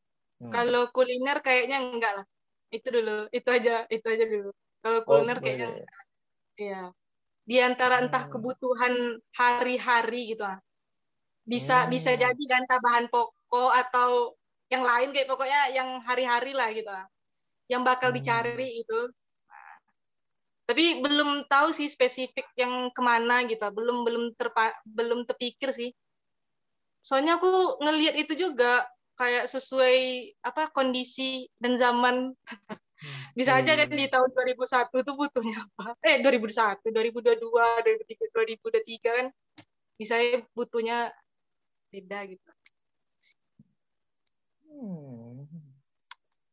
Hmm. 0.40 0.50
Kalau 0.50 0.88
kuliner 0.90 1.44
kayaknya 1.44 1.84
enggak 1.84 2.12
lah. 2.22 2.26
Itu 2.72 2.88
dulu, 2.90 3.28
itu 3.30 3.48
aja, 3.52 3.84
itu 3.92 4.06
aja 4.08 4.24
dulu. 4.24 4.50
Kalau 4.80 4.98
oh, 5.02 5.04
kuliner 5.04 5.38
oh, 5.38 5.42
kayaknya 5.44 5.68
enggak. 5.76 5.90
Iya. 6.54 6.82
Di 7.44 7.56
antara 7.60 8.00
hmm. 8.00 8.04
entah 8.08 8.24
kebutuhan 8.32 8.94
hari-hari 9.36 10.32
gitu 10.32 10.48
ah. 10.48 10.58
Bisa 11.44 11.84
hmm. 11.84 11.90
bisa 11.92 12.10
jadi 12.16 12.44
kan 12.48 12.64
bahan 12.68 13.06
pokok 13.12 13.72
atau 13.72 14.32
yang 14.72 14.82
lain 14.82 15.12
kayak 15.12 15.28
pokoknya 15.28 15.76
yang 15.76 16.00
hari-hari 16.02 16.56
lah 16.56 16.72
gitu. 16.72 16.90
Yang 17.68 17.82
bakal 17.84 18.08
hmm. 18.12 18.18
dicari 18.18 18.68
itu 18.80 19.00
tapi 20.64 21.04
belum 21.04 21.44
tahu 21.44 21.76
sih 21.76 21.92
spesifik 21.92 22.48
yang 22.56 22.88
ke 22.88 23.02
mana 23.04 23.44
gitu 23.44 23.68
belum 23.68 24.00
belum 24.00 24.24
terpa 24.32 24.72
belum 24.88 25.28
terpikir 25.28 25.76
sih 25.76 25.92
soalnya 27.04 27.36
aku 27.36 27.76
ngelihat 27.84 28.16
itu 28.16 28.48
juga 28.48 28.88
kayak 29.20 29.44
sesuai 29.46 29.96
apa 30.40 30.72
kondisi 30.72 31.52
dan 31.60 31.76
zaman 31.76 32.32
hmm. 32.32 33.24
bisa 33.36 33.60
aja 33.60 33.76
kan 33.76 33.92
di 33.92 34.08
tahun 34.08 34.32
2001 34.32 34.88
tuh 35.04 35.14
butuhnya 35.14 35.68
apa 35.68 36.00
eh 36.00 36.24
2001 36.24 36.80
2022 36.80 37.44
2023 37.44 39.04
kan 39.04 39.26
bisa 40.00 40.16
butuhnya 40.56 41.12
beda 41.94 42.18
gitu 42.26 42.50
hmm. 44.66 45.46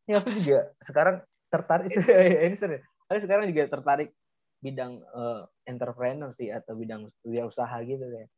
ya 0.06 0.22
aku 0.22 0.30
juga 0.38 0.70
sekarang 0.78 1.26
tertarik 1.50 1.90
ini 2.46 2.54
serius 2.54 2.86
sekarang 3.20 3.50
juga 3.52 3.68
tertarik 3.68 4.16
bidang 4.62 5.02
uh, 5.12 5.50
entrepreneur 5.66 6.30
sih 6.30 6.54
atau 6.54 6.78
bidang 6.78 7.10
usaha 7.26 7.82
gitu 7.82 8.06
ya. 8.06 8.30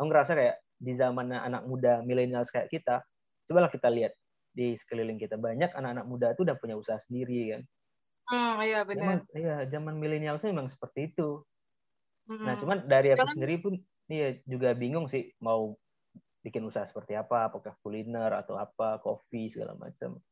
Aku 0.00 0.08
ngerasa 0.08 0.32
kayak 0.32 0.56
di 0.76 0.92
zaman 0.96 1.30
anak 1.36 1.68
muda 1.68 2.00
milenial 2.00 2.42
kayak 2.48 2.72
kita, 2.72 3.04
cobalah 3.48 3.68
kita 3.68 3.92
lihat 3.92 4.16
di 4.56 4.72
sekeliling 4.72 5.20
kita 5.20 5.36
banyak 5.36 5.68
anak-anak 5.76 6.06
muda 6.08 6.26
itu 6.32 6.48
udah 6.48 6.56
punya 6.56 6.80
usaha 6.80 6.96
sendiri 6.96 7.52
kan. 7.52 7.62
Hmm, 8.26 8.58
iya 8.64 8.82
benar. 8.82 9.22
Iya, 9.36 9.68
zaman 9.70 10.00
milenial 10.00 10.40
sih 10.40 10.50
memang 10.50 10.66
seperti 10.66 11.12
itu. 11.12 11.44
Hmm. 12.26 12.42
Nah, 12.42 12.54
cuman 12.58 12.88
dari 12.88 13.12
aku 13.12 13.22
Jangan... 13.22 13.34
sendiri 13.36 13.56
pun 13.60 13.74
iya 14.10 14.40
juga 14.48 14.72
bingung 14.72 15.06
sih 15.06 15.30
mau 15.44 15.76
bikin 16.46 16.62
usaha 16.62 16.86
seperti 16.86 17.18
apa, 17.18 17.50
apakah 17.50 17.74
kuliner 17.82 18.30
atau 18.30 18.54
apa, 18.54 19.02
kopi 19.02 19.50
segala 19.50 19.74
macam. 19.74 20.22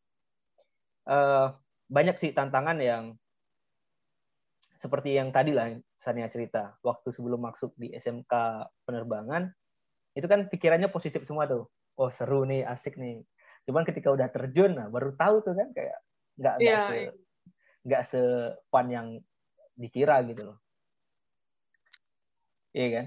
Uh, 1.02 1.50
banyak 1.90 2.14
sih 2.22 2.30
tantangan 2.30 2.78
yang 2.78 3.18
seperti 4.78 5.18
yang 5.18 5.34
tadi 5.34 5.50
lah 5.50 5.74
Sania 5.98 6.30
cerita. 6.30 6.78
Waktu 6.86 7.10
sebelum 7.10 7.42
masuk 7.42 7.74
di 7.74 7.90
SMK 7.90 8.30
penerbangan 8.86 9.50
itu 10.14 10.26
kan 10.30 10.46
pikirannya 10.46 10.86
positif 10.86 11.26
semua 11.26 11.50
tuh. 11.50 11.66
Oh 11.98 12.14
seru 12.14 12.46
nih 12.46 12.62
asik 12.62 12.94
nih. 12.94 13.26
Cuman 13.66 13.82
ketika 13.82 14.14
udah 14.14 14.30
terjun 14.30 14.78
nah 14.78 14.86
baru 14.86 15.18
tahu 15.18 15.42
tuh 15.42 15.58
kan 15.58 15.74
kayak 15.74 15.98
nggak 16.38 16.54
nggak 16.62 16.78
yeah. 16.78 16.86
se 16.86 16.98
nggak 17.84 18.02
se 18.06 18.22
fun 18.70 18.86
yang 18.86 19.08
dikira 19.74 20.22
gitu 20.30 20.54
loh. 20.54 20.58
Iya 22.70 22.88
kan? 22.94 23.06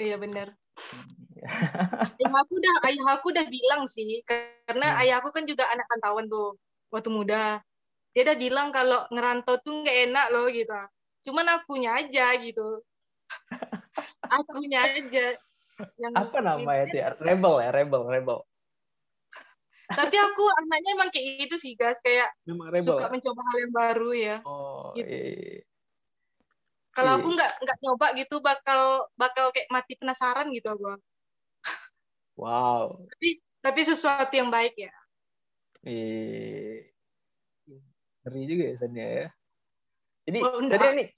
Iya 0.00 0.16
benar 0.16 0.63
ayah 2.18 2.34
aku 2.40 2.52
udah 2.56 2.74
ayah 2.88 3.06
aku 3.14 3.26
udah 3.30 3.46
bilang 3.46 3.82
sih 3.84 4.24
karena 4.24 4.86
hmm. 4.96 5.00
ayah 5.04 5.16
aku 5.20 5.28
kan 5.30 5.44
juga 5.44 5.68
anak 5.68 5.86
pantauan 5.90 6.26
tuh 6.26 6.56
waktu 6.88 7.10
muda 7.12 7.60
dia 8.14 8.22
udah 8.30 8.38
bilang 8.38 8.68
kalau 8.70 9.02
ngerantau 9.10 9.58
tuh 9.60 9.82
nggak 9.82 9.98
enak 10.10 10.26
loh 10.32 10.46
gitu 10.48 10.72
cuman 11.28 11.46
akunya 11.58 11.90
aja 11.98 12.26
gitu 12.38 12.80
akunya 14.38 14.78
aja 14.88 15.26
yang 15.98 16.12
apa 16.14 16.38
namanya 16.38 16.86
itu 16.86 16.96
ya 17.02 17.08
rebel 17.18 17.58
ya 17.58 17.70
rebel 17.74 18.02
rebel 18.06 18.38
tapi 19.84 20.16
aku 20.16 20.44
anaknya 20.64 20.90
emang 20.96 21.10
kayak 21.12 21.44
gitu 21.44 21.60
sih 21.60 21.76
guys 21.76 22.00
kayak 22.00 22.30
rebel, 22.46 22.96
suka 22.96 23.06
ya? 23.06 23.12
mencoba 23.12 23.40
hal 23.42 23.56
yang 23.58 23.74
baru 23.74 24.10
ya 24.16 24.36
oh, 24.46 24.94
gitu. 24.96 25.10
iya. 25.12 25.18
iya. 25.60 25.73
Kalau 26.94 27.18
aku 27.18 27.28
iya. 27.30 27.36
nggak 27.36 27.52
nggak 27.66 27.78
nyoba 27.82 28.06
gitu 28.16 28.36
bakal 28.40 29.10
bakal 29.18 29.50
kayak 29.50 29.68
mati 29.70 29.98
penasaran 29.98 30.50
gitu 30.54 30.72
aku. 30.72 30.96
Wow. 32.34 33.06
Tapi 33.14 33.38
tapi 33.62 33.80
sesuatu 33.86 34.34
yang 34.34 34.50
baik 34.50 34.74
ya. 34.74 34.90
Iya. 35.86 36.90
Ngeri 38.26 38.42
juga 38.50 38.64
ya 38.66 38.74
Sania 38.82 39.06
ya. 39.06 39.28
Jadi 40.26 40.38
oh, 40.42 40.58
Sania 40.66 40.90
nih. 40.98 41.08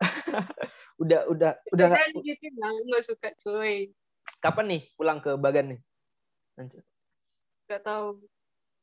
Udah 1.02 1.26
udah 1.28 1.52
udah 1.74 1.86
nggak 1.92 2.24
gitu 2.24 2.46
nggak 2.62 3.04
suka 3.04 3.28
cuy. 3.42 3.92
Kapan 4.40 4.64
nih 4.70 4.82
pulang 4.96 5.20
ke 5.20 5.36
Bagan 5.36 5.76
nih? 5.76 5.80
Nggak 7.68 7.82
tahu. 7.84 8.22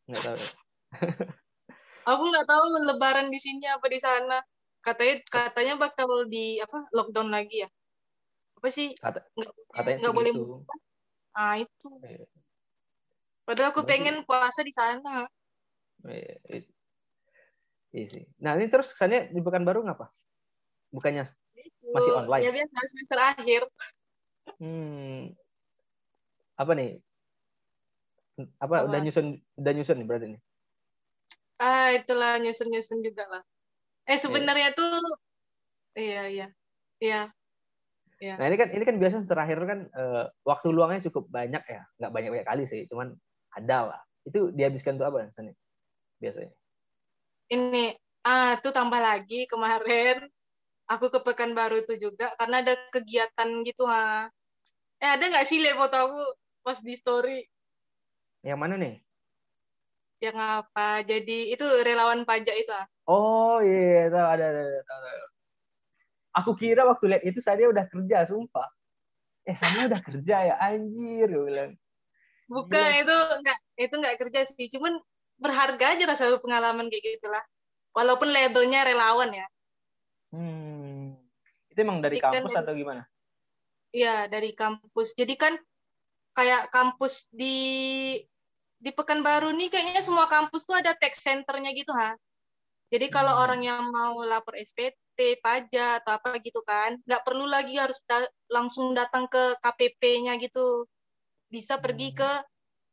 Nggak 0.06 0.22
tahu 0.30 0.38
aku 2.10 2.24
nggak 2.34 2.48
tahu 2.50 2.64
lebaran 2.90 3.28
di 3.30 3.40
sini 3.40 3.70
apa 3.70 3.86
di 3.86 4.00
sana 4.02 4.42
katanya 4.80 5.16
katanya 5.28 5.74
bakal 5.76 6.26
di 6.26 6.60
apa 6.64 6.88
lockdown 6.96 7.30
lagi 7.30 7.68
ya 7.68 7.70
apa 8.60 8.68
sih 8.72 8.96
Kata, 8.96 9.24
nggak 9.36 9.52
katanya 9.76 9.98
nggak 10.04 10.16
boleh 10.16 10.32
itu. 10.36 10.44
ah 11.36 11.56
itu 11.60 11.90
iya. 12.04 12.26
padahal 13.44 13.72
aku 13.72 13.82
pengen 13.88 14.24
puasa 14.28 14.64
di 14.64 14.74
sana 14.76 15.28
iya, 16.08 16.64
Iya 17.90 18.06
sih. 18.06 18.24
Nah 18.38 18.54
ini 18.54 18.70
terus 18.70 18.94
kesannya 18.94 19.34
di 19.34 19.42
Pekanbaru 19.42 19.82
ngapa? 19.82 20.14
Bukannya 20.94 21.26
masih 21.90 22.12
online? 22.14 22.44
Ya 22.46 22.52
biasa 22.54 22.76
semester 22.86 23.18
akhir. 23.18 23.62
Hmm. 24.62 25.34
apa 26.60 26.72
nih? 26.76 27.00
Apa, 28.60 28.84
Apa? 28.84 28.86
udah 28.92 29.00
nyusun 29.00 29.40
udah 29.58 29.72
nyusun 29.74 29.98
nih 30.02 30.08
berarti 30.08 30.28
nih? 30.38 30.42
Ah, 31.60 31.92
itulah 31.92 32.40
nyusun-nyusun 32.40 33.04
juga 33.04 33.28
lah. 33.28 33.44
Eh, 34.10 34.18
sebenarnya 34.18 34.74
tuh 34.74 34.90
iya, 35.94 36.26
iya. 36.26 36.48
Iya. 38.20 38.36
Nah 38.36 38.46
ini 38.52 38.58
kan 38.60 38.70
ini 38.76 38.84
kan 38.84 38.98
biasa 39.00 39.24
terakhir 39.24 39.64
kan 39.64 39.80
eh, 39.88 40.26
waktu 40.44 40.68
luangnya 40.76 41.08
cukup 41.08 41.32
banyak 41.32 41.64
ya, 41.64 41.82
nggak 42.02 42.12
banyak 42.12 42.30
banyak 42.36 42.48
kali 42.48 42.64
sih, 42.68 42.84
cuman 42.90 43.16
ada 43.56 43.96
lah. 43.96 44.02
Itu 44.28 44.52
dihabiskan 44.52 45.00
tuh 45.00 45.08
apa 45.08 45.32
Sani? 45.32 45.56
Biasanya. 46.20 46.52
Ini 47.48 47.96
ah 48.28 48.60
tuh 48.60 48.76
tambah 48.76 49.00
lagi 49.00 49.48
kemarin 49.48 50.28
aku 50.92 51.08
ke 51.08 51.20
Pekanbaru 51.24 51.88
itu 51.88 52.12
juga 52.12 52.36
karena 52.36 52.60
ada 52.60 52.76
kegiatan 52.92 53.50
gitu 53.64 53.88
ha. 53.88 54.28
Eh 55.00 55.10
ada 55.16 55.24
nggak 55.24 55.48
sih 55.48 55.64
lihat 55.64 55.80
foto 55.80 55.96
aku 55.96 56.20
pas 56.60 56.84
di 56.84 56.92
story 57.00 57.40
Yang 58.44 58.60
mana 58.60 58.76
nih? 58.76 58.96
yang 60.20 60.36
apa? 60.36 61.00
Jadi 61.08 61.56
itu 61.56 61.64
relawan 61.64 62.28
pajak 62.28 62.56
itu 62.60 62.72
ah. 62.76 62.84
Oh 63.10 63.58
iya, 63.66 64.14
tahu 64.14 64.28
ada 64.38 64.46
ada, 64.54 64.62
ada, 64.62 64.82
tahu, 64.86 65.00
tahu. 65.02 65.28
Aku 66.38 66.52
kira 66.54 66.86
waktu 66.86 67.10
lihat 67.10 67.24
itu 67.26 67.42
Sania 67.42 67.66
udah 67.74 67.90
kerja, 67.90 68.22
sumpah. 68.30 68.70
Eh 69.50 69.58
Sania 69.58 69.90
udah 69.90 69.98
kerja 69.98 70.36
ya, 70.46 70.56
anjir, 70.62 71.26
gue 71.26 71.46
bilang. 71.50 71.74
Bukan 72.46 72.90
itu 73.02 73.18
nggak 73.42 73.58
itu 73.82 73.94
nggak 73.98 74.16
kerja 74.22 74.40
sih, 74.46 74.70
cuman 74.70 75.02
berharga 75.42 75.98
aja 75.98 76.04
rasa 76.06 76.38
pengalaman 76.38 76.86
kayak 76.94 77.18
gitulah. 77.18 77.42
Walaupun 77.98 78.30
labelnya 78.30 78.86
relawan 78.86 79.34
ya. 79.34 79.48
Hmm. 80.30 81.18
Itu 81.74 81.80
emang 81.82 82.06
dari 82.06 82.22
Jadi 82.22 82.26
kan 82.30 82.34
kampus 82.38 82.54
dari- 82.54 82.62
atau 82.62 82.74
gimana? 82.78 83.04
Iya, 83.90 84.30
dari 84.30 84.54
kampus. 84.54 85.18
Jadi 85.18 85.34
kan 85.34 85.58
kayak 86.38 86.70
kampus 86.70 87.26
di 87.34 87.58
di 88.80 88.92
Pekanbaru 88.94 89.50
nih 89.58 89.74
kayaknya 89.74 90.06
semua 90.06 90.30
kampus 90.30 90.62
tuh 90.62 90.78
ada 90.78 90.94
tech 90.94 91.18
centernya 91.18 91.74
gitu 91.74 91.90
ha. 91.92 92.14
Jadi 92.90 93.06
kalau 93.14 93.34
Hmm. 93.38 93.44
orang 93.46 93.62
yang 93.62 93.84
mau 93.94 94.18
lapor 94.26 94.58
SPT, 94.58 95.38
pajak 95.46 96.02
atau 96.02 96.18
apa 96.18 96.42
gitu 96.42 96.66
kan, 96.66 96.98
nggak 97.06 97.22
perlu 97.22 97.46
lagi 97.46 97.78
harus 97.78 98.02
da- 98.10 98.30
langsung 98.50 98.98
datang 98.98 99.30
ke 99.30 99.58
KPP-nya 99.62 100.42
gitu. 100.42 100.90
Bisa 101.50 101.78
pergi 101.78 102.14
Hmm. 102.14 102.18
ke 102.20 102.32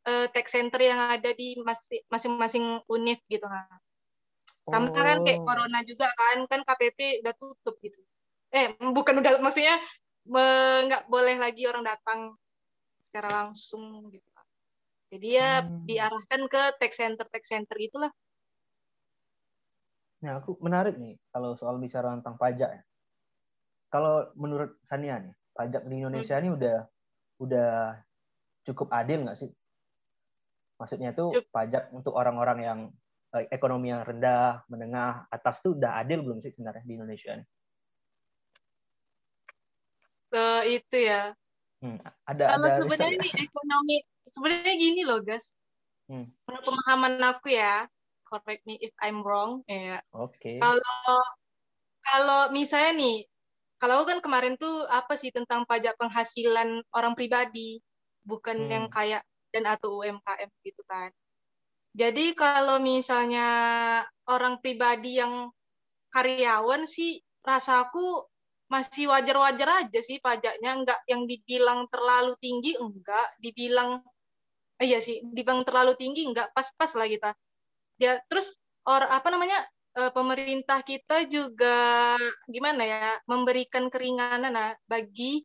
eh, 0.06 0.30
tech 0.30 0.46
center 0.46 0.78
yang 0.78 1.18
ada 1.18 1.34
di 1.34 1.58
masi- 1.66 2.06
masing-masing 2.06 2.78
univ 2.86 3.18
gitu 3.26 3.42
ha. 3.50 3.66
Sama 4.62 4.94
kan 4.94 5.18
kayak 5.26 5.42
Oh. 5.42 5.46
corona 5.50 5.82
juga 5.82 6.06
kan, 6.14 6.46
kan 6.46 6.62
KPP 6.62 7.26
udah 7.26 7.34
tutup 7.34 7.74
gitu. 7.82 7.98
Eh, 8.54 8.70
bukan 8.78 9.18
udah 9.18 9.42
maksudnya 9.42 9.82
nggak 10.86 11.10
boleh 11.10 11.34
lagi 11.42 11.66
orang 11.66 11.82
datang 11.82 12.38
secara 13.02 13.42
langsung 13.42 14.06
gitu. 14.14 14.26
Jadi 15.10 15.26
ya 15.26 15.66
Hmm. 15.66 15.82
diarahkan 15.82 16.40
ke 16.50 16.62
tech 16.78 16.94
center 16.94 17.26
tech 17.26 17.42
center 17.42 17.74
itulah. 17.78 18.10
Nah, 20.26 20.42
aku 20.42 20.58
menarik 20.58 20.98
nih 20.98 21.14
kalau 21.30 21.54
soal 21.54 21.78
bicara 21.78 22.10
tentang 22.18 22.34
pajak 22.34 22.70
ya. 22.74 22.82
Kalau 23.86 24.26
menurut 24.34 24.74
Sania 24.82 25.22
nih, 25.22 25.30
pajak 25.54 25.86
di 25.86 26.02
Indonesia 26.02 26.34
Hmm. 26.34 26.42
ini 26.42 26.50
udah 26.58 26.76
udah 27.38 27.70
cukup 28.66 28.90
adil 28.90 29.22
nggak 29.22 29.38
sih? 29.38 29.54
Maksudnya 30.82 31.14
tuh 31.14 31.30
Cukup. 31.30 31.54
pajak 31.54 31.94
untuk 31.94 32.18
orang-orang 32.18 32.58
yang 32.58 32.80
eh, 33.38 33.46
ekonomi 33.54 33.94
yang 33.94 34.02
rendah, 34.02 34.66
menengah, 34.66 35.30
atas 35.30 35.62
tuh 35.62 35.78
udah 35.78 36.02
adil 36.02 36.26
belum 36.26 36.42
sih 36.42 36.50
sebenarnya 36.50 36.82
di 36.82 36.94
Indonesia 36.98 37.30
nih? 37.38 37.46
Eh, 40.34 40.62
itu 40.82 40.96
ya. 41.06 41.30
Hmm, 41.78 42.02
ada 42.26 42.44
Kalau 42.50 42.66
ada 42.66 42.76
sebenarnya 42.82 43.14
ini 43.14 43.30
ekonomi 43.46 43.96
sebenarnya 44.26 44.74
gini 44.74 45.02
loh, 45.06 45.22
guys. 45.22 45.54
Hmm. 46.10 46.26
Menurut 46.50 46.64
pemahaman 46.66 47.14
aku 47.22 47.54
ya, 47.54 47.86
correct 48.28 48.62
me 48.68 48.76
if 48.82 48.92
I'm 49.02 49.22
wrong, 49.26 49.62
ya. 49.70 50.02
Oke. 50.12 50.54
Kalau 50.62 51.20
kalau 52.04 52.40
misalnya 52.54 52.92
nih, 52.96 53.16
kalau 53.82 54.04
kan 54.08 54.18
kemarin 54.24 54.56
tuh 54.60 54.86
apa 54.88 55.14
sih 55.20 55.30
tentang 55.34 55.66
pajak 55.70 55.94
penghasilan 56.00 56.82
orang 56.96 57.14
pribadi, 57.18 57.80
bukan 58.26 58.66
Hmm. 58.66 58.72
yang 58.72 58.86
kayak 58.92 59.22
dan 59.54 59.64
atau 59.68 60.00
UMKM 60.02 60.50
gitu 60.64 60.82
kan. 60.88 61.10
Jadi 61.96 62.36
kalau 62.36 62.78
misalnya 62.82 63.48
orang 64.28 64.60
pribadi 64.62 65.18
yang 65.22 65.50
karyawan 66.14 66.84
sih, 66.88 67.20
rasaku 67.44 68.26
masih 68.72 69.08
wajar-wajar 69.12 69.86
aja 69.86 70.00
sih 70.02 70.18
pajaknya, 70.22 70.70
enggak 70.78 71.00
yang 71.10 71.24
dibilang 71.30 71.86
terlalu 71.92 72.34
tinggi, 72.42 72.74
enggak, 72.78 73.28
dibilang 73.42 74.02
eh, 74.82 74.86
iya 74.90 74.98
sih, 75.00 75.22
dibilang 75.24 75.62
terlalu 75.68 75.94
tinggi, 76.00 76.26
enggak 76.28 76.50
pas-pas 76.56 76.92
lah 76.98 77.08
kita. 77.08 77.30
Ya, 77.96 78.20
terus 78.28 78.60
orang 78.84 79.10
apa 79.10 79.28
namanya 79.32 79.58
eh, 79.96 80.12
pemerintah 80.12 80.84
kita 80.84 81.24
juga 81.28 82.16
gimana 82.46 82.82
ya 82.84 83.08
memberikan 83.24 83.88
keringanan 83.88 84.52
nah, 84.52 84.72
bagi 84.88 85.42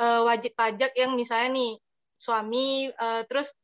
eh, 0.00 0.20
wajib 0.26 0.52
pajak 0.58 0.92
yang 0.98 1.14
misalnya 1.14 1.48
nih 1.54 1.72
suami 2.18 2.90
eh, 2.90 3.22
terus 3.30 3.54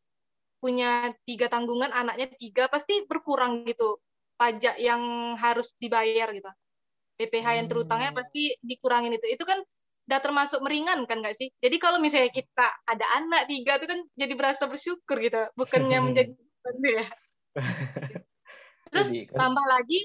punya 0.60 1.10
tiga 1.24 1.48
tanggungan 1.48 1.90
anaknya 1.90 2.28
tiga 2.36 2.68
pasti 2.68 3.02
berkurang 3.08 3.64
gitu 3.66 3.98
pajak 4.40 4.76
yang 4.80 5.34
harus 5.36 5.74
dibayar 5.80 6.28
gitu. 6.32 6.48
PPh 7.20 7.46
yang 7.60 7.68
terutangnya 7.68 8.10
Hmm. 8.12 8.18
pasti 8.20 8.56
dikurangin 8.64 9.12
itu. 9.16 9.26
Itu 9.36 9.44
kan 9.44 9.60
udah 10.08 10.20
termasuk 10.24 10.60
meringankan 10.64 11.20
nggak 11.20 11.36
sih? 11.36 11.48
Jadi 11.60 11.76
kalau 11.76 11.98
misalnya 12.00 12.32
kita 12.32 12.66
ada 12.88 13.06
anak 13.20 13.46
tiga 13.52 13.76
itu 13.78 13.86
kan 13.88 14.00
jadi 14.16 14.32
berasa 14.38 14.64
bersyukur 14.70 15.16
gitu 15.20 15.38
bukannya 15.56 15.98
menjadi 16.06 16.32
ya 16.84 17.04
Terus 18.90 19.08
Jadi, 19.10 19.26
kan- 19.30 19.38
tambah 19.40 19.66
lagi, 19.66 19.98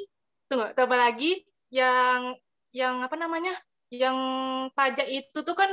tunggu, 0.49 0.65
tambah 0.77 0.97
lagi 0.97 1.31
yang 1.73 2.37
yang 2.75 3.01
apa 3.05 3.15
namanya? 3.17 3.53
Yang 3.93 4.17
pajak 4.77 5.07
itu 5.09 5.39
tuh 5.45 5.55
kan 5.57 5.71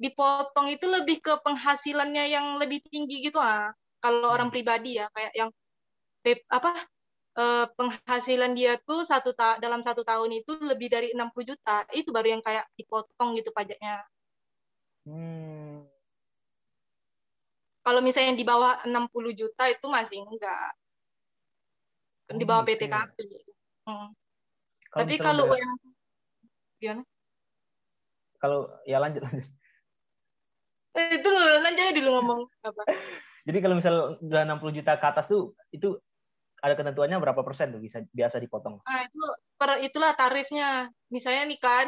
dipotong 0.00 0.66
itu 0.74 0.86
lebih 0.90 1.22
ke 1.22 1.32
penghasilannya 1.44 2.24
yang 2.34 2.46
lebih 2.60 2.82
tinggi 2.88 3.24
gitu 3.24 3.38
ah. 3.40 3.72
Kalau 4.02 4.28
orang 4.36 4.48
Hmm. 4.48 4.54
pribadi 4.54 5.00
ya 5.00 5.08
kayak 5.16 5.32
yang 5.36 5.50
apa 6.58 6.70
eh, 7.42 7.66
penghasilan 7.78 8.52
dia 8.58 8.72
tuh 8.88 9.00
satu 9.04 9.30
ta- 9.38 9.58
dalam 9.64 9.80
satu 9.86 10.02
tahun 10.10 10.30
itu 10.40 10.52
lebih 10.70 10.88
dari 10.94 11.08
60 11.14 11.54
juta 11.54 11.84
itu 11.92 12.08
baru 12.16 12.28
yang 12.38 12.42
kayak 12.44 12.64
dipotong 12.78 13.36
gitu 13.38 13.50
pajaknya 13.56 14.04
Hmm. 15.06 15.84
kalau 17.86 18.00
misalnya 18.06 18.34
di 18.40 18.44
bawah 18.50 18.72
60 18.88 19.32
juta 19.40 19.64
itu 19.74 19.86
masih 19.96 20.18
enggak 20.24 20.72
Oh, 22.32 22.38
di 22.40 22.44
bawah 22.48 22.64
gitu 22.64 22.88
ya. 22.88 23.04
PTKP 23.04 23.18
Hmm. 23.84 24.16
Kalau 24.88 25.04
tapi 25.04 25.14
kalau 25.20 25.44
yang 25.52 25.76
gimana 26.80 27.02
kalau 28.40 28.58
ya 28.88 28.96
lanjut 28.96 29.20
lanjut. 29.20 29.44
Eh, 30.96 31.20
itu 31.20 31.30
nanti 31.60 31.80
aja 31.84 31.92
dulu 31.92 32.10
ngomong 32.16 32.40
apa. 32.64 32.82
Jadi 33.46 33.58
kalau 33.60 33.76
misal 33.76 34.16
udah 34.24 34.42
60 34.48 34.72
juta 34.72 34.96
ke 34.96 35.04
atas 35.04 35.28
tuh 35.28 35.52
itu 35.68 36.00
ada 36.64 36.72
ketentuannya 36.80 37.20
berapa 37.20 37.44
persen 37.44 37.76
tuh 37.76 37.82
bisa 37.84 38.00
biasa 38.08 38.40
dipotong? 38.40 38.80
Nah, 38.80 39.00
itu 39.04 39.24
per 39.60 39.84
itulah 39.84 40.16
tarifnya. 40.16 40.88
Misalnya 41.12 41.44
nih 41.44 41.60
kan 41.60 41.86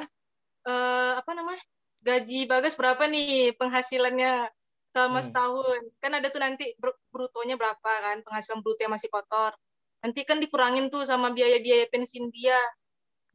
eh, 0.69 1.13
apa 1.17 1.33
namanya? 1.33 1.65
Gaji 2.05 2.45
Bagas 2.45 2.77
berapa 2.77 3.09
nih 3.09 3.57
penghasilannya 3.57 4.53
selama 4.93 5.25
Hmm. 5.25 5.27
setahun? 5.33 5.81
Kan 6.05 6.13
ada 6.13 6.29
tuh 6.29 6.45
nanti 6.45 6.77
br- 6.77 7.01
brutonya 7.09 7.57
berapa 7.57 7.81
kan? 8.05 8.21
Penghasilan 8.21 8.61
bruto 8.61 8.85
yang 8.85 8.93
masih 8.93 9.09
kotor. 9.09 9.57
Nanti 10.05 10.21
kan 10.29 10.39
dikurangin 10.43 10.93
tuh 10.93 11.03
sama 11.09 11.33
biaya-biaya 11.33 11.87
pensiun 11.93 12.29
dia. 12.33 12.59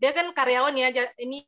Dia 0.02 0.12
kan 0.18 0.32
karyawan 0.34 0.76
ya. 0.78 0.90
Ini 1.18 1.40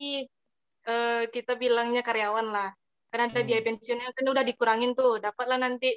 eh, 0.84 1.24
kita 1.32 1.56
bilangnya 1.58 2.02
karyawan 2.04 2.48
lah. 2.52 2.70
Karena 3.10 3.30
ada 3.30 3.42
Hmm. 3.42 3.48
biaya 3.50 3.62
pensiunnya 3.64 4.10
kan 4.14 4.26
udah 4.28 4.44
dikurangin 4.44 4.92
tuh. 4.98 5.22
Dapatlah 5.22 5.60
nanti 5.62 5.96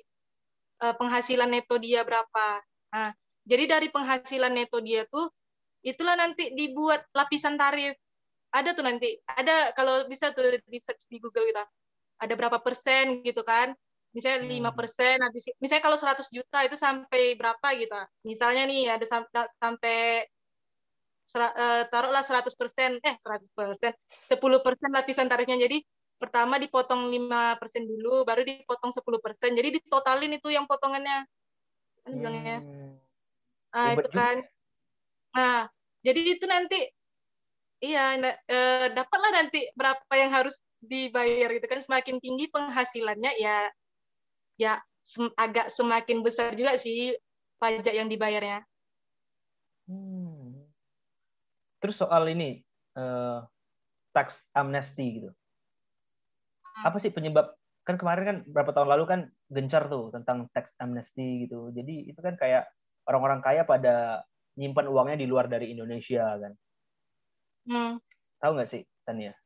eh, 0.83 0.95
penghasilan 1.01 1.49
neto 1.51 1.77
dia 1.81 2.05
berapa. 2.05 2.47
Nah, 2.93 3.11
jadi 3.49 3.65
dari 3.79 3.89
penghasilan 3.91 4.53
neto 4.53 4.79
dia 4.85 5.05
tuh 5.09 5.29
itulah 5.87 6.15
nanti 6.19 6.53
dibuat 6.55 7.07
lapisan 7.15 7.57
tarif. 7.57 7.95
Ada 8.53 8.73
tuh 8.73 8.85
nanti, 8.87 9.21
ada 9.29 9.75
kalau 9.77 10.09
bisa 10.09 10.33
tuh 10.33 10.61
di 10.65 10.79
search 10.81 11.09
di 11.13 11.21
Google 11.21 11.45
gitu. 11.51 11.61
Ada 12.23 12.33
berapa 12.39 12.59
persen 12.65 13.21
gitu 13.27 13.45
kan. 13.45 13.77
Misalnya 14.17 14.49
Hmm. 14.49 14.53
lima 14.57 14.71
persen, 14.73 15.21
habis 15.21 15.45
misalnya 15.61 15.85
kalau 15.85 15.99
100 16.01 16.33
juta 16.33 16.65
itu 16.65 16.73
sampai 16.81 17.37
berapa 17.37 17.69
gitu. 17.77 17.93
Misalnya 18.25 18.65
nih 18.65 18.89
ada 18.97 19.05
sam- 19.05 19.29
sampai 19.61 20.25
sera- 21.27 21.53
eh, 21.53 21.85
taruhlah 21.93 22.25
100 22.25 22.57
persen, 22.57 22.97
eh 23.05 23.15
100 23.21 23.53
persen, 23.53 23.93
10 24.25 24.65
persen 24.65 24.89
lapisan 24.89 25.29
tarifnya. 25.29 25.61
Jadi 25.69 25.85
pertama 26.17 26.57
dipotong 26.57 27.13
5 27.13 27.61
persen 27.61 27.85
dulu, 27.85 28.25
baru 28.25 28.41
dipotong 28.41 28.89
10 28.89 29.21
persen. 29.21 29.53
Jadi 29.53 29.77
ditotalin 29.77 30.33
itu 30.33 30.49
yang 30.49 30.65
potongannya. 30.65 31.29
Kan 32.07 32.13
bilangnya. 32.17 32.59
Hmm. 32.65 32.97
Nah, 33.77 33.89
itu 33.93 34.09
kan. 34.17 34.37
Nah, 35.37 35.69
jadi 36.01 36.21
itu 36.41 36.45
nanti 36.49 36.81
iya 37.85 38.17
eh, 38.17 38.89
dapatlah 38.97 39.31
nanti 39.37 39.69
berapa 39.77 40.13
yang 40.17 40.33
harus 40.33 40.65
dibayar 40.81 41.53
gitu 41.53 41.67
kan 41.69 41.81
semakin 41.85 42.17
tinggi 42.25 42.49
penghasilannya 42.49 43.37
ya 43.37 43.69
ya 44.57 44.81
sem- 45.05 45.33
agak 45.37 45.69
semakin 45.71 46.21
besar 46.25 46.53
juga 46.57 46.75
sih 46.81 47.15
pajak 47.61 47.95
yang 47.95 48.09
dibayarnya. 48.11 48.65
Hmm. 49.87 50.67
Terus 51.79 51.97
soal 52.01 52.27
ini 52.33 52.65
eh, 52.97 53.39
tax 54.17 54.43
amnesty 54.57 55.23
gitu. 55.23 55.31
Hmm. 55.31 56.85
Apa 56.91 56.97
sih 56.99 57.13
penyebab? 57.13 57.55
Kan 57.87 57.95
kemarin 58.01 58.25
kan 58.27 58.37
berapa 58.51 58.75
tahun 58.75 58.91
lalu 58.99 59.05
kan 59.07 59.21
gencar 59.47 59.87
tuh 59.87 60.11
tentang 60.11 60.51
tax 60.51 60.75
amnesty 60.83 61.47
gitu. 61.47 61.71
Jadi 61.71 62.11
itu 62.11 62.19
kan 62.19 62.35
kayak 62.35 62.67
orang-orang 63.07 63.39
kaya 63.45 63.63
pada 63.63 64.27
nyimpan 64.59 64.91
uangnya 64.91 65.17
di 65.23 65.27
luar 65.31 65.47
dari 65.47 65.71
Indonesia 65.71 66.27
kan. 66.35 66.53
Hmm. 67.71 67.93
Tahu 68.43 68.51
nggak 68.59 68.71
sih, 68.73 68.83
Sania? 69.07 69.37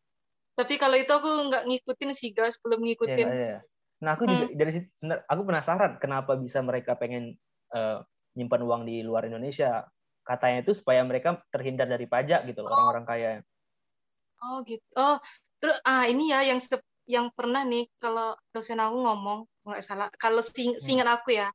Tapi 0.56 0.76
kalau 0.80 0.96
itu 0.96 1.12
aku 1.12 1.28
nggak 1.52 1.64
ngikutin 1.68 2.10
sih 2.16 2.32
guys, 2.32 2.56
belum 2.60 2.80
Iya, 2.80 2.86
ngikutin. 2.88 3.26
iya, 3.28 3.36
iya. 3.36 3.58
Nah, 4.00 4.16
aku 4.16 4.24
juga 4.32 4.44
dari 4.56 4.72
situ 4.76 4.88
aku 5.28 5.42
penasaran 5.48 6.00
kenapa 6.02 6.32
bisa 6.40 6.58
mereka 6.64 6.96
pengen 6.96 7.36
eh, 7.76 7.98
nyimpan 8.36 8.62
uang 8.64 8.82
di 8.88 9.04
luar 9.04 9.28
Indonesia. 9.28 9.84
Katanya 10.24 10.58
itu 10.64 10.72
supaya 10.76 11.02
mereka 11.04 11.42
terhindar 11.52 11.88
dari 11.90 12.06
pajak 12.08 12.46
gitu 12.48 12.60
loh, 12.64 12.72
orang-orang 12.76 13.04
kaya. 13.08 13.30
Oh 14.44 14.56
gitu. 14.68 14.84
Oh, 14.96 15.16
terus 15.60 15.76
ah 15.84 16.04
ini 16.08 16.32
ya 16.32 16.40
yang 16.50 16.60
yang 17.14 17.26
pernah 17.36 17.62
nih 17.66 17.84
kalau 18.02 18.36
dosen 18.54 18.78
aku 18.80 18.96
ngomong 19.04 19.38
nggak 19.66 19.82
salah, 19.88 20.08
kalau 20.22 20.40
sing, 20.44 20.78
Hmm. 20.80 20.80
seingat 20.84 21.08
aku 21.10 21.28
ya, 21.40 21.48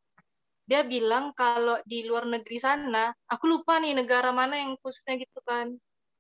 dia 0.70 0.82
bilang 0.94 1.34
kalau 1.38 1.78
di 1.92 2.06
luar 2.10 2.26
negeri 2.34 2.58
sana, 2.62 3.14
aku 3.32 3.46
lupa 3.54 3.74
nih 3.84 3.94
negara 4.00 4.30
mana 4.36 4.56
yang 4.64 4.74
khususnya 4.82 5.16
gitu 5.24 5.40
kan. 5.50 5.68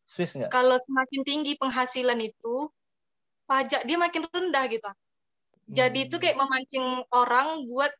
Swiss 0.07 0.35
nggak? 0.35 0.55
Kalau 0.55 0.77
semakin 0.81 1.21
tinggi 1.27 1.53
penghasilan 1.61 2.19
itu, 2.21 2.69
pajak 3.49 3.81
dia 3.89 3.97
makin 3.99 4.23
rendah 4.33 4.65
gitu. 4.73 4.89
Jadi 5.65 5.99
itu 6.05 6.15
Hmm. 6.17 6.23
kayak 6.23 6.37
memancing 6.37 6.85
orang 7.09 7.65
buat 7.65 7.91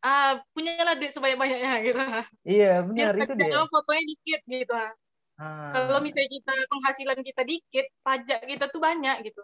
ah 0.00 0.40
punyalah 0.54 0.94
duit 0.96 1.12
sebanyak-banyaknya 1.12 1.72
gitu. 1.88 2.00
Iya, 2.46 2.84
Biar 2.88 3.12
benar 3.12 3.14
itu 3.20 3.32
dia. 3.36 3.44
pajaknya 3.44 3.68
fotonya 3.68 4.02
dikit 4.06 4.40
gitu. 4.46 4.74
Ah. 5.36 5.70
Kalau 5.74 6.00
misalnya 6.00 6.30
kita 6.32 6.52
penghasilan 6.72 7.20
kita 7.20 7.42
dikit, 7.44 7.86
pajak 8.00 8.40
kita 8.48 8.64
tuh 8.72 8.80
banyak 8.80 9.16
gitu. 9.28 9.42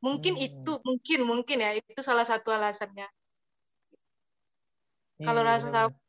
Mungkin 0.00 0.34
Hmm. 0.36 0.46
itu, 0.46 0.72
mungkin 0.86 1.18
mungkin 1.28 1.56
ya 1.60 1.70
itu 1.76 2.00
salah 2.00 2.24
satu 2.24 2.52
alasannya. 2.52 3.08
Iya, 5.20 5.24
kalau 5.24 5.42
iya, 5.44 5.50
rasa 5.50 5.68
benar-benar. 5.68 6.04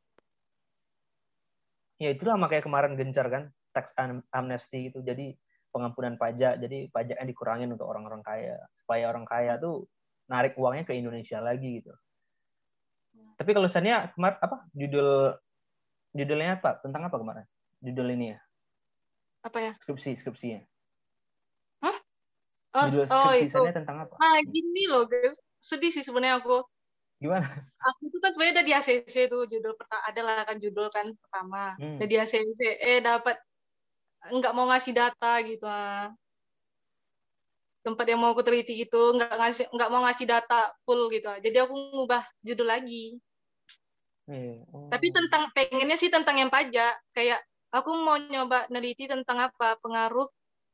Ya 1.97 2.09
itulah 2.13 2.37
makanya 2.37 2.63
kemarin 2.63 2.93
gencar 2.93 3.25
kan 3.27 3.43
tax 3.73 3.89
am- 3.97 4.27
amnesty 4.29 4.93
itu 4.93 5.01
jadi 5.01 5.33
pengampunan 5.73 6.13
pajak 6.15 6.61
jadi 6.61 6.93
pajaknya 6.93 7.25
dikurangin 7.25 7.73
untuk 7.73 7.89
orang-orang 7.89 8.21
kaya 8.21 8.61
supaya 8.77 9.09
orang 9.09 9.25
kaya 9.25 9.57
tuh 9.57 9.89
narik 10.27 10.53
uangnya 10.59 10.83
ke 10.83 10.93
Indonesia 10.95 11.39
lagi 11.39 11.81
gitu. 11.81 11.91
Tapi 13.37 13.49
kalau 13.53 13.69
Sania 13.69 14.11
kemarin 14.13 14.37
apa 14.41 14.57
judul 14.73 15.37
judulnya 16.13 16.57
apa 16.57 16.81
tentang 16.81 17.05
apa 17.05 17.17
kemarin 17.21 17.45
judul 17.77 18.09
ini 18.17 18.33
ya 18.33 18.39
Apa 19.45 19.57
ya? 19.61 19.71
skripsi 19.77 20.17
skripsinya 20.17 20.65
Oh, 22.77 22.85
judul 22.91 23.09
oh 23.09 23.33
skripsi 23.33 23.45
itu. 23.49 23.57
Sania 23.57 23.73
tentang 23.73 23.97
apa? 24.05 24.13
Nah, 24.21 24.37
gini 24.45 24.85
loh 24.85 25.09
guys. 25.09 25.41
Sedih 25.57 25.89
sih 25.89 26.05
sebenarnya 26.05 26.37
aku. 26.37 26.61
Gimana? 27.17 27.47
Aku 27.81 28.13
tuh 28.13 28.21
kan 28.21 28.29
sebenarnya 28.29 28.61
udah 28.61 28.65
di 28.69 28.73
ACC 28.77 29.15
tuh 29.25 29.49
judul 29.49 29.73
pertama 29.73 30.03
adalah 30.05 30.45
kan 30.45 30.57
judul 30.61 30.87
kan 30.93 31.09
pertama. 31.17 31.73
Hmm. 31.81 31.97
Udah 31.97 32.07
di 32.07 32.17
ACC 32.21 32.59
eh 32.77 33.01
dapat 33.01 33.41
nggak 34.29 34.53
mau 34.53 34.69
ngasih 34.69 34.93
data 34.93 35.41
gitu 35.41 35.65
ah. 35.65 36.13
Tempat 37.87 38.03
yang 38.03 38.19
mau 38.19 38.35
aku 38.35 38.43
teliti 38.43 38.83
gitu 38.83 39.15
nggak 39.15 39.31
ngasih 39.31 39.65
nggak 39.71 39.87
mau 39.87 40.03
ngasih 40.03 40.27
data 40.27 40.75
full 40.83 41.07
gitu. 41.07 41.31
Jadi 41.39 41.55
aku 41.63 41.71
ngubah 41.71 42.19
judul 42.43 42.67
lagi. 42.67 43.15
Iya. 44.27 44.67
Oh. 44.75 44.91
Tapi 44.91 45.07
tentang 45.15 45.47
pengennya 45.55 45.95
sih 45.95 46.11
tentang 46.11 46.35
yang 46.35 46.51
pajak. 46.51 46.99
Kayak 47.15 47.39
aku 47.71 47.95
mau 47.95 48.19
nyoba 48.19 48.67
neliti 48.67 49.07
tentang 49.07 49.39
apa 49.39 49.79
pengaruh 49.79 50.27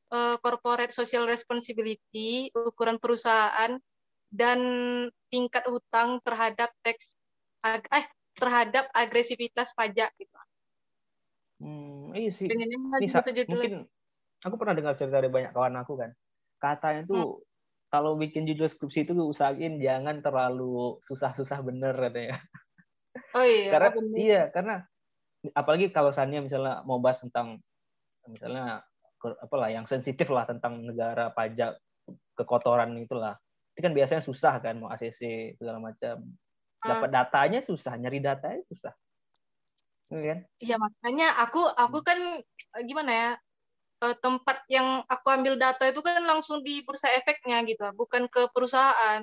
eh, 0.09 0.41
corporate 0.41 0.89
social 0.89 1.29
responsibility, 1.29 2.49
ukuran 2.57 2.97
perusahaan 2.97 3.77
dan 4.33 4.59
tingkat 5.29 5.69
hutang 5.69 6.17
terhadap 6.25 6.73
teks 6.81 7.13
ag- 7.61 7.85
eh 7.93 8.09
terhadap 8.33 8.89
agresivitas 8.89 9.77
pajak 9.77 10.09
gitu. 10.17 10.33
Hmm, 11.61 12.09
iya 12.17 12.33
sih. 12.33 12.49
Pengennya 12.49 12.77
Ini 12.97 13.05
sa- 13.05 13.21
judulnya. 13.21 13.45
mungkin 13.53 13.73
aku 14.41 14.55
pernah 14.57 14.73
dengar 14.73 14.93
cerita 14.97 15.21
dari 15.21 15.29
banyak 15.29 15.53
kawan 15.53 15.77
aku 15.77 15.93
kan. 16.01 16.09
Katanya 16.63 17.03
tuh 17.03 17.43
kalau 17.91 18.15
bikin 18.15 18.47
judul 18.47 18.71
skripsi 18.71 19.03
itu 19.03 19.11
usahain 19.19 19.83
jangan 19.83 20.23
terlalu 20.23 20.95
susah-susah 21.03 21.59
bener 21.59 21.91
katanya. 21.91 22.39
Oh 23.35 23.43
iya, 23.45 23.69
karena 23.69 23.89
bener. 23.93 24.15
iya 24.15 24.41
karena 24.49 24.75
apalagi 25.51 25.91
kalau 25.91 26.15
Sania 26.15 26.39
misalnya 26.39 26.81
mau 26.87 27.03
bahas 27.03 27.19
tentang 27.19 27.59
misalnya 28.31 28.81
apalah 29.43 29.69
yang 29.69 29.83
sensitif 29.85 30.31
lah 30.31 30.47
tentang 30.47 30.79
negara 30.87 31.29
pajak 31.35 31.75
kekotoran 32.39 32.95
itulah. 32.97 33.35
Itu 33.75 33.83
kan 33.83 33.93
biasanya 33.93 34.23
susah 34.23 34.63
kan 34.63 34.79
mau 34.79 34.89
ACC 34.89 35.53
segala 35.59 35.83
macam. 35.83 36.23
Ah. 36.79 36.97
Dapat 36.97 37.09
datanya 37.11 37.59
susah, 37.59 37.93
nyari 37.99 38.23
datanya 38.23 38.63
susah. 38.71 38.93
Iya 40.09 40.23
kan? 40.23 40.39
Iya 40.63 40.75
makanya 40.79 41.27
aku 41.43 41.61
aku 41.67 41.99
kan 42.01 42.19
gimana 42.87 43.11
ya 43.11 43.29
eh, 44.05 44.15
tempat 44.23 44.57
yang 44.75 44.87
aku 45.13 45.27
ambil 45.35 45.55
data 45.63 45.83
itu 45.91 46.01
kan 46.07 46.21
langsung 46.31 46.59
di 46.67 46.73
bursa 46.85 47.09
efeknya 47.19 47.57
gitu, 47.69 47.83
bukan 47.99 48.23
ke 48.33 48.41
perusahaan. 48.53 49.21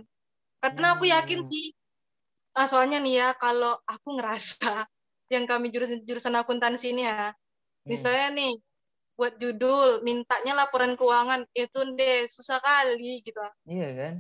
Karena 0.63 0.89
aku 0.97 1.05
yakin 1.11 1.41
Hmm. 1.41 1.51
sih, 1.51 1.65
ah, 2.59 2.67
soalnya 2.71 2.99
nih 3.05 3.15
ya 3.23 3.29
kalau 3.43 3.73
aku 3.89 4.09
ngerasa 4.19 4.87
yang 5.35 5.45
kami 5.51 5.67
jurusan 5.75 6.01
jurusan 6.09 6.35
akuntansi 6.41 6.87
ini 6.95 7.03
ya, 7.11 7.33
Hmm. 7.87 7.91
misalnya 7.93 8.27
nih 8.39 8.53
buat 9.19 9.35
judul 9.43 10.03
mintanya 10.09 10.53
laporan 10.61 10.95
keuangan 11.01 11.43
itu 11.57 11.79
deh 11.99 12.27
susah 12.31 12.59
kali 12.65 13.23
gitu. 13.27 13.41
Iya 13.69 13.87
kan? 13.99 14.15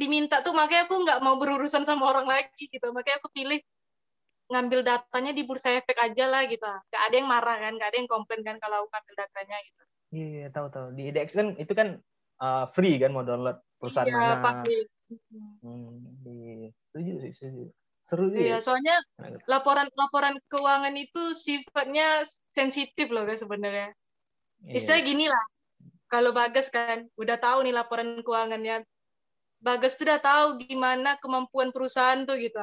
Diminta 0.00 0.40
tuh 0.40 0.56
makanya 0.56 0.88
aku 0.88 0.94
nggak 1.04 1.18
mau 1.24 1.36
berurusan 1.36 1.84
sama 1.84 2.08
orang 2.08 2.24
lagi 2.24 2.64
gitu, 2.72 2.86
makanya 2.96 3.20
aku 3.20 3.28
pilih 3.36 3.60
ngambil 4.52 4.84
datanya 4.84 5.32
di 5.32 5.42
bursa 5.48 5.72
efek 5.72 5.96
aja 5.96 6.28
lah 6.28 6.44
gitu. 6.44 6.68
Gak 6.92 7.02
ada 7.08 7.14
yang 7.16 7.28
marah 7.28 7.56
kan, 7.56 7.72
gak 7.80 7.88
ada 7.90 7.98
yang 7.98 8.10
komplain 8.10 8.44
kan 8.44 8.60
kalau 8.60 8.84
ngambil 8.92 9.14
datanya 9.16 9.56
gitu. 9.64 9.82
Iya, 10.12 10.26
iya, 10.28 10.46
tahu 10.52 10.66
tahu. 10.68 10.86
Di 10.92 11.02
IDX 11.08 11.28
kan 11.32 11.48
itu 11.56 11.72
kan 11.72 11.88
uh, 12.44 12.64
free 12.76 13.00
kan 13.00 13.16
mau 13.16 13.24
download 13.24 13.58
perusahaan 13.80 14.06
iya, 14.06 14.36
mana. 14.36 14.44
pakai. 14.44 14.78
Hmm, 15.64 16.04
iya. 16.28 16.68
Setuju 16.92 17.12
sih, 17.24 17.32
setuju. 17.32 17.64
Seru 18.04 18.28
juga. 18.28 18.44
Iya, 18.44 18.58
ya. 18.58 18.58
soalnya 18.60 18.96
laporan 19.48 19.88
laporan 19.96 20.36
keuangan 20.52 20.94
itu 21.00 21.32
sifatnya 21.32 22.28
sensitif 22.52 23.08
loh 23.08 23.24
guys 23.24 23.40
sebenarnya. 23.40 23.96
Iya. 24.68 24.76
Istilahnya 24.76 25.04
gini 25.06 25.26
lah. 25.32 25.44
Kalau 26.12 26.36
Bagas 26.36 26.68
kan 26.68 27.08
udah 27.16 27.40
tahu 27.40 27.64
nih 27.64 27.72
laporan 27.72 28.20
keuangannya. 28.20 28.84
Bagas 29.62 29.96
tuh 29.96 30.10
udah 30.10 30.20
tahu 30.20 30.60
gimana 30.60 31.16
kemampuan 31.22 31.72
perusahaan 31.72 32.20
tuh 32.28 32.36
gitu. 32.36 32.58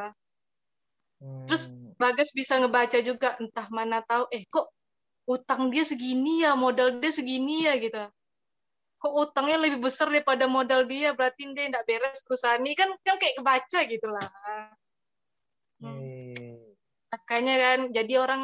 Hmm, 1.20 1.48
terus 1.50 1.72
Bagas 2.00 2.32
bisa 2.32 2.56
ngebaca 2.56 2.96
juga 3.04 3.36
entah 3.44 3.68
mana 3.68 4.00
tahu 4.00 4.32
eh 4.32 4.48
kok 4.48 4.72
utang 5.28 5.68
dia 5.68 5.84
segini 5.84 6.48
ya, 6.48 6.56
modal 6.56 6.98
dia 7.04 7.12
segini 7.12 7.68
ya 7.68 7.76
gitu. 7.76 8.00
Kok 9.00 9.14
utangnya 9.30 9.60
lebih 9.60 9.84
besar 9.84 10.08
daripada 10.08 10.48
modal 10.48 10.88
dia, 10.88 11.12
berarti 11.12 11.52
dia 11.52 11.68
tidak 11.68 11.84
beres 11.84 12.24
perusahaan 12.24 12.60
ini 12.64 12.74
kan 12.74 12.90
kan 13.04 13.20
kayak 13.20 13.36
kebaca 13.36 13.80
gitu 13.86 14.08
lah. 14.08 14.28
Hmm. 15.84 16.00
iya. 16.00 16.56
Makanya 17.12 17.56
kan 17.60 17.80
jadi 17.92 18.14
orang 18.24 18.42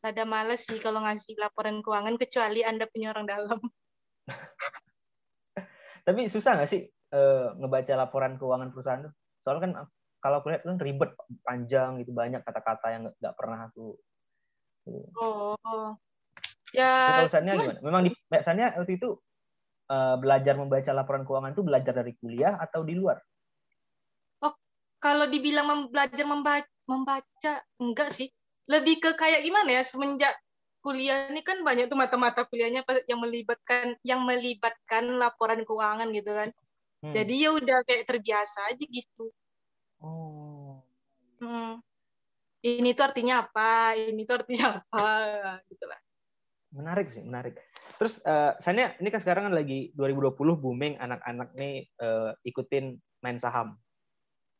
rada 0.00 0.24
males 0.24 0.64
sih 0.64 0.80
kalau 0.80 1.04
ngasih 1.04 1.36
laporan 1.36 1.84
keuangan 1.84 2.16
kecuali 2.16 2.64
Anda 2.64 2.88
punya 2.88 3.12
orang 3.12 3.26
dalam. 3.28 3.60
Tapi 6.06 6.20
susah 6.32 6.56
nggak 6.56 6.70
sih 6.70 6.88
eh, 6.88 7.46
ngebaca 7.60 7.92
laporan 7.98 8.40
keuangan 8.40 8.72
perusahaan 8.72 9.04
tuh? 9.04 9.12
Soalnya 9.44 9.62
kan 9.66 9.72
kalau 10.20 10.44
aku 10.44 10.52
lihat 10.52 10.62
kan 10.62 10.76
ribet, 10.76 11.10
panjang 11.42 12.00
gitu, 12.04 12.12
banyak 12.12 12.44
kata-kata 12.44 12.86
yang 12.92 13.02
nggak- 13.08 13.36
pernah 13.36 13.66
aku. 13.68 13.96
Oh. 15.16 15.96
Ya, 16.70 17.26
cuman- 17.26 17.66
gimana? 17.66 17.80
Memang 17.82 18.02
di 18.06 18.10
Mbak 18.30 18.42
Sania 18.46 18.68
waktu 18.78 18.94
itu 19.00 19.18
eh, 19.90 20.16
belajar 20.22 20.54
membaca 20.54 20.90
laporan 20.94 21.26
keuangan 21.26 21.50
itu 21.50 21.66
belajar 21.66 21.90
dari 21.90 22.14
kuliah 22.14 22.54
atau 22.62 22.86
di 22.86 22.94
luar? 22.94 23.18
kalau 25.00 25.24
dibilang 25.26 25.66
mem- 25.66 25.88
belajar 25.88 26.28
membaca, 26.28 26.68
membaca 26.84 27.52
enggak 27.80 28.12
sih. 28.12 28.28
Lebih 28.68 29.00
ke 29.00 29.10
kayak 29.16 29.42
gimana 29.42 29.80
ya 29.80 29.82
semenjak 29.82 30.36
kuliah 30.84 31.32
ini 31.32 31.40
kan 31.40 31.64
banyak 31.64 31.88
tuh 31.88 31.98
mata-mata 31.98 32.44
kuliahnya 32.44 32.84
yang 33.08 33.20
melibatkan 33.20 33.96
yang 34.04 34.20
melibatkan 34.22 35.16
laporan 35.16 35.64
keuangan 35.64 36.12
gitu 36.12 36.30
kan. 36.30 36.48
Hmm. 37.00 37.16
Jadi 37.16 37.34
ya 37.48 37.50
udah 37.56 37.80
kayak 37.88 38.04
terbiasa 38.06 38.70
aja 38.70 38.84
gitu. 38.84 39.32
Oh. 40.00 40.80
Hmm. 41.40 41.80
Ini 42.60 42.92
tuh 42.92 43.04
artinya 43.08 43.48
apa? 43.48 43.96
Ini 43.96 44.22
tuh 44.28 44.44
artinya 44.44 44.80
apa? 44.80 45.08
Gitu 45.70 45.84
lah. 45.88 46.00
Menarik 46.70 47.08
sih, 47.08 47.24
menarik. 47.24 47.58
Terus 47.98 48.22
eh 48.24 48.52
Sania 48.62 48.94
ini 49.00 49.08
kan 49.10 49.20
sekarang 49.20 49.50
kan 49.50 49.54
lagi 49.56 49.90
2020 49.96 50.36
booming 50.60 50.94
anak-anak 51.00 51.52
nih 51.56 51.88
eh, 51.88 52.30
ikutin 52.46 52.96
main 53.24 53.38
saham. 53.40 53.76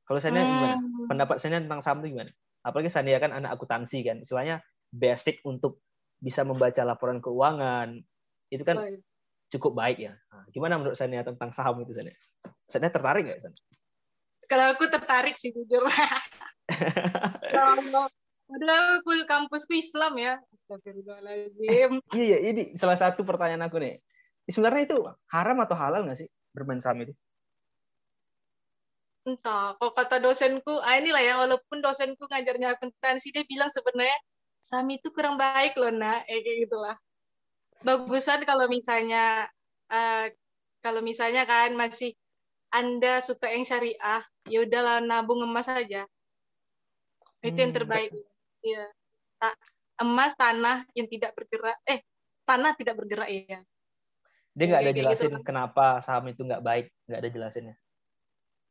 Kalau 0.04 0.18
Sania 0.18 0.42
gimana? 0.42 0.76
Hmm. 0.76 1.06
Pendapat 1.06 1.36
Sania 1.38 1.62
tentang 1.62 1.80
saham 1.80 2.02
itu 2.02 2.18
gimana? 2.18 2.32
Apalagi 2.66 2.90
Sania 2.92 3.16
kan 3.22 3.32
anak 3.32 3.56
akuntansi 3.56 4.04
kan, 4.04 4.20
istilahnya 4.20 4.60
basic 4.90 5.40
untuk 5.46 5.80
bisa 6.20 6.44
membaca 6.44 6.84
laporan 6.84 7.22
keuangan 7.24 7.96
itu 8.52 8.60
kan 8.66 8.76
cukup 9.50 9.72
baik 9.78 9.98
ya. 9.98 10.12
Nah, 10.30 10.44
gimana 10.50 10.76
menurut 10.76 10.98
Sania 10.98 11.22
tentang 11.22 11.54
saham 11.54 11.80
itu 11.80 11.94
Sania? 11.94 12.14
Sania 12.66 12.90
tertarik 12.90 13.26
nggak? 13.26 13.40
San? 13.40 13.54
Kalau 14.50 14.74
aku 14.74 14.90
tertarik 14.90 15.38
sih 15.38 15.54
jujur. 15.54 15.86
Kalau 17.54 18.10
Padahal 18.50 18.98
aku 18.98 19.10
kampusku 19.30 19.78
Islam 19.78 20.18
ya. 20.18 20.34
Astagfirullahaladzim. 20.50 22.02
Iya, 22.10 22.36
iya, 22.42 22.50
ini 22.50 22.62
salah 22.74 22.98
satu 22.98 23.22
pertanyaan 23.22 23.70
aku 23.70 23.78
nih. 23.78 24.02
Sebenarnya 24.50 24.90
itu 24.90 24.98
haram 25.30 25.62
atau 25.62 25.78
halal 25.78 26.02
nggak 26.02 26.18
sih 26.18 26.28
bermain 26.50 26.82
saham 26.82 27.06
itu? 27.06 27.14
Entah, 29.22 29.78
kalau 29.78 29.94
kata 29.94 30.18
dosenku, 30.18 30.82
ah 30.82 30.98
inilah 30.98 31.22
ya, 31.22 31.34
walaupun 31.38 31.78
dosenku 31.78 32.26
ngajarnya 32.26 32.74
akuntansi, 32.74 33.30
dia 33.30 33.46
bilang 33.46 33.70
sebenarnya 33.70 34.18
saham 34.58 34.90
itu 34.90 35.14
kurang 35.14 35.38
baik 35.38 35.78
loh, 35.78 35.94
nak. 35.94 36.26
Eh, 36.26 36.42
kayak 36.42 36.66
gitulah. 36.66 36.96
Bagusan 37.86 38.42
kalau 38.42 38.66
misalnya, 38.66 39.46
eh, 39.94 40.34
kalau 40.82 41.06
misalnya 41.06 41.46
kan 41.46 41.70
masih 41.78 42.18
Anda 42.74 43.22
suka 43.22 43.46
yang 43.54 43.62
syariah, 43.62 44.26
ya 44.50 44.66
udahlah 44.66 44.98
nabung 45.00 45.40
emas 45.46 45.70
saja. 45.70 46.04
Itu 47.40 47.56
yang 47.56 47.72
Hmm, 47.72 47.78
terbaik. 47.80 48.10
Iya. 48.60 48.84
Ta- 49.40 49.56
emas 50.04 50.36
tanah 50.36 50.84
yang 50.92 51.08
tidak 51.08 51.32
bergerak, 51.36 51.76
eh 51.88 52.04
tanah 52.44 52.72
tidak 52.76 52.98
bergerak 53.00 53.28
ya. 53.30 53.60
Dia 54.52 54.64
nggak 54.66 54.82
ada 54.82 54.92
gitu 54.92 54.98
jelasin 55.00 55.32
kan. 55.38 55.42
kenapa 55.46 55.86
saham 56.04 56.28
itu 56.28 56.42
nggak 56.42 56.60
baik, 56.60 56.86
nggak 57.06 57.20
ada 57.22 57.30
jelasinnya. 57.30 57.76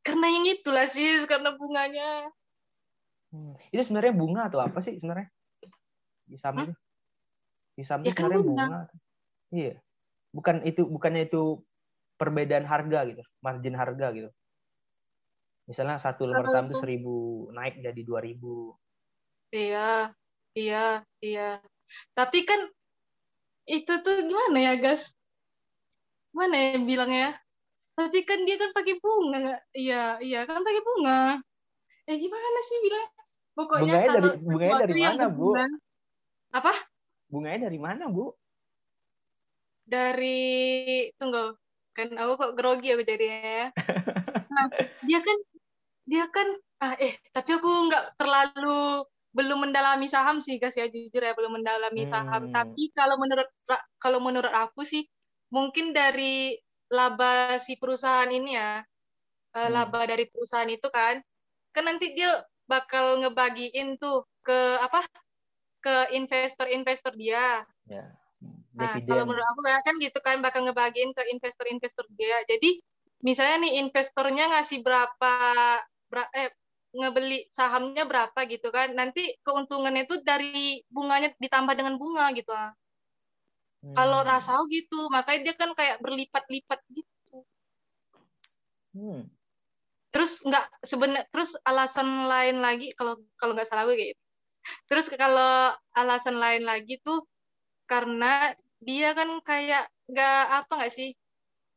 Karena 0.04 0.28
yang 0.30 0.46
itulah 0.46 0.86
sih, 0.90 1.24
karena 1.26 1.54
bunganya. 1.56 2.30
Hmm. 3.30 3.54
Itu 3.70 3.82
sebenarnya 3.86 4.14
bunga 4.14 4.42
atau 4.50 4.60
apa 4.62 4.82
sih 4.82 4.98
sebenarnya? 4.98 5.30
Di 6.26 6.38
saham 6.38 6.66
itu? 6.66 6.74
Di 7.78 7.84
saham 7.86 8.02
Ya 8.04 8.12
itu 8.12 8.18
kan 8.18 8.22
sebenarnya 8.26 8.46
bunga. 8.46 8.66
bunga. 8.66 8.82
Iya. 9.54 9.74
Bukan 10.30 10.56
itu 10.66 10.82
bukannya 10.86 11.26
itu 11.26 11.42
perbedaan 12.20 12.66
harga 12.68 13.00
gitu, 13.10 13.24
margin 13.42 13.74
harga 13.78 14.08
gitu. 14.14 14.30
Misalnya 15.70 15.98
satu 16.02 16.26
lembar 16.26 16.50
saham 16.50 16.68
itu 16.70 16.78
seribu 16.82 17.14
naik 17.54 17.76
jadi 17.86 18.02
dua 18.10 18.20
ribu. 18.26 18.74
Iya, 19.54 20.14
iya, 20.60 20.78
iya. 21.26 21.42
Tapi 22.18 22.40
kan 22.50 22.62
itu 23.76 23.94
tuh 24.04 24.16
gimana 24.30 24.58
ya, 24.68 24.74
Gas? 24.84 25.02
Gimana 26.34 26.56
ya 26.58 26.78
bilangnya? 26.90 27.28
Tapi 27.98 28.20
kan 28.30 28.40
dia 28.48 28.56
kan 28.62 28.72
pakai 28.78 28.96
bunga, 29.04 29.38
nggak? 29.44 29.62
Iya, 29.76 30.02
iya 30.26 30.40
kan 30.50 30.62
pakai 30.68 30.82
bunga. 30.88 31.20
Eh 32.10 32.18
gimana 32.24 32.60
sih 32.70 32.78
bilang? 32.86 33.08
Pokoknya 33.58 33.84
Bunganya 33.94 34.08
kalau 34.10 34.22
dari- 34.30 34.42
bunganya 34.46 34.76
dari 34.84 34.96
mana, 35.04 35.26
Bu? 35.30 35.50
apa? 36.54 36.74
Bunganya 37.30 37.60
dari 37.70 37.80
mana, 37.80 38.04
Bu? 38.10 38.26
Dari 39.90 40.40
tunggu, 41.18 41.58
kan 41.98 42.08
aku 42.22 42.32
kok 42.42 42.52
grogi 42.58 42.88
aku 42.94 43.04
jadinya 43.10 43.40
ya. 43.60 43.68
Nah, 44.54 44.66
dia 45.06 45.20
kan 45.22 45.38
dia 46.12 46.26
kan 46.36 46.48
ah 46.84 46.94
eh 47.06 47.14
tapi 47.36 47.50
aku 47.58 47.70
nggak 47.88 48.04
terlalu 48.20 49.04
belum 49.38 49.58
mendalami 49.70 50.08
saham 50.10 50.38
sih 50.46 50.56
guys 50.62 50.74
ya 50.82 50.88
jujur 50.90 51.22
ya 51.28 51.34
belum 51.38 51.54
mendalami 51.62 52.04
saham 52.14 52.42
Hmm. 52.50 52.54
tapi 52.56 52.84
kalau 52.98 53.16
menurut 53.22 53.48
kalau 54.04 54.20
menurut 54.28 54.54
aku 54.64 54.82
sih 54.92 55.04
mungkin 55.56 55.86
dari 55.94 56.58
laba 56.90 57.60
si 57.66 57.78
perusahaan 57.82 58.32
ini 58.32 58.50
ya 58.58 58.82
eh, 59.58 59.70
Hmm. 59.70 59.74
laba 59.76 60.02
dari 60.12 60.26
perusahaan 60.32 60.70
itu 60.78 60.88
kan 60.98 61.16
kan 61.76 61.84
nanti 61.90 62.06
dia 62.18 62.32
bakal 62.72 63.06
ngebagiin 63.22 63.98
tuh 64.02 64.26
ke 64.46 64.60
apa 64.86 65.00
ke 65.86 65.96
investor-investor 66.18 67.14
dia 67.18 67.66
Ya. 67.90 68.06
Nah, 68.80 68.96
Dividen. 68.96 69.08
kalau 69.10 69.24
menurut 69.28 69.44
aku 69.52 69.60
ya 69.68 69.80
kan 69.84 69.96
gitu 70.00 70.20
kan 70.24 70.38
bakal 70.46 70.62
ngebagiin 70.66 71.12
ke 71.18 71.24
investor-investor 71.34 72.06
dia. 72.16 72.38
Jadi 72.48 72.80
misalnya 73.28 73.56
nih 73.68 73.74
investornya 73.84 74.44
ngasih 74.56 74.80
berapa 74.86 75.34
bera- 75.52 75.99
eh 76.42 76.50
ngebeli 76.98 77.46
sahamnya 77.58 78.04
berapa 78.10 78.40
gitu 78.50 78.68
kan. 78.74 78.88
Nanti 79.00 79.22
keuntungannya 79.46 80.04
itu 80.10 80.16
dari 80.26 80.82
bunganya 80.90 81.30
ditambah 81.44 81.74
dengan 81.80 81.96
bunga 82.02 82.26
gitu. 82.38 82.52
ah. 82.54 82.74
Kalau 83.98 84.20
Hmm. 84.22 84.30
rasau 84.32 84.62
gitu, 84.76 85.00
makanya 85.16 85.40
dia 85.46 85.56
kan 85.62 85.72
kayak 85.80 85.98
berlipat-lipat 86.04 86.80
gitu. 86.98 87.38
Hmm. 88.94 89.30
Terus 90.14 90.42
nggak 90.48 90.66
sebenarnya 90.92 91.26
terus 91.34 91.52
alasan 91.70 92.26
lain 92.32 92.58
lagi 92.66 92.88
kalau 92.98 93.14
kalau 93.38 93.54
nggak 93.54 93.70
salah 93.70 93.86
gue 93.86 93.96
kayak 93.98 94.12
gitu. 94.18 94.24
Terus 94.90 95.06
kalau 95.14 95.74
alasan 95.96 96.38
lain 96.44 96.64
lagi 96.66 96.98
tuh 97.08 97.26
karena 97.92 98.54
dia 98.82 99.14
kan 99.18 99.30
kayak 99.46 99.84
nggak 100.10 100.42
apa 100.64 100.72
nggak 100.78 100.94
sih 100.94 101.10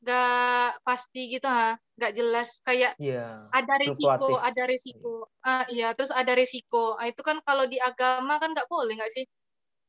nggak 0.03 0.83
pasti 0.87 1.21
gitu 1.35 1.47
ha 1.47 1.79
nggak 1.99 2.13
jelas 2.19 2.49
kayak 2.67 2.93
Iya. 2.99 3.21
ada 3.59 3.75
resiko 3.83 4.29
Fluktuatif. 4.29 4.49
ada 4.49 4.63
resiko 4.71 5.13
ah 5.47 5.65
iya 5.71 5.89
terus 5.97 6.13
ada 6.15 6.33
resiko 6.35 6.99
ah, 7.01 7.07
itu 7.11 7.23
kan 7.23 7.39
kalau 7.47 7.65
di 7.71 7.79
agama 7.79 8.35
kan 8.43 8.51
nggak 8.55 8.69
boleh 8.73 8.93
nggak 8.99 9.13
sih 9.15 9.25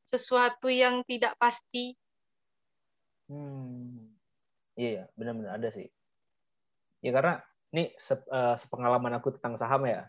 sesuatu 0.08 0.68
yang 0.70 1.02
tidak 1.10 1.34
pasti 1.42 1.96
Hmm. 3.28 4.14
Iya, 4.80 5.02
benar-benar 5.18 5.52
ada 5.58 5.68
sih. 5.76 5.86
Ya 7.04 7.10
karena 7.16 7.34
ini 7.74 7.84
se- 7.98 8.26
eh, 8.38 8.56
sepengalaman 8.58 9.12
aku 9.18 9.28
tentang 9.38 9.54
saham 9.60 9.82
ya. 9.86 10.08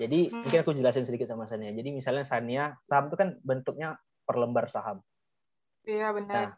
Jadi 0.00 0.20
Hmm. 0.32 0.42
mungkin 0.42 0.60
aku 0.64 0.72
jelasin 0.78 1.06
sedikit 1.08 1.28
sama 1.30 1.46
Sania. 1.50 1.72
Jadi 1.74 1.90
misalnya 1.94 2.24
Sania, 2.26 2.64
saham 2.88 3.10
itu 3.12 3.16
kan 3.20 3.30
bentuknya 3.44 3.98
per 4.26 4.36
lembar 4.42 4.66
saham. 4.70 4.98
iya 5.88 6.08
benar 6.16 6.46
Nah, 6.46 6.48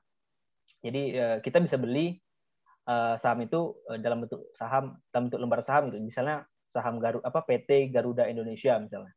jadi 0.84 1.02
eh, 1.22 1.36
kita 1.44 1.58
bisa 1.64 1.76
beli 1.80 2.18
eh, 2.88 3.14
saham 3.18 3.38
itu 3.44 3.76
eh, 3.90 3.98
dalam 4.02 4.24
bentuk 4.26 4.50
saham, 4.54 4.98
dalam 5.10 5.28
bentuk 5.28 5.40
lembar 5.40 5.60
saham 5.62 5.90
gitu. 5.90 5.98
Misalnya 6.02 6.46
saham 6.72 6.96
Garu 6.98 7.20
apa 7.20 7.44
PT 7.44 7.92
Garuda 7.92 8.26
Indonesia 8.26 8.80
misalnya. 8.80 9.12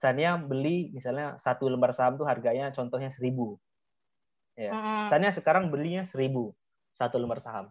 Sania 0.00 0.40
beli 0.40 0.88
misalnya 0.96 1.36
satu 1.36 1.68
lembar 1.68 1.92
saham 1.92 2.16
tuh 2.16 2.24
harganya 2.24 2.72
contohnya 2.72 3.12
seribu. 3.12 3.60
Ya. 4.56 4.72
Mm-mm. 4.72 5.06
Sania 5.08 5.30
sekarang 5.32 5.68
belinya 5.68 6.04
seribu 6.04 6.56
satu 6.96 7.20
lembar 7.20 7.40
saham. 7.40 7.68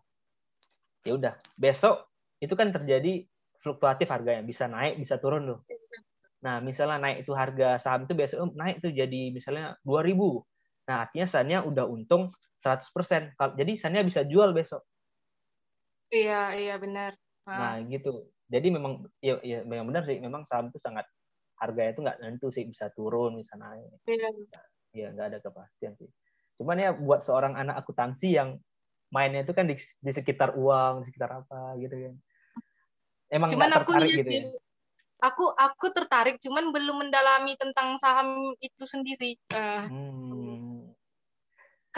Ya 1.06 1.16
udah, 1.16 1.34
besok 1.58 2.10
itu 2.40 2.54
kan 2.54 2.70
terjadi 2.74 3.26
fluktuatif 3.60 4.08
harganya, 4.10 4.44
bisa 4.46 4.68
naik, 4.68 5.00
bisa 5.00 5.20
turun 5.20 5.44
loh. 5.48 5.60
Nah, 6.40 6.64
misalnya 6.64 6.98
naik 7.04 7.28
itu 7.28 7.36
harga 7.36 7.76
saham 7.82 8.08
itu 8.08 8.16
besok 8.16 8.56
naik 8.56 8.80
tuh 8.80 8.96
jadi 8.96 9.32
misalnya 9.36 9.76
2000. 9.84 10.40
Nah, 10.90 11.06
artinya 11.06 11.30
Sania 11.30 11.62
udah 11.62 11.86
untung 11.86 12.34
100%. 12.58 13.38
Kal- 13.38 13.54
Jadi 13.54 13.78
Sania 13.78 14.02
bisa 14.02 14.26
jual 14.26 14.50
besok. 14.52 14.82
iya 16.10 16.58
iya 16.58 16.76
benar 16.82 17.14
Nah, 17.46 17.78
Ah, 17.78 17.86
gitu. 17.86 18.30
Jadi 18.50 18.68
memang 18.74 19.06
ya, 19.22 19.38
ya 19.42 19.62
memang 19.66 19.90
benar 19.90 20.06
sih, 20.06 20.18
memang 20.22 20.46
saham 20.46 20.70
itu 20.74 20.78
sangat 20.82 21.06
harganya 21.58 21.94
itu 21.98 22.02
nggak 22.06 22.18
nentu 22.22 22.50
sih, 22.54 22.66
bisa 22.66 22.90
turun, 22.94 23.38
bisa 23.38 23.58
naik. 23.58 23.90
iya. 24.06 24.30
ya 24.94 25.08
nggak 25.14 25.28
ada 25.34 25.40
kepastian 25.42 25.94
sih. 25.98 26.10
Cuman 26.62 26.78
ya 26.78 26.94
buat 26.94 27.22
seorang 27.26 27.58
anak 27.58 27.82
akuntansi 27.86 28.38
yang 28.38 28.58
mainnya 29.10 29.42
itu 29.46 29.54
kan 29.54 29.66
di, 29.66 29.78
di 29.78 30.12
sekitar 30.14 30.54
uang, 30.58 31.06
di 31.06 31.14
sekitar 31.14 31.42
apa 31.42 31.74
gitu 31.82 31.94
kan. 31.94 32.16
Emang 33.34 33.50
cuman 33.50 33.70
aku 33.78 33.92
tertarik 33.94 34.10
iya 34.10 34.18
gitu 34.18 34.30
sih 34.30 34.38
ya. 34.38 34.46
aku 35.26 35.46
aku 35.54 35.86
tertarik 35.94 36.36
cuman 36.42 36.70
belum 36.70 36.96
mendalami 37.06 37.54
tentang 37.58 37.98
saham 37.98 38.54
itu 38.62 38.86
sendiri 38.86 39.38
Eh, 39.54 39.84
Hmm. 39.90 40.29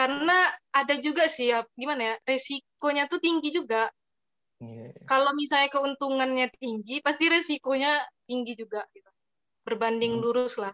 Karena 0.01 0.37
ada 0.73 0.95
juga 0.97 1.29
sih 1.29 1.53
ya 1.53 1.61
gimana 1.77 2.01
ya 2.01 2.15
resikonya 2.25 3.05
tuh 3.05 3.21
tinggi 3.21 3.53
juga 3.53 3.93
Iya. 4.61 4.93
kalau 5.05 5.33
misalnya 5.37 5.69
keuntungannya 5.73 6.49
tinggi 6.57 7.01
pasti 7.05 7.29
resikonya 7.29 8.01
tinggi 8.29 8.53
juga 8.57 8.81
gitu 8.93 9.09
berbanding 9.65 10.17
Hmm. 10.17 10.21
lurus 10.25 10.57
lah 10.57 10.73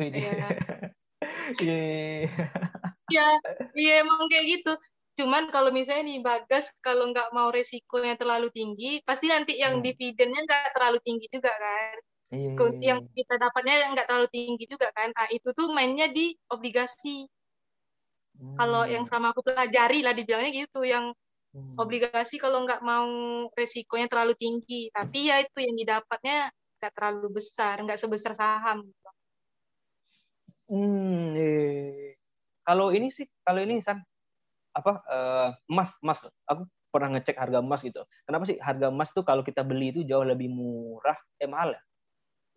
Wih, 0.00 0.12
Iya. 0.16 0.48
Iya. 1.60 1.80
iya 3.12 3.28
iya 3.76 3.92
emang 4.04 4.28
kayak 4.32 4.44
gitu 4.48 4.72
cuman 5.14 5.48
kalau 5.54 5.70
misalnya 5.70 6.04
nih 6.10 6.20
bagas 6.24 6.72
kalau 6.80 7.08
nggak 7.12 7.30
mau 7.36 7.48
resikonya 7.52 8.16
terlalu 8.20 8.48
tinggi 8.52 9.00
pasti 9.04 9.28
nanti 9.28 9.56
yang 9.60 9.80
Hmm. 9.80 9.84
dividennya 9.84 10.40
nggak 10.44 10.64
terlalu 10.76 10.98
tinggi 11.04 11.26
juga 11.28 11.52
kan 11.52 11.96
Iya. 12.34 12.50
Ke- 12.58 12.80
yang 12.82 13.00
kita 13.14 13.34
dapatnya 13.38 13.74
nggak 13.94 14.06
terlalu 14.10 14.28
tinggi 14.32 14.64
juga 14.66 14.88
kan 14.96 15.12
ah 15.14 15.28
itu 15.30 15.48
tuh 15.54 15.70
mainnya 15.70 16.10
di 16.10 16.34
obligasi 16.50 17.24
kalau 18.58 18.84
Hmm. 18.84 18.94
yang 18.94 19.04
sama 19.06 19.32
aku 19.34 19.42
pelajari 19.46 20.02
lah 20.06 20.14
dibilangnya 20.16 20.52
gitu 20.66 20.86
yang 20.86 21.12
Hmm. 21.54 21.84
obligasi 21.84 22.36
kalau 22.42 22.62
nggak 22.66 22.82
mau 22.86 23.08
resikonya 23.58 24.06
terlalu 24.10 24.34
tinggi 24.38 24.90
tapi 24.94 25.30
ya 25.32 25.42
itu 25.42 25.58
yang 25.64 25.76
didapatnya 25.78 26.36
nggak 26.80 26.92
terlalu 26.96 27.28
besar 27.42 27.76
nggak 27.82 27.98
sebesar 28.00 28.32
saham 28.38 28.86
Hmm, 30.68 31.36
iya. 31.36 32.16
Kalau 32.64 32.88
ini 32.96 33.08
sih, 33.12 33.26
kalau 33.44 33.60
ini 33.64 33.80
San 33.84 34.00
apa 34.76 34.92
eh, 35.08 35.48
emas 35.72 35.98
emas 36.04 36.20
aku 36.48 36.62
pernah 36.92 37.10
ngecek 37.18 37.36
harga 37.38 37.58
emas 37.64 37.82
gitu. 37.84 38.02
Kenapa 38.28 38.44
sih 38.50 38.58
harga 38.62 38.88
emas 38.92 39.10
tuh 39.16 39.24
kalau 39.26 39.42
kita 39.46 39.62
beli 39.66 39.92
itu 39.94 40.02
jauh 40.08 40.24
lebih 40.26 40.48
murah, 40.52 41.18
eh 41.42 41.48
mahal 41.50 41.76
ya? 41.78 41.82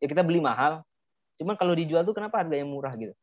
Ya 0.04 0.08
kita 0.12 0.24
beli 0.28 0.40
mahal, 0.44 0.84
cuman 1.42 1.56
kalau 1.60 1.74
dijual 1.78 2.04
tuh 2.08 2.16
kenapa 2.18 2.44
harganya 2.46 2.68
murah 2.70 2.94
gitu? 3.00 3.14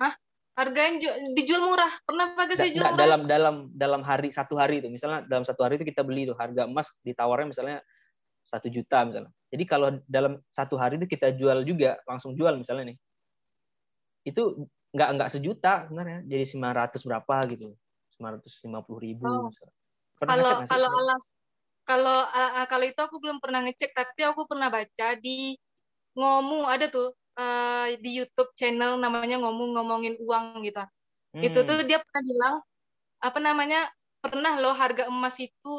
Harga 0.00 0.18
yang 0.66 0.96
ju- 0.98 1.18
dijual 1.38 1.62
murah. 1.62 1.92
Pernah 2.02 2.34
pakai 2.34 2.54
Da- 2.54 2.60
saya 2.66 2.70
jual 2.74 2.82
da- 2.82 2.90
murah? 2.90 3.02
dalam 3.06 3.20
dalam 3.30 3.54
dalam 3.70 4.02
hari 4.02 4.34
satu 4.34 4.58
hari 4.58 4.82
itu, 4.82 4.90
misalnya 4.90 5.22
dalam 5.22 5.46
satu 5.46 5.62
hari 5.62 5.78
itu 5.78 5.86
kita 5.86 6.02
beli 6.02 6.26
tuh 6.26 6.34
harga 6.34 6.66
emas 6.66 6.90
ditawarnya 7.06 7.46
misalnya 7.54 7.78
satu 8.48 8.66
juta 8.66 9.04
misalnya. 9.06 9.30
Jadi 9.48 9.64
kalau 9.64 9.88
dalam 10.08 10.40
satu 10.50 10.74
hari 10.74 10.98
itu 10.98 11.06
kita 11.06 11.30
jual 11.36 11.62
juga 11.62 12.00
langsung 12.08 12.34
jual 12.34 12.56
misalnya 12.58 12.90
nih, 12.92 12.98
itu 14.26 14.66
nggak 14.92 15.08
nggak 15.20 15.30
sejuta 15.30 15.86
sebenarnya, 15.86 16.24
jadi 16.24 16.44
900 16.48 17.00
berapa 17.04 17.36
gitu, 17.52 17.76
950 18.18 18.98
ribu. 18.98 19.28
Oh. 19.28 19.52
kalau 20.18 20.50
sih? 20.64 20.66
kalau 20.66 20.90
alas 20.90 21.24
kalau 21.86 22.18
kalau 22.66 22.84
itu 22.84 23.00
aku 23.00 23.16
belum 23.22 23.38
pernah 23.38 23.62
ngecek 23.64 23.94
tapi 23.94 24.26
aku 24.26 24.44
pernah 24.50 24.66
baca 24.68 25.14
di 25.16 25.54
ngomu 26.18 26.66
ada 26.66 26.90
tuh 26.90 27.14
eh, 27.38 27.86
di 28.02 28.10
YouTube 28.18 28.50
channel 28.58 28.92
namanya 29.04 29.36
ngomong 29.42 29.70
ngomongin 29.78 30.14
uang 30.24 30.46
gitu. 30.66 30.82
Itu 31.44 31.58
Hmm. 31.58 31.68
tuh 31.68 31.84
dia 31.88 31.98
pernah 32.04 32.22
bilang 32.30 32.54
apa 33.22 33.38
namanya 33.42 33.80
pernah 34.24 34.52
loh 34.62 34.74
harga 34.76 35.04
emas 35.12 35.36
itu 35.42 35.72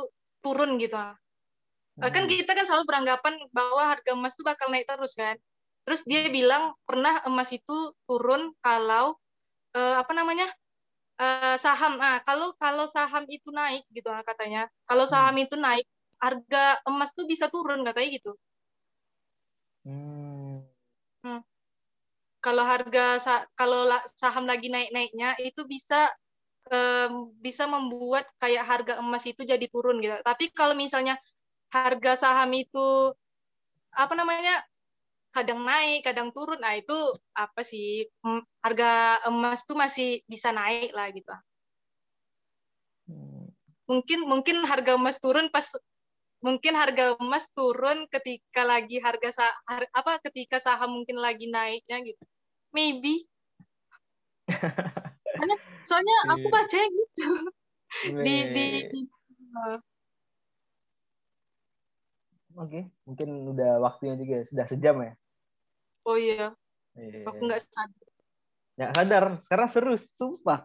turun 0.43 0.77
gitu. 0.83 0.97
Eh, 2.03 2.11
kan 2.15 2.23
Hmm. 2.23 2.31
kita 2.31 2.51
kan 2.57 2.65
selalu 2.67 2.85
beranggapan 2.89 3.33
bahwa 3.51 3.83
harga 3.91 4.09
emas 4.15 4.33
itu 4.35 4.43
bakal 4.47 4.67
naik 4.71 4.87
terus 4.87 5.13
kan. 5.19 5.35
Terus 5.83 6.01
dia 6.07 6.27
bilang 6.31 6.75
pernah 6.87 7.19
emas 7.27 7.49
itu 7.51 7.91
turun 8.07 8.55
kalau 8.63 9.15
eh, 9.77 9.95
apa 10.01 10.11
namanya 10.15 10.47
eh, 11.21 11.57
saham. 11.61 11.99
Ah 12.03 12.19
kalau 12.27 12.53
kalau 12.59 12.85
saham 12.89 13.25
itu 13.31 13.49
naik 13.53 13.83
gitu 13.95 14.09
lah 14.13 14.23
katanya. 14.27 14.67
Kalau 14.89 15.05
saham 15.09 15.35
itu 15.39 15.55
naik 15.59 15.85
harga 16.23 16.79
emas 16.89 17.11
tuh 17.17 17.25
bisa 17.29 17.47
turun 17.53 17.81
katanya 17.87 18.09
gitu. 18.19 18.33
Hmm. 19.83 20.59
Kalau 22.39 22.63
harga 22.63 23.19
kalau 23.59 23.83
la- 23.87 24.07
saham 24.15 24.45
lagi 24.47 24.67
naik-naiknya 24.71 25.35
itu 25.43 25.61
bisa 25.67 26.09
em, 26.71 27.33
bisa 27.45 27.63
membuat 27.67 28.25
kayak 28.41 28.65
harga 28.65 28.93
emas 29.03 29.23
itu 29.27 29.41
jadi 29.43 29.65
turun 29.73 29.99
gitu. 30.03 30.15
Tapi 30.23 30.51
kalau 30.55 30.75
misalnya 30.77 31.15
harga 31.73 32.11
saham 32.17 32.51
itu 32.55 33.13
apa 33.93 34.13
namanya 34.15 34.63
kadang 35.29 35.61
naik, 35.61 36.01
kadang 36.07 36.33
turun, 36.33 36.57
nah 36.57 36.73
itu 36.73 36.95
apa 37.37 37.61
sih 37.61 38.09
harga 38.65 39.21
emas 39.29 39.61
tuh 39.67 39.77
masih 39.77 40.25
bisa 40.25 40.49
naik 40.49 40.89
lah 40.97 41.07
gitu. 41.13 41.29
Hmm. 43.09 43.45
Mungkin 43.89 44.19
mungkin 44.25 44.57
harga 44.65 44.97
emas 44.97 45.17
turun 45.21 45.49
pas 45.53 45.65
mungkin 46.39 46.73
harga 46.73 47.19
emas 47.19 47.45
turun 47.51 48.07
ketika 48.07 48.63
lagi 48.63 48.99
harga 49.03 49.29
sa- 49.35 49.59
har- 49.67 49.91
apa 49.91 50.23
ketika 50.31 50.57
saham 50.59 50.95
mungkin 51.01 51.19
lagi 51.19 51.51
naiknya 51.51 51.99
gitu. 52.03 52.23
Maybe. 52.71 53.27
Soalnya, 55.39 55.57
soalnya 55.87 56.17
aku 56.35 56.47
Iya. 56.47 56.55
baca 56.55 56.79
gitu 56.83 57.29
di 58.03 58.35
di, 58.51 58.65
Weh. 58.65 58.83
di 58.91 58.99
eh, 59.55 59.79
Oke, 62.59 62.81
mungkin 63.07 63.29
udah 63.55 63.79
waktunya 63.79 64.19
juga 64.19 64.43
sudah 64.43 64.65
sejam 64.67 64.95
ya. 64.99 65.13
oh 66.03 66.17
iya, 66.17 66.51
Iya. 66.97 67.23
aku 67.23 67.39
nggak 67.45 67.61
sadar. 67.61 68.07
nggak 68.75 68.91
sadar 68.95 69.23
karena 69.47 69.67
seru 69.69 69.93
sumpah 69.95 70.59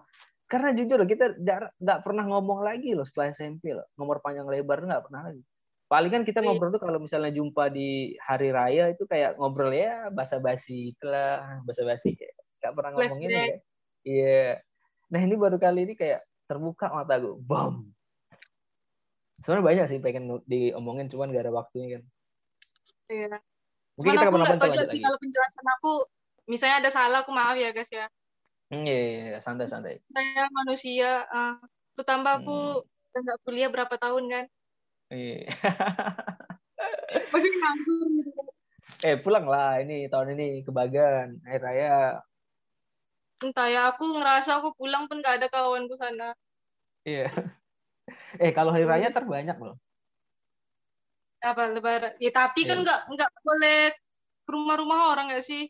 karena 0.47 0.71
jujur 0.75 1.03
kita 1.05 1.35
nggak 1.79 2.01
pernah 2.03 2.25
ngomong 2.31 2.63
lagi 2.63 2.95
loh 2.95 3.03
setelah 3.03 3.35
SMP 3.35 3.75
loh 3.75 3.85
nomor 3.95 4.23
panjang 4.23 4.47
lebar 4.47 4.83
nggak 4.83 5.03
pernah 5.07 5.23
lagi 5.31 5.43
paling 5.85 6.11
kan 6.11 6.23
kita 6.25 6.41
Iya. 6.41 6.47
ngobrol 6.49 6.73
tuh 6.73 6.83
kalau 6.83 6.99
misalnya 6.99 7.31
jumpa 7.31 7.69
di 7.69 8.17
hari 8.19 8.49
raya 8.51 8.91
itu 8.91 9.05
kayak 9.05 9.37
ngobrol 9.37 9.71
ya 9.71 10.09
basa-basi 10.09 10.97
itulah 10.97 11.61
basa-basi 11.63 12.17
kayak 12.17 12.35
nggak 12.61 12.73
pernah 12.73 12.91
ngomong 12.97 13.21
ini 13.21 13.29
Flashback. 13.29 13.49
ya 13.49 13.57
iya 14.05 14.43
nah 15.13 15.21
ini 15.21 15.35
baru 15.37 15.57
kali 15.61 15.85
ini 15.85 15.95
kayak 15.95 16.25
terbuka 16.49 16.89
mata 16.89 17.21
gue 17.21 17.37
bom 17.37 17.85
sebenarnya 19.39 19.65
banyak 19.65 19.87
sih 19.93 19.99
pengen 20.01 20.41
diomongin 20.49 21.13
cuman 21.13 21.29
gak 21.31 21.45
ada 21.49 21.55
waktunya 21.55 22.01
kan 22.01 22.03
Iya. 23.05 23.37
mungkin 24.01 24.01
Cuman 24.01 24.15
kita 24.17 24.27
aku 24.27 24.37
nggak 24.41 24.59
tahu 24.59 24.89
sih 24.89 25.01
kalau 25.05 25.19
penjelasan 25.21 25.67
aku, 25.79 25.93
misalnya 26.49 26.77
ada 26.81 26.91
salah 26.91 27.21
aku 27.21 27.31
maaf 27.31 27.53
ya 27.55 27.69
guys 27.71 27.93
ya. 27.93 28.09
Hmm, 28.73 28.81
iya, 28.83 28.97
iya, 28.97 29.13
iya, 29.13 29.39
santai 29.45 29.69
santai 29.69 30.01
Saya 30.09 30.49
manusia, 30.51 31.29
eh, 31.29 31.55
terutambah 31.95 32.43
aku 32.43 32.57
Hmm. 32.81 32.89
udah 33.13 33.21
nggak 33.23 33.39
kuliah 33.45 33.69
berapa 33.69 33.95
tahun 34.01 34.25
kan, 34.27 34.45
Iya. 35.15 35.47
masih 37.33 37.51
nganggur 37.61 38.07
gitu. 38.19 38.31
eh 39.07 39.17
pulang 39.23 39.47
lah 39.53 39.79
ini 39.83 40.11
tahun 40.13 40.35
ini 40.35 40.47
ke 40.67 40.71
Bagan 40.75 41.39
air 41.49 41.61
raya 41.63 41.97
Entah 43.45 43.69
ya, 43.69 43.81
aku 43.93 44.05
ngerasa 44.19 44.51
aku 44.63 44.73
pulang 44.79 45.05
pun 45.05 45.21
nggak 45.21 45.37
ada 45.43 45.47
kawanku 45.53 45.95
sana. 46.01 46.33
iya 47.05 47.29
eh 48.43 48.51
kalau 48.57 48.71
hari 48.75 48.87
raya 48.89 49.09
terbanyak 49.13 49.57
loh 49.61 49.77
Apa 51.45 51.69
lebaran? 51.69 52.17
Ya 52.25 52.33
tapi 52.33 52.65
kan 52.65 52.81
Iya. 52.81 52.85
nggak 52.85 53.01
nggak 53.13 53.31
boleh 53.45 53.79
ke 54.45 54.51
rumah-rumah 54.51 54.99
orang 55.13 55.27
nggak 55.31 55.45
sih? 55.45 55.63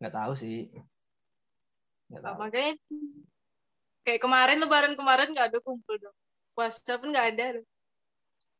nggak 0.00 0.14
tahu 0.16 0.32
sih 0.32 0.58
nggak 2.08 2.22
tahu 2.24 2.34
makanya 2.40 2.72
kayak 4.06 4.20
kemarin 4.24 4.58
lebaran 4.62 4.94
kemarin 4.96 5.28
nggak 5.34 5.48
ada 5.52 5.58
kumpul 5.60 5.94
dong. 6.00 6.16
Puasa 6.54 6.96
pun 7.02 7.10
nggak 7.12 7.26
ada. 7.36 7.44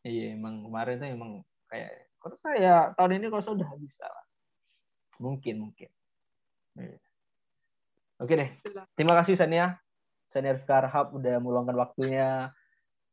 Iya 0.02 0.32
emang 0.32 0.64
kemarin 0.64 0.96
tuh 0.96 1.08
emang 1.08 1.30
kayak 1.66 1.90
kalau 2.16 2.36
saya 2.40 2.92
tahun 2.94 3.20
ini 3.20 3.26
kalau 3.28 3.44
sudah 3.44 3.68
bisa 3.76 4.04
lah 4.04 4.24
mungkin 5.16 5.68
mungkin 5.68 5.90
Iya. 6.72 6.96
oke 8.16 8.32
deh 8.32 8.50
terima 8.94 9.18
kasih 9.18 9.34
Sania 9.34 9.76
Sania 10.30 10.54
Arhab 10.56 11.12
udah 11.12 11.36
meluangkan 11.38 11.74
waktunya 11.74 12.54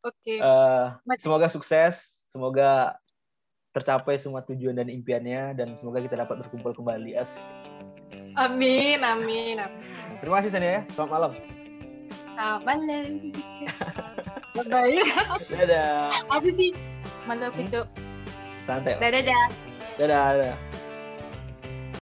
Oke. 0.06 0.40
Eh, 0.40 0.86
Mas- 1.04 1.20
semoga 1.20 1.50
sukses 1.50 2.22
semoga 2.30 2.96
tercapai 3.74 4.16
semua 4.16 4.46
tujuan 4.46 4.78
dan 4.78 4.88
impiannya 4.88 5.52
dan 5.54 5.74
semoga 5.76 6.00
kita 6.00 6.16
dapat 6.16 6.42
berkumpul 6.42 6.72
kembali 6.74 7.18
As. 7.18 7.34
Amin, 8.38 9.02
amin, 9.02 9.58
amin. 9.58 10.16
terima 10.22 10.40
kasih 10.40 10.54
Sania 10.54 10.72
ya 10.72 10.82
selamat 10.94 11.12
malam 11.12 11.32
Selamat 12.38 12.62
malam. 12.64 13.10
Bye. 14.66 14.97
dadah 15.53 16.26
Apa 16.34 16.49
sih? 16.49 16.74
Malu 17.30 17.53
aku, 17.53 17.62
Cok. 17.70 17.86
santai 18.66 18.97
Dadah, 18.97 19.22
dadah. 19.22 19.45
dadah, 20.01 20.24
dadah. 20.34 20.55